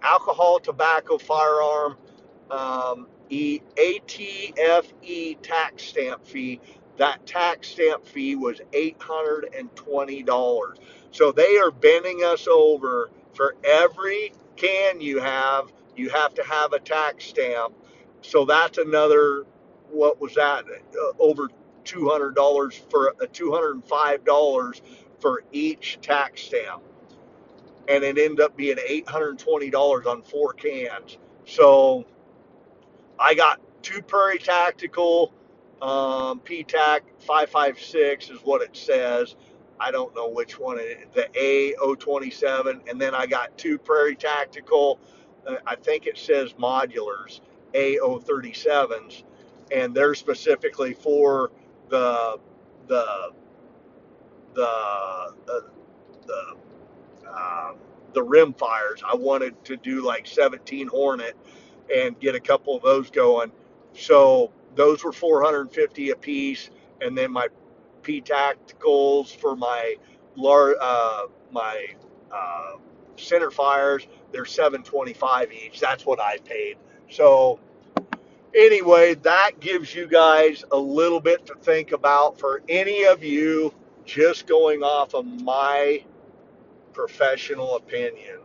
alcohol, 0.02 0.60
tobacco, 0.60 1.18
firearm, 1.18 1.96
um, 2.50 3.08
e, 3.28 3.60
ATFE 3.76 5.38
tax 5.42 5.82
stamp 5.84 6.24
fee. 6.24 6.60
That 6.98 7.26
tax 7.26 7.68
stamp 7.68 8.06
fee 8.06 8.36
was 8.36 8.60
$820. 8.72 10.76
So 11.12 11.32
they 11.32 11.58
are 11.58 11.72
bending 11.72 12.24
us 12.24 12.48
over 12.48 13.10
for 13.34 13.56
every 13.64 14.34
can 14.56 15.00
you 15.00 15.20
have, 15.20 15.72
you 15.96 16.10
have 16.10 16.34
to 16.34 16.44
have 16.44 16.74
a 16.74 16.80
tax 16.80 17.24
stamp. 17.24 17.74
So 18.22 18.44
that's 18.44 18.78
another, 18.78 19.46
what 19.90 20.20
was 20.20 20.34
that? 20.34 20.66
Uh, 20.66 21.12
over 21.20 21.48
$200 21.84 22.74
for 22.90 23.14
a 23.22 23.28
$205 23.28 24.82
for 25.20 25.44
each 25.52 26.00
tax 26.02 26.42
stamp 26.42 26.82
and 27.88 28.04
it 28.04 28.18
ended 28.18 28.40
up 28.40 28.56
being 28.56 28.76
$820 28.76 30.06
on 30.06 30.22
four 30.22 30.52
cans. 30.52 31.18
So 31.46 32.04
I 33.18 33.34
got 33.34 33.60
two 33.82 34.02
Prairie 34.02 34.38
Tactical 34.38 35.32
um, 35.82 36.40
PTAC 36.40 37.00
556 37.20 38.30
is 38.30 38.38
what 38.40 38.62
it 38.62 38.76
says. 38.76 39.36
I 39.80 39.90
don't 39.90 40.14
know 40.14 40.28
which 40.28 40.58
one 40.58 40.78
it 40.78 40.82
is, 40.82 41.06
the 41.14 41.28
A027, 41.38 42.90
and 42.90 43.00
then 43.00 43.14
I 43.14 43.26
got 43.26 43.56
two 43.56 43.78
Prairie 43.78 44.16
Tactical. 44.16 44.98
Uh, 45.46 45.56
I 45.66 45.76
think 45.76 46.06
it 46.06 46.18
says 46.18 46.52
modulars 46.54 47.40
A037s, 47.74 49.22
and 49.70 49.94
they're 49.94 50.14
specifically 50.16 50.94
for 50.94 51.52
the 51.88 52.40
the 52.88 53.32
the 54.54 54.62
uh, 54.62 55.30
the 55.46 56.56
um, 57.28 57.76
the 58.14 58.22
rim 58.22 58.52
fires. 58.54 59.02
I 59.06 59.14
wanted 59.14 59.62
to 59.66 59.76
do 59.76 60.04
like 60.04 60.26
17 60.26 60.88
Hornet 60.88 61.36
and 61.94 62.18
get 62.18 62.34
a 62.34 62.40
couple 62.40 62.76
of 62.76 62.82
those 62.82 63.10
going. 63.10 63.52
So 63.94 64.52
those 64.74 65.04
were 65.04 65.12
450 65.12 66.10
a 66.10 66.16
piece, 66.16 66.70
and 67.00 67.16
then 67.16 67.32
my 67.32 67.48
P 68.02 68.20
tacticals 68.20 69.34
for 69.34 69.56
my 69.56 69.96
uh, 70.80 71.22
my 71.50 71.86
uh, 72.32 72.72
center 73.16 73.50
fires. 73.50 74.06
They're 74.32 74.44
725 74.44 75.52
each. 75.52 75.80
That's 75.80 76.06
what 76.06 76.20
I 76.20 76.38
paid. 76.38 76.76
So 77.10 77.58
anyway, 78.54 79.14
that 79.14 79.60
gives 79.60 79.94
you 79.94 80.06
guys 80.06 80.64
a 80.70 80.76
little 80.76 81.20
bit 81.20 81.46
to 81.46 81.54
think 81.54 81.92
about 81.92 82.38
for 82.38 82.62
any 82.68 83.04
of 83.04 83.22
you 83.24 83.74
just 84.04 84.46
going 84.46 84.82
off 84.82 85.14
of 85.14 85.26
my 85.26 86.02
professional 86.92 87.76
opinion. 87.76 88.38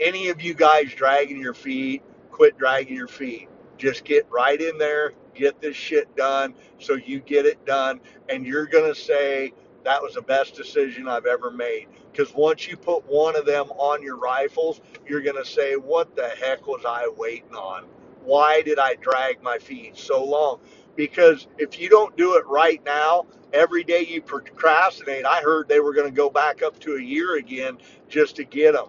Any 0.00 0.28
of 0.28 0.42
you 0.42 0.52
guys 0.54 0.92
dragging 0.94 1.40
your 1.40 1.54
feet, 1.54 2.02
quit 2.30 2.58
dragging 2.58 2.96
your 2.96 3.08
feet. 3.08 3.48
Just 3.78 4.04
get 4.04 4.26
right 4.30 4.60
in 4.60 4.78
there, 4.78 5.12
get 5.34 5.60
this 5.60 5.76
shit 5.76 6.14
done 6.16 6.54
so 6.78 6.94
you 6.94 7.20
get 7.20 7.46
it 7.46 7.64
done, 7.66 8.00
and 8.28 8.46
you're 8.46 8.66
going 8.66 8.92
to 8.92 8.98
say, 8.98 9.52
that 9.84 10.02
was 10.02 10.14
the 10.14 10.22
best 10.22 10.56
decision 10.56 11.06
I've 11.06 11.26
ever 11.26 11.50
made. 11.50 11.86
Because 12.10 12.34
once 12.34 12.66
you 12.66 12.76
put 12.76 13.06
one 13.06 13.36
of 13.36 13.46
them 13.46 13.70
on 13.72 14.02
your 14.02 14.16
rifles, 14.16 14.80
you're 15.06 15.22
going 15.22 15.36
to 15.36 15.48
say, 15.48 15.74
what 15.76 16.16
the 16.16 16.28
heck 16.28 16.66
was 16.66 16.82
I 16.86 17.08
waiting 17.16 17.54
on? 17.54 17.84
Why 18.24 18.62
did 18.62 18.78
I 18.78 18.96
drag 18.96 19.42
my 19.42 19.58
feet 19.58 19.96
so 19.96 20.24
long? 20.24 20.60
Because 20.96 21.46
if 21.58 21.78
you 21.78 21.88
don't 21.88 22.16
do 22.16 22.36
it 22.36 22.46
right 22.46 22.82
now, 22.84 23.26
every 23.52 23.84
day 23.84 24.04
you 24.04 24.22
procrastinate, 24.22 25.24
I 25.24 25.40
heard 25.40 25.68
they 25.68 25.78
were 25.78 25.94
going 25.94 26.08
to 26.08 26.16
go 26.16 26.30
back 26.30 26.62
up 26.62 26.78
to 26.80 26.96
a 26.96 27.00
year 27.00 27.36
again 27.36 27.78
just 28.08 28.34
to 28.36 28.44
get 28.44 28.72
them, 28.74 28.88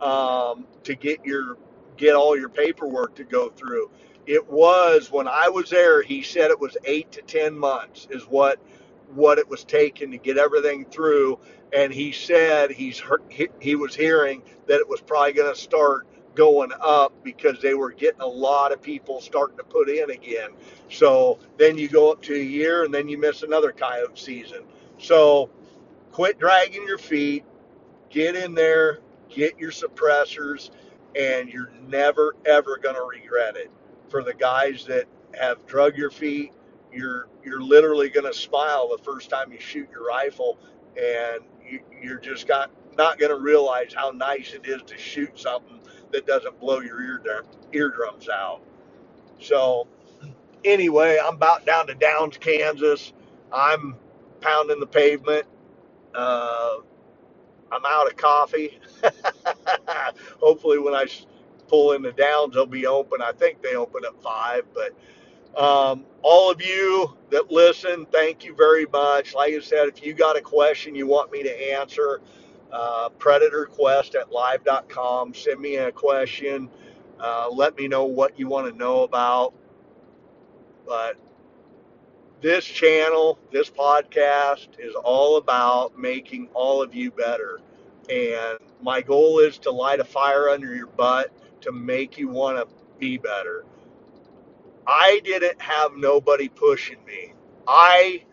um, 0.00 0.66
to 0.84 0.94
get 0.94 1.24
your 1.26 1.58
get 1.96 2.14
all 2.14 2.38
your 2.38 2.48
paperwork 2.48 3.14
to 3.16 3.24
go 3.24 3.50
through. 3.50 3.90
It 4.26 4.48
was 4.48 5.10
when 5.10 5.26
I 5.28 5.48
was 5.48 5.70
there. 5.70 6.02
He 6.02 6.22
said 6.22 6.50
it 6.50 6.60
was 6.60 6.76
eight 6.84 7.10
to 7.12 7.22
ten 7.22 7.58
months 7.58 8.06
is 8.10 8.24
what 8.24 8.58
what 9.14 9.38
it 9.38 9.48
was 9.48 9.64
taking 9.64 10.12
to 10.12 10.18
get 10.18 10.38
everything 10.38 10.84
through, 10.84 11.38
and 11.72 11.92
he 11.92 12.12
said 12.12 12.70
he's 12.70 13.02
he, 13.28 13.48
he 13.60 13.74
was 13.74 13.94
hearing 13.94 14.42
that 14.66 14.80
it 14.80 14.88
was 14.88 15.00
probably 15.00 15.32
going 15.32 15.52
to 15.52 15.60
start 15.60 16.06
going 16.34 16.70
up 16.80 17.12
because 17.24 17.60
they 17.60 17.74
were 17.74 17.90
getting 17.90 18.20
a 18.20 18.26
lot 18.26 18.72
of 18.72 18.80
people 18.80 19.20
starting 19.20 19.56
to 19.56 19.64
put 19.64 19.88
in 19.88 20.10
again. 20.10 20.50
So 20.88 21.38
then 21.58 21.76
you 21.76 21.88
go 21.88 22.12
up 22.12 22.22
to 22.22 22.34
a 22.34 22.42
year 22.42 22.84
and 22.84 22.94
then 22.94 23.08
you 23.08 23.18
miss 23.18 23.42
another 23.42 23.72
coyote 23.72 24.16
season. 24.16 24.62
So 24.98 25.50
quit 26.12 26.38
dragging 26.38 26.86
your 26.86 26.98
feet, 26.98 27.44
get 28.10 28.36
in 28.36 28.54
there, 28.54 29.00
get 29.28 29.58
your 29.58 29.72
suppressors, 29.72 30.70
and 31.18 31.48
you're 31.48 31.72
never 31.88 32.36
ever 32.46 32.78
going 32.78 32.94
to 32.94 33.02
regret 33.02 33.56
it. 33.56 33.70
For 34.10 34.24
the 34.24 34.34
guys 34.34 34.86
that 34.86 35.06
have 35.40 35.66
drug 35.66 35.98
your 35.98 36.10
feet, 36.10 36.52
you're 36.92 37.28
you're 37.44 37.62
literally 37.62 38.10
going 38.10 38.30
to 38.32 38.38
smile 38.38 38.88
the 38.96 39.02
first 39.04 39.30
time 39.30 39.52
you 39.52 39.60
shoot 39.60 39.88
your 39.92 40.06
rifle, 40.06 40.58
and 40.96 41.42
you, 41.68 41.80
you're 42.02 42.20
just 42.20 42.48
got 42.48 42.70
not 42.98 43.18
going 43.18 43.32
to 43.36 43.40
realize 43.42 43.94
how 43.94 44.10
nice 44.12 44.54
it 44.54 44.66
is 44.68 44.82
to 44.84 44.98
shoot 44.98 45.38
something 45.38 45.80
that 46.12 46.26
doesn't 46.26 46.60
blow 46.60 46.80
your 46.80 47.02
ear 47.02 47.44
eardrums 47.72 48.28
out. 48.30 48.62
So 49.40 49.88
anyway, 50.64 51.18
I'm 51.22 51.34
about 51.36 51.66
down 51.66 51.86
to 51.88 51.94
Downs, 51.94 52.38
Kansas. 52.38 53.12
I'm 53.52 53.96
pounding 54.40 54.80
the 54.80 54.86
pavement. 54.86 55.46
Uh, 56.14 56.78
I'm 57.72 57.82
out 57.86 58.08
of 58.08 58.16
coffee. 58.16 58.80
Hopefully, 60.40 60.78
when 60.80 60.94
I 60.94 61.06
pull 61.70 61.92
in 61.92 62.02
the 62.02 62.12
Downs, 62.12 62.54
they'll 62.54 62.66
be 62.66 62.86
open. 62.86 63.22
I 63.22 63.32
think 63.32 63.62
they 63.62 63.76
open 63.76 64.02
at 64.04 64.20
five. 64.20 64.64
But 64.74 65.60
um, 65.60 66.04
all 66.22 66.50
of 66.50 66.60
you 66.60 67.16
that 67.30 67.50
listen, 67.50 68.06
thank 68.12 68.44
you 68.44 68.54
very 68.54 68.86
much. 68.92 69.34
Like 69.34 69.54
I 69.54 69.60
said, 69.60 69.88
if 69.88 70.04
you 70.04 70.12
got 70.12 70.36
a 70.36 70.40
question 70.40 70.94
you 70.94 71.06
want 71.06 71.30
me 71.30 71.42
to 71.44 71.72
answer, 71.72 72.20
uh, 72.72 73.08
Predator 73.10 73.66
Quest 73.66 74.16
at 74.16 74.32
live.com. 74.32 75.32
Send 75.32 75.60
me 75.60 75.76
a 75.76 75.92
question. 75.92 76.68
Uh, 77.18 77.48
let 77.52 77.76
me 77.76 77.86
know 77.86 78.04
what 78.04 78.38
you 78.38 78.48
want 78.48 78.70
to 78.70 78.76
know 78.76 79.04
about. 79.04 79.54
But 80.86 81.16
this 82.40 82.64
channel, 82.64 83.38
this 83.52 83.70
podcast 83.70 84.68
is 84.78 84.94
all 84.94 85.36
about 85.36 85.98
making 85.98 86.48
all 86.54 86.82
of 86.82 86.94
you 86.94 87.10
better. 87.10 87.60
And 88.08 88.58
my 88.82 89.02
goal 89.02 89.38
is 89.38 89.58
to 89.58 89.70
light 89.70 90.00
a 90.00 90.04
fire 90.04 90.48
under 90.48 90.74
your 90.74 90.86
butt 90.86 91.30
to 91.62 91.72
make 91.72 92.18
you 92.18 92.28
want 92.28 92.58
to 92.58 92.74
be 92.98 93.18
better. 93.18 93.64
I 94.86 95.20
didn't 95.24 95.60
have 95.62 95.92
nobody 95.96 96.48
pushing 96.48 97.04
me. 97.06 97.34
I 97.68 98.24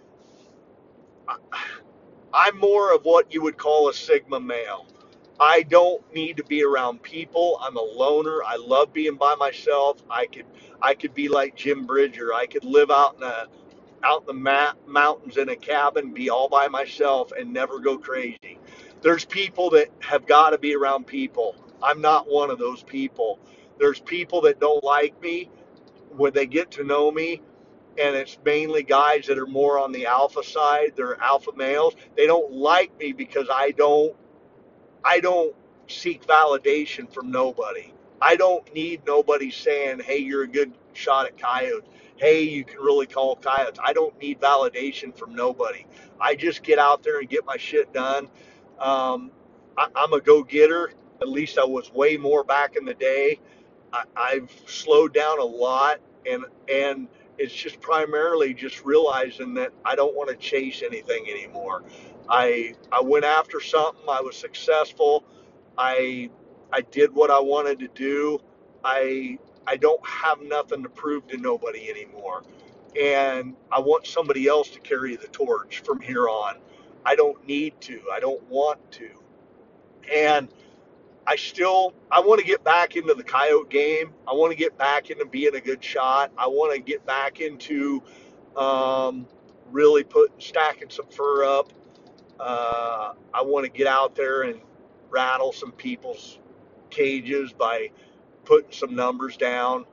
I'm 2.34 2.58
more 2.60 2.94
of 2.94 3.04
what 3.04 3.34
you 3.34 3.42
would 3.44 3.58
call 3.58 3.90
a 3.90 3.94
Sigma 3.94 4.40
male. 4.40 4.88
I 5.40 5.64
don't 5.64 6.04
need 6.14 6.38
to 6.38 6.44
be 6.44 6.64
around 6.64 7.02
people. 7.04 7.60
I'm 7.62 7.78
a 7.78 7.82
loner. 7.82 8.42
I 8.46 8.58
love 8.58 8.94
being 8.94 9.16
by 9.16 9.36
myself. 9.36 10.04
I 10.10 10.28
could 10.28 10.46
I 10.82 10.94
could 10.96 11.14
be 11.14 11.30
like 11.30 11.56
Jim 11.56 11.86
Bridger. 11.86 12.34
I 12.34 12.46
could 12.48 12.66
live 12.66 12.92
out 12.92 13.16
in 13.18 13.24
a 13.24 13.48
out 14.04 14.22
in 14.22 14.28
the 14.28 14.34
ma- 14.34 14.74
mountains 14.88 15.38
in 15.38 15.50
a 15.50 15.56
cabin, 15.56 16.14
be 16.14 16.30
all 16.30 16.50
by 16.50 16.68
myself, 16.68 17.32
and 17.38 17.54
never 17.54 17.80
go 17.80 17.98
crazy. 17.98 18.60
There's 19.02 19.26
people 19.26 19.70
that 19.72 19.90
have 20.02 20.26
got 20.28 20.52
to 20.52 20.58
be 20.58 20.76
around 20.76 21.08
people. 21.08 21.56
I'm 21.82 22.02
not 22.02 22.28
one 22.30 22.50
of 22.52 22.60
those 22.60 22.84
people. 22.84 23.40
There's 23.80 24.00
people 24.00 24.42
that 24.42 24.60
don't 24.60 24.84
like 24.84 25.22
me 25.22 25.50
when 26.16 26.34
they 26.34 26.48
get 26.48 26.72
to 26.72 26.84
know 26.84 27.12
me, 27.12 27.42
and 27.98 28.16
it's 28.16 28.38
mainly 28.46 28.84
guys 28.84 29.28
that 29.28 29.38
are 29.38 29.48
more 29.48 29.80
on 29.80 29.92
the 29.92 30.06
alpha 30.06 30.44
side. 30.44 30.94
They're 30.96 31.22
alpha 31.22 31.52
males. 31.56 31.96
They 32.16 32.28
don't 32.28 32.52
like 32.54 32.98
me 33.00 33.14
because 33.14 33.48
I 33.52 33.72
don't 33.72 34.16
I 35.04 35.20
don't 35.20 35.56
seek 35.88 36.26
validation 36.28 37.12
from 37.12 37.32
nobody. 37.32 37.94
I 38.22 38.36
don't 38.36 38.72
need 38.74 39.02
nobody 39.06 39.52
saying, 39.52 40.00
"Hey, 40.00 40.20
you're 40.20 40.44
a 40.44 40.48
good 40.48 40.74
shot 40.94 41.28
at 41.28 41.38
coyotes." 41.38 41.90
Hey, 42.18 42.42
you 42.44 42.66
can 42.66 42.80
really 42.80 43.08
call 43.08 43.36
coyotes. 43.38 43.80
I 43.84 43.94
don't 43.94 44.18
need 44.20 44.42
validation 44.42 45.18
from 45.18 45.36
nobody. 45.36 45.86
I 46.20 46.36
just 46.36 46.64
get 46.64 46.80
out 46.80 47.04
there 47.04 47.20
and 47.20 47.30
get 47.30 47.46
my 47.46 47.58
shit 47.58 47.94
done. 47.94 48.30
Um, 48.80 49.32
I, 49.78 49.88
I'm 49.96 50.14
a 50.14 50.20
go-getter. 50.22 50.92
At 51.22 51.30
least 51.30 51.58
I 51.58 51.66
was 51.66 51.92
way 51.94 52.18
more 52.18 52.44
back 52.44 52.76
in 52.76 52.86
the 52.86 52.94
day. 52.96 53.40
I, 53.94 54.04
I've 54.16 54.52
slowed 54.68 55.14
down 55.14 55.40
a 55.40 55.46
lot, 55.46 56.00
and 56.30 56.46
and 56.72 57.08
it's 57.38 57.54
just 57.54 57.80
primarily 57.82 58.54
just 58.54 58.86
realizing 58.86 59.54
that 59.56 59.72
I 59.86 59.96
don't 59.96 60.16
want 60.16 60.30
to 60.30 60.36
chase 60.36 60.84
anything 60.86 61.28
anymore. 61.30 61.84
I 62.30 62.76
I 62.92 63.02
went 63.02 63.26
after 63.26 63.60
something. 63.62 64.04
I 64.10 64.22
was 64.22 64.36
successful. 64.36 65.24
I 65.78 66.30
I 66.74 66.82
did 66.82 67.14
what 67.14 67.32
I 67.32 67.40
wanted 67.40 67.80
to 67.80 67.88
do. 67.90 68.40
I 68.84 69.40
I 69.68 69.78
don't 69.78 70.06
have 70.08 70.42
nothing 70.42 70.84
to 70.84 70.90
prove 70.90 71.28
to 71.28 71.38
nobody 71.38 71.90
anymore, 71.90 72.44
and 73.02 73.56
I 73.72 73.80
want 73.80 74.08
somebody 74.08 74.48
else 74.48 74.70
to 74.72 74.80
carry 74.80 75.16
the 75.16 75.28
torch 75.28 75.82
from 75.86 76.02
here 76.02 76.30
on. 76.30 76.56
I 77.06 77.16
don't 77.16 77.46
need 77.48 77.80
to. 77.82 78.02
I 78.14 78.20
don't 78.20 78.44
want 78.50 78.80
to, 78.94 79.10
and 80.14 80.50
I 81.28 81.36
still 81.36 81.94
I 82.10 82.22
want 82.22 82.40
to 82.40 82.48
get 82.48 82.64
back 82.64 82.96
into 82.96 83.14
the 83.14 83.24
coyote 83.24 83.70
game. 83.70 84.14
I 84.26 84.34
want 84.34 84.52
to 84.54 84.58
get 84.58 84.78
back 84.78 85.10
into 85.12 85.26
being 85.26 85.56
a 85.56 85.62
good 85.62 85.84
shot. 85.84 86.32
I 86.38 86.48
want 86.48 86.74
to 86.74 86.80
get 86.82 87.06
back 87.06 87.42
into 87.42 88.02
um, 88.56 89.28
really 89.70 90.06
putting 90.06 90.40
stacking 90.40 90.90
some 90.90 91.08
fur 91.08 91.44
up. 91.44 91.74
Uh, 92.40 93.14
I 93.34 93.42
want 93.42 93.66
to 93.66 93.72
get 93.72 93.88
out 93.88 94.16
there 94.16 94.44
and 94.44 94.62
rattle 95.10 95.52
some 95.52 95.74
people's 95.74 96.40
cages 96.90 97.52
by 97.52 97.92
putting 98.46 98.72
some 98.72 98.96
numbers 98.96 99.36
down, 99.36 99.86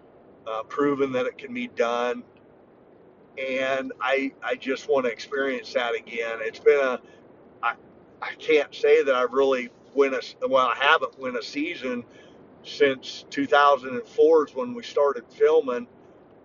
uh, 0.47 0.63
proving 0.63 1.11
that 1.13 1.27
it 1.27 1.37
can 1.37 1.53
be 1.53 1.67
done. 1.67 2.23
And 3.37 3.93
I 4.01 4.33
I 4.41 4.55
just 4.55 4.89
want 4.89 5.07
to 5.07 5.11
experience 5.13 5.73
that 5.73 5.97
again. 5.97 6.39
It's 6.43 6.61
been 6.61 6.79
a 6.79 7.01
I 7.61 7.75
I 8.23 8.35
can't 8.39 8.73
say 8.73 9.03
that 9.03 9.13
I've 9.17 9.33
really 9.33 9.71
win 9.95 10.15
a 10.15 10.49
well 10.49 10.69
I 10.69 10.77
haven't 10.77 11.19
win 11.19 11.37
a 11.37 11.43
season 11.43 12.05
since 12.65 13.25
2004 13.31 14.49
is 14.49 14.55
when 14.55 14.75
we 14.75 14.83
started 14.83 15.25
filming. 15.31 15.87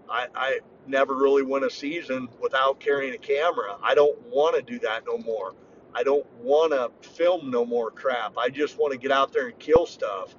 I, 0.09 0.27
I 0.35 0.59
never 0.87 1.15
really 1.15 1.43
win 1.43 1.63
a 1.63 1.69
season 1.69 2.29
without 2.41 2.79
carrying 2.79 3.13
a 3.13 3.17
camera. 3.17 3.77
I 3.83 3.95
don't 3.95 4.19
want 4.27 4.55
to 4.55 4.61
do 4.61 4.79
that 4.79 5.03
no 5.07 5.17
more. 5.19 5.55
I 5.93 6.03
don't 6.03 6.25
want 6.37 6.71
to 6.73 6.91
film 7.09 7.49
no 7.51 7.65
more 7.65 7.91
crap. 7.91 8.37
I 8.37 8.49
just 8.49 8.77
want 8.77 8.93
to 8.93 8.99
get 8.99 9.11
out 9.11 9.33
there 9.33 9.47
and 9.47 9.59
kill 9.59 9.85
stuff 9.85 10.35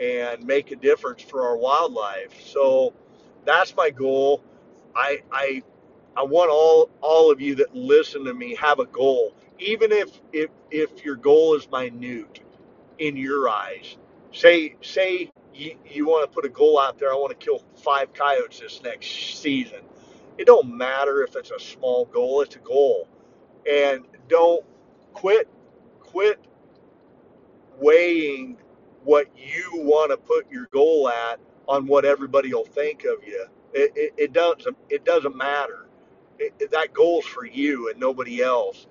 and 0.00 0.44
make 0.44 0.70
a 0.72 0.76
difference 0.76 1.22
for 1.22 1.42
our 1.46 1.56
wildlife. 1.56 2.40
So 2.44 2.94
that's 3.44 3.76
my 3.76 3.90
goal. 3.90 4.42
I 4.96 5.22
I 5.32 5.62
I 6.16 6.22
want 6.24 6.50
all 6.50 6.90
all 7.00 7.30
of 7.30 7.40
you 7.40 7.56
that 7.56 7.74
listen 7.74 8.24
to 8.24 8.34
me 8.34 8.54
have 8.56 8.78
a 8.78 8.86
goal. 8.86 9.34
Even 9.58 9.92
if 9.92 10.20
if 10.32 10.50
if 10.70 11.04
your 11.04 11.16
goal 11.16 11.56
is 11.56 11.68
minute 11.70 12.40
in 12.98 13.16
your 13.16 13.48
eyes. 13.48 13.96
Say 14.32 14.76
say 14.82 15.30
you, 15.54 15.76
you 15.86 16.06
want 16.06 16.30
to 16.30 16.34
put 16.34 16.44
a 16.44 16.48
goal 16.48 16.78
out 16.80 16.98
there. 16.98 17.12
I 17.12 17.16
want 17.16 17.38
to 17.38 17.44
kill 17.44 17.60
five 17.76 18.12
coyotes 18.12 18.60
this 18.60 18.82
next 18.82 19.08
season. 19.40 19.80
It 20.38 20.46
don't 20.46 20.76
matter 20.76 21.22
if 21.22 21.36
it's 21.36 21.50
a 21.50 21.60
small 21.60 22.06
goal. 22.06 22.40
It's 22.42 22.56
a 22.56 22.60
goal, 22.60 23.08
and 23.70 24.04
don't 24.28 24.64
quit 25.12 25.48
quit 26.00 26.40
weighing 27.78 28.58
what 29.04 29.28
you 29.36 29.70
want 29.74 30.10
to 30.10 30.16
put 30.16 30.50
your 30.50 30.66
goal 30.72 31.08
at 31.08 31.40
on 31.68 31.86
what 31.86 32.04
everybody 32.04 32.52
will 32.52 32.64
think 32.64 33.04
of 33.04 33.26
you. 33.26 33.46
It, 33.72 33.92
it, 33.96 34.14
it 34.16 34.32
doesn't 34.32 34.76
it 34.88 35.04
doesn't 35.04 35.36
matter. 35.36 35.86
It, 36.38 36.70
that 36.72 36.92
goal's 36.94 37.26
for 37.26 37.46
you 37.46 37.90
and 37.90 38.00
nobody 38.00 38.42
else. 38.42 38.86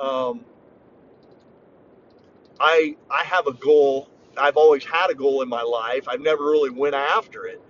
Um, 0.00 0.44
I 2.60 2.96
I 3.10 3.24
have 3.24 3.46
a 3.46 3.52
goal. 3.54 4.08
I've 4.36 4.56
always 4.56 4.84
had 4.84 5.10
a 5.10 5.14
goal 5.14 5.42
in 5.42 5.48
my 5.48 5.62
life. 5.62 6.08
I've 6.08 6.20
never 6.20 6.44
really 6.44 6.70
went 6.70 6.94
after 6.94 7.46
it. 7.46 7.60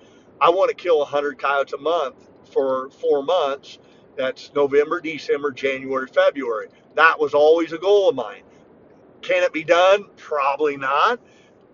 I 0.40 0.50
want 0.50 0.68
to 0.70 0.74
kill 0.76 0.98
100 1.00 1.38
coyotes 1.38 1.72
a 1.72 1.78
month 1.78 2.28
for 2.52 2.90
4 2.90 3.22
months. 3.22 3.78
That's 4.16 4.52
November, 4.54 5.00
December, 5.00 5.50
January, 5.52 6.08
February. 6.08 6.68
That 6.94 7.18
was 7.18 7.34
always 7.34 7.72
a 7.72 7.78
goal 7.78 8.08
of 8.10 8.14
mine. 8.16 8.42
Can 9.22 9.42
it 9.42 9.52
be 9.52 9.64
done? 9.64 10.06
Probably 10.16 10.76
not. 10.76 11.20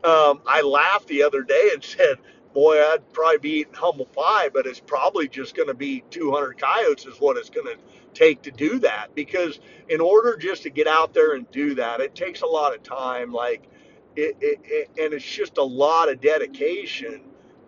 Um, 0.05 0.43
I 0.47 0.63
laughed 0.63 1.09
the 1.09 1.23
other 1.23 1.43
day 1.43 1.71
and 1.73 1.83
said, 1.85 2.19
"Boy, 2.55 2.79
I'd 2.83 3.13
probably 3.13 3.39
be 3.39 3.61
eating 3.61 3.75
humble 3.75 4.07
pie, 4.07 4.51
but 4.53 4.67
it's 4.67 4.81
probably 4.81 5.29
just 5.29 5.57
going 5.57 5.69
to 5.69 5.75
be 5.75 6.05
200 6.11 6.59
coyotes 6.59 7.07
is 7.07 7.21
what 7.21 7.37
it's 7.37 7.51
going 7.51 7.67
to 7.67 7.77
take 8.15 8.43
to 8.43 8.51
do 8.51 8.79
that. 8.81 9.15
Because 9.15 9.61
in 9.89 10.01
order 10.01 10.37
just 10.37 10.63
to 10.65 10.71
get 10.71 10.87
out 10.87 11.15
there 11.15 11.35
and 11.35 11.51
do 11.51 11.75
that, 11.77 12.01
it 12.01 12.15
takes 12.15 12.43
a 12.43 12.47
lot 12.47 12.75
of 12.75 12.83
time. 12.83 13.33
Like, 13.33 13.69
it, 14.17 14.37
it, 14.41 14.61
it 14.65 14.91
and 14.99 15.13
it's 15.15 15.25
just 15.25 15.59
a 15.59 15.63
lot 15.63 16.09
of 16.09 16.21
dedication 16.21 17.23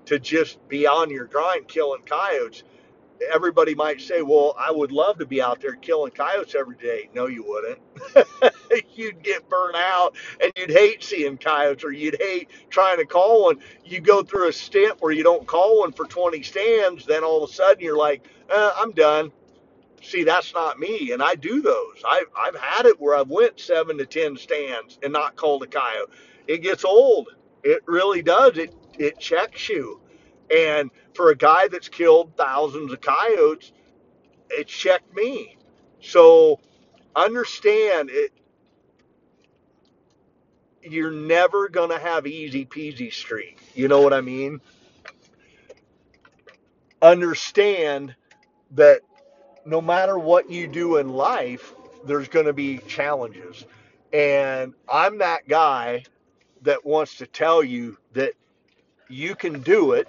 to 0.07 0.19
just 0.19 0.67
be 0.69 0.87
on 0.87 1.11
your 1.11 1.27
grind 1.27 1.69
killing 1.69 2.03
coyotes 2.07 2.63
everybody 3.33 3.75
might 3.75 4.01
say, 4.01 4.23
well, 4.23 4.55
I 4.59 4.71
would 4.71 4.93
love 4.93 5.19
to 5.19 5.27
be 5.27 5.43
out 5.43 5.61
there 5.61 5.75
killing 5.75 6.13
coyotes 6.13 6.55
every 6.55 6.77
day. 6.77 7.09
No, 7.15 7.27
you 7.27 7.45
wouldn't. 7.45 7.79
you'd 8.95 9.23
get 9.23 9.49
burnt 9.49 9.77
out 9.77 10.17
and 10.43 10.53
you'd 10.57 10.71
hate 10.71 11.03
seeing 11.03 11.39
coyotes 11.39 11.85
or 11.85 11.93
you'd 11.93 12.17
hate 12.21 12.49
trying 12.71 12.99
to 12.99 13.07
call 13.07 13.45
one. 13.45 13.59
You 13.85 14.01
go 14.01 14.23
through 14.23 14.49
a 14.49 14.53
stint 14.53 14.97
where 15.01 15.13
you 15.13 15.23
don't 15.23 15.47
call 15.47 15.81
one 15.81 15.93
for 15.93 16.07
20 16.07 16.43
stands, 16.43 17.07
then 17.07 17.25
all 17.25 17.45
of 17.45 17.51
a 17.51 17.53
sudden 17.53 17.83
you're 17.83 17.97
like, 17.97 18.27
uh, 18.51 18.73
I'm 18.77 18.93
done. 18.93 19.33
See, 20.07 20.23
that's 20.23 20.55
not 20.55 20.79
me, 20.79 21.11
and 21.11 21.21
I 21.21 21.35
do 21.35 21.61
those. 21.61 22.01
I've 22.09 22.29
I've 22.37 22.55
had 22.55 22.87
it 22.87 23.01
where 23.01 23.17
I've 23.17 23.29
went 23.29 23.59
seven 23.59 23.99
to 23.99 24.07
ten 24.07 24.37
stands 24.37 25.01
and 25.03 25.13
not 25.13 25.35
called 25.35 25.65
a 25.65 25.67
coyote. 25.67 26.11
It 26.47 26.59
gets 26.59 26.85
old. 26.85 27.31
It 27.65 27.83
really 27.87 28.23
does. 28.23 28.57
It 28.57 28.73
it 28.97 29.19
checks 29.19 29.69
you. 29.69 30.01
And 30.57 30.93
for 31.15 31.31
a 31.31 31.37
guy 31.37 31.67
that's 31.67 31.89
killed 31.89 32.37
thousands 32.37 32.93
of 32.93 33.01
coyotes, 33.01 33.73
it 34.49 34.69
checked 34.69 35.13
me. 35.13 35.59
So 36.01 36.61
understand 37.17 38.11
it. 38.13 38.31
You're 40.83 41.11
never 41.11 41.69
gonna 41.69 41.99
have 41.99 42.29
easy 42.29 42.65
peasy 42.65 43.13
street. 43.13 43.59
You 43.75 43.89
know 43.89 44.03
what 44.03 44.13
I 44.13 44.21
mean? 44.21 44.61
Understand 47.03 48.15
that 48.73 49.01
no 49.67 49.81
matter 49.81 50.19
what 50.19 50.49
you 50.49 50.67
do 50.67 50.97
in 50.97 51.09
life, 51.09 51.75
there's 52.05 52.29
going 52.29 52.47
to 52.47 52.53
be 52.53 52.79
challenges. 52.79 53.65
And 54.13 54.73
I'm 54.89 55.19
that 55.19 55.49
guy 55.49 56.05
that 56.63 56.87
wants 56.87 57.17
to 57.17 57.27
tell 57.27 57.63
you 57.63 57.99
that 58.13 58.33
you 59.09 59.35
can 59.35 59.61
do 59.63 59.93
it, 59.93 60.09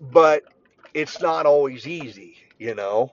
but 0.00 0.44
it's 0.94 1.20
not 1.20 1.46
always 1.46 1.86
easy, 1.86 2.36
you 2.58 2.74
know? 2.74 3.12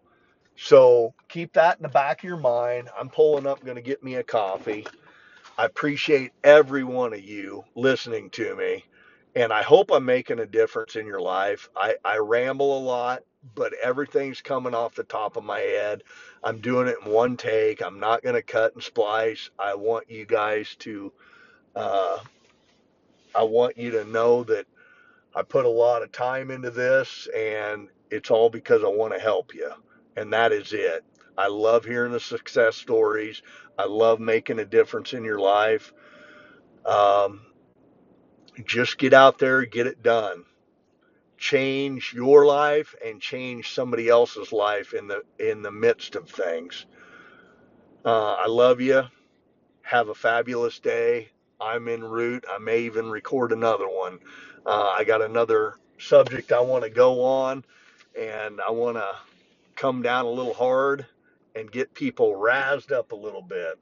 So 0.56 1.14
keep 1.28 1.54
that 1.54 1.78
in 1.78 1.84
the 1.84 1.90
back 1.90 2.20
of 2.20 2.24
your 2.24 2.38
mind. 2.38 2.90
I'm 2.98 3.10
pulling 3.10 3.48
up, 3.48 3.64
going 3.64 3.76
to 3.76 3.82
get 3.82 4.04
me 4.04 4.16
a 4.16 4.24
coffee. 4.24 4.86
I 5.58 5.66
appreciate 5.66 6.32
every 6.44 6.84
one 6.84 7.14
of 7.14 7.22
you 7.24 7.64
listening 7.76 8.30
to 8.32 8.56
me. 8.56 8.86
And 9.36 9.52
I 9.52 9.64
hope 9.64 9.92
I'm 9.92 10.06
making 10.06 10.40
a 10.40 10.46
difference 10.46 10.96
in 10.96 11.06
your 11.06 11.22
life. 11.22 11.70
I, 11.76 11.96
I 12.04 12.18
ramble 12.18 12.78
a 12.78 12.82
lot, 12.82 13.24
but 13.56 13.74
everything's 13.82 14.42
coming 14.42 14.76
off 14.76 14.96
the 14.96 15.04
top 15.04 15.38
of 15.38 15.44
my 15.44 15.60
head. 15.60 16.04
I'm 16.44 16.60
doing 16.60 16.88
it 16.88 16.98
in 17.06 17.12
one 17.12 17.38
take. 17.38 17.82
I'm 17.82 18.00
not 18.00 18.24
going 18.24 18.36
to 18.36 18.42
cut 18.42 18.74
and 18.76 18.84
splice. 18.84 19.50
I 19.58 19.76
want 19.76 20.10
you 20.10 20.26
guys 20.26 20.76
to, 20.80 21.12
uh, 21.76 22.20
I 23.36 23.44
want 23.44 23.78
you 23.78 23.92
to 23.92 24.06
know 24.06 24.44
that 24.44 24.66
I 25.36 25.44
put 25.44 25.66
a 25.66 25.70
lot 25.70 26.04
of 26.04 26.12
time 26.12 26.52
into 26.52 26.72
this 26.72 27.28
and 27.36 27.88
it's 28.10 28.32
all 28.32 28.50
because 28.50 28.84
I 28.84 28.88
want 28.88 29.14
to 29.14 29.20
help 29.20 29.54
you. 29.56 29.72
And 30.18 30.34
that 30.34 30.52
is 30.52 30.74
it. 30.74 31.04
I 31.38 31.48
love 31.48 31.86
hearing 31.86 32.12
the 32.12 32.20
success 32.20 32.76
stories. 32.76 33.42
I 33.78 33.86
love 33.86 34.20
making 34.20 34.60
a 34.60 34.66
difference 34.66 35.14
in 35.14 35.24
your 35.24 35.40
life. 35.40 35.94
Um, 36.86 37.42
just 38.66 38.98
get 38.98 39.14
out 39.14 39.40
there, 39.40 39.66
get 39.66 39.88
it 39.88 40.04
done. 40.04 40.44
Change 41.42 42.14
your 42.14 42.46
life 42.46 42.94
and 43.04 43.20
change 43.20 43.74
somebody 43.74 44.08
else's 44.08 44.54
life 44.54 44.94
in 44.94 45.08
the 45.08 45.24
in 45.40 45.64
the 45.64 45.72
midst 45.72 46.16
of 46.16 46.30
things. 46.30 46.86
Uh, 48.06 48.34
I 48.34 48.48
love 48.48 48.80
you. 48.80 49.04
Have 49.82 50.10
a 50.10 50.16
fabulous 50.16 50.80
day. 50.80 51.30
I'm 51.60 51.88
en 51.88 52.04
route. 52.04 52.46
I 52.50 52.60
may 52.60 52.82
even 52.82 53.10
record 53.10 53.52
another 53.52 53.88
one. 53.88 54.20
Uh, 54.66 54.94
I 54.98 55.04
got 55.04 55.22
another 55.24 55.76
subject 55.98 56.52
I 56.52 56.62
want 56.62 56.84
to 56.84 56.92
go 56.92 57.24
on, 57.24 57.66
and 58.20 58.62
I 58.62 58.72
want 58.72 58.98
to 58.98 59.16
come 59.76 60.04
down 60.04 60.26
a 60.26 60.30
little 60.32 60.54
hard 60.54 61.08
and 61.56 61.72
get 61.72 61.94
people 61.96 62.34
razzed 62.34 62.92
up 62.92 63.12
a 63.12 63.16
little 63.16 63.42
bit. 63.42 63.80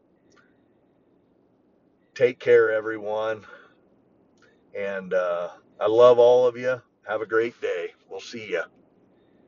Take 2.16 2.40
care, 2.40 2.72
everyone. 2.72 3.46
And 4.78 5.14
uh, 5.14 5.50
I 5.80 5.88
love 5.88 6.20
all 6.20 6.48
of 6.48 6.58
you. 6.58 6.82
Have 7.10 7.22
a 7.22 7.26
great 7.26 7.60
day. 7.60 7.96
We'll 8.08 8.20
see 8.22 8.52
you. 8.52 8.62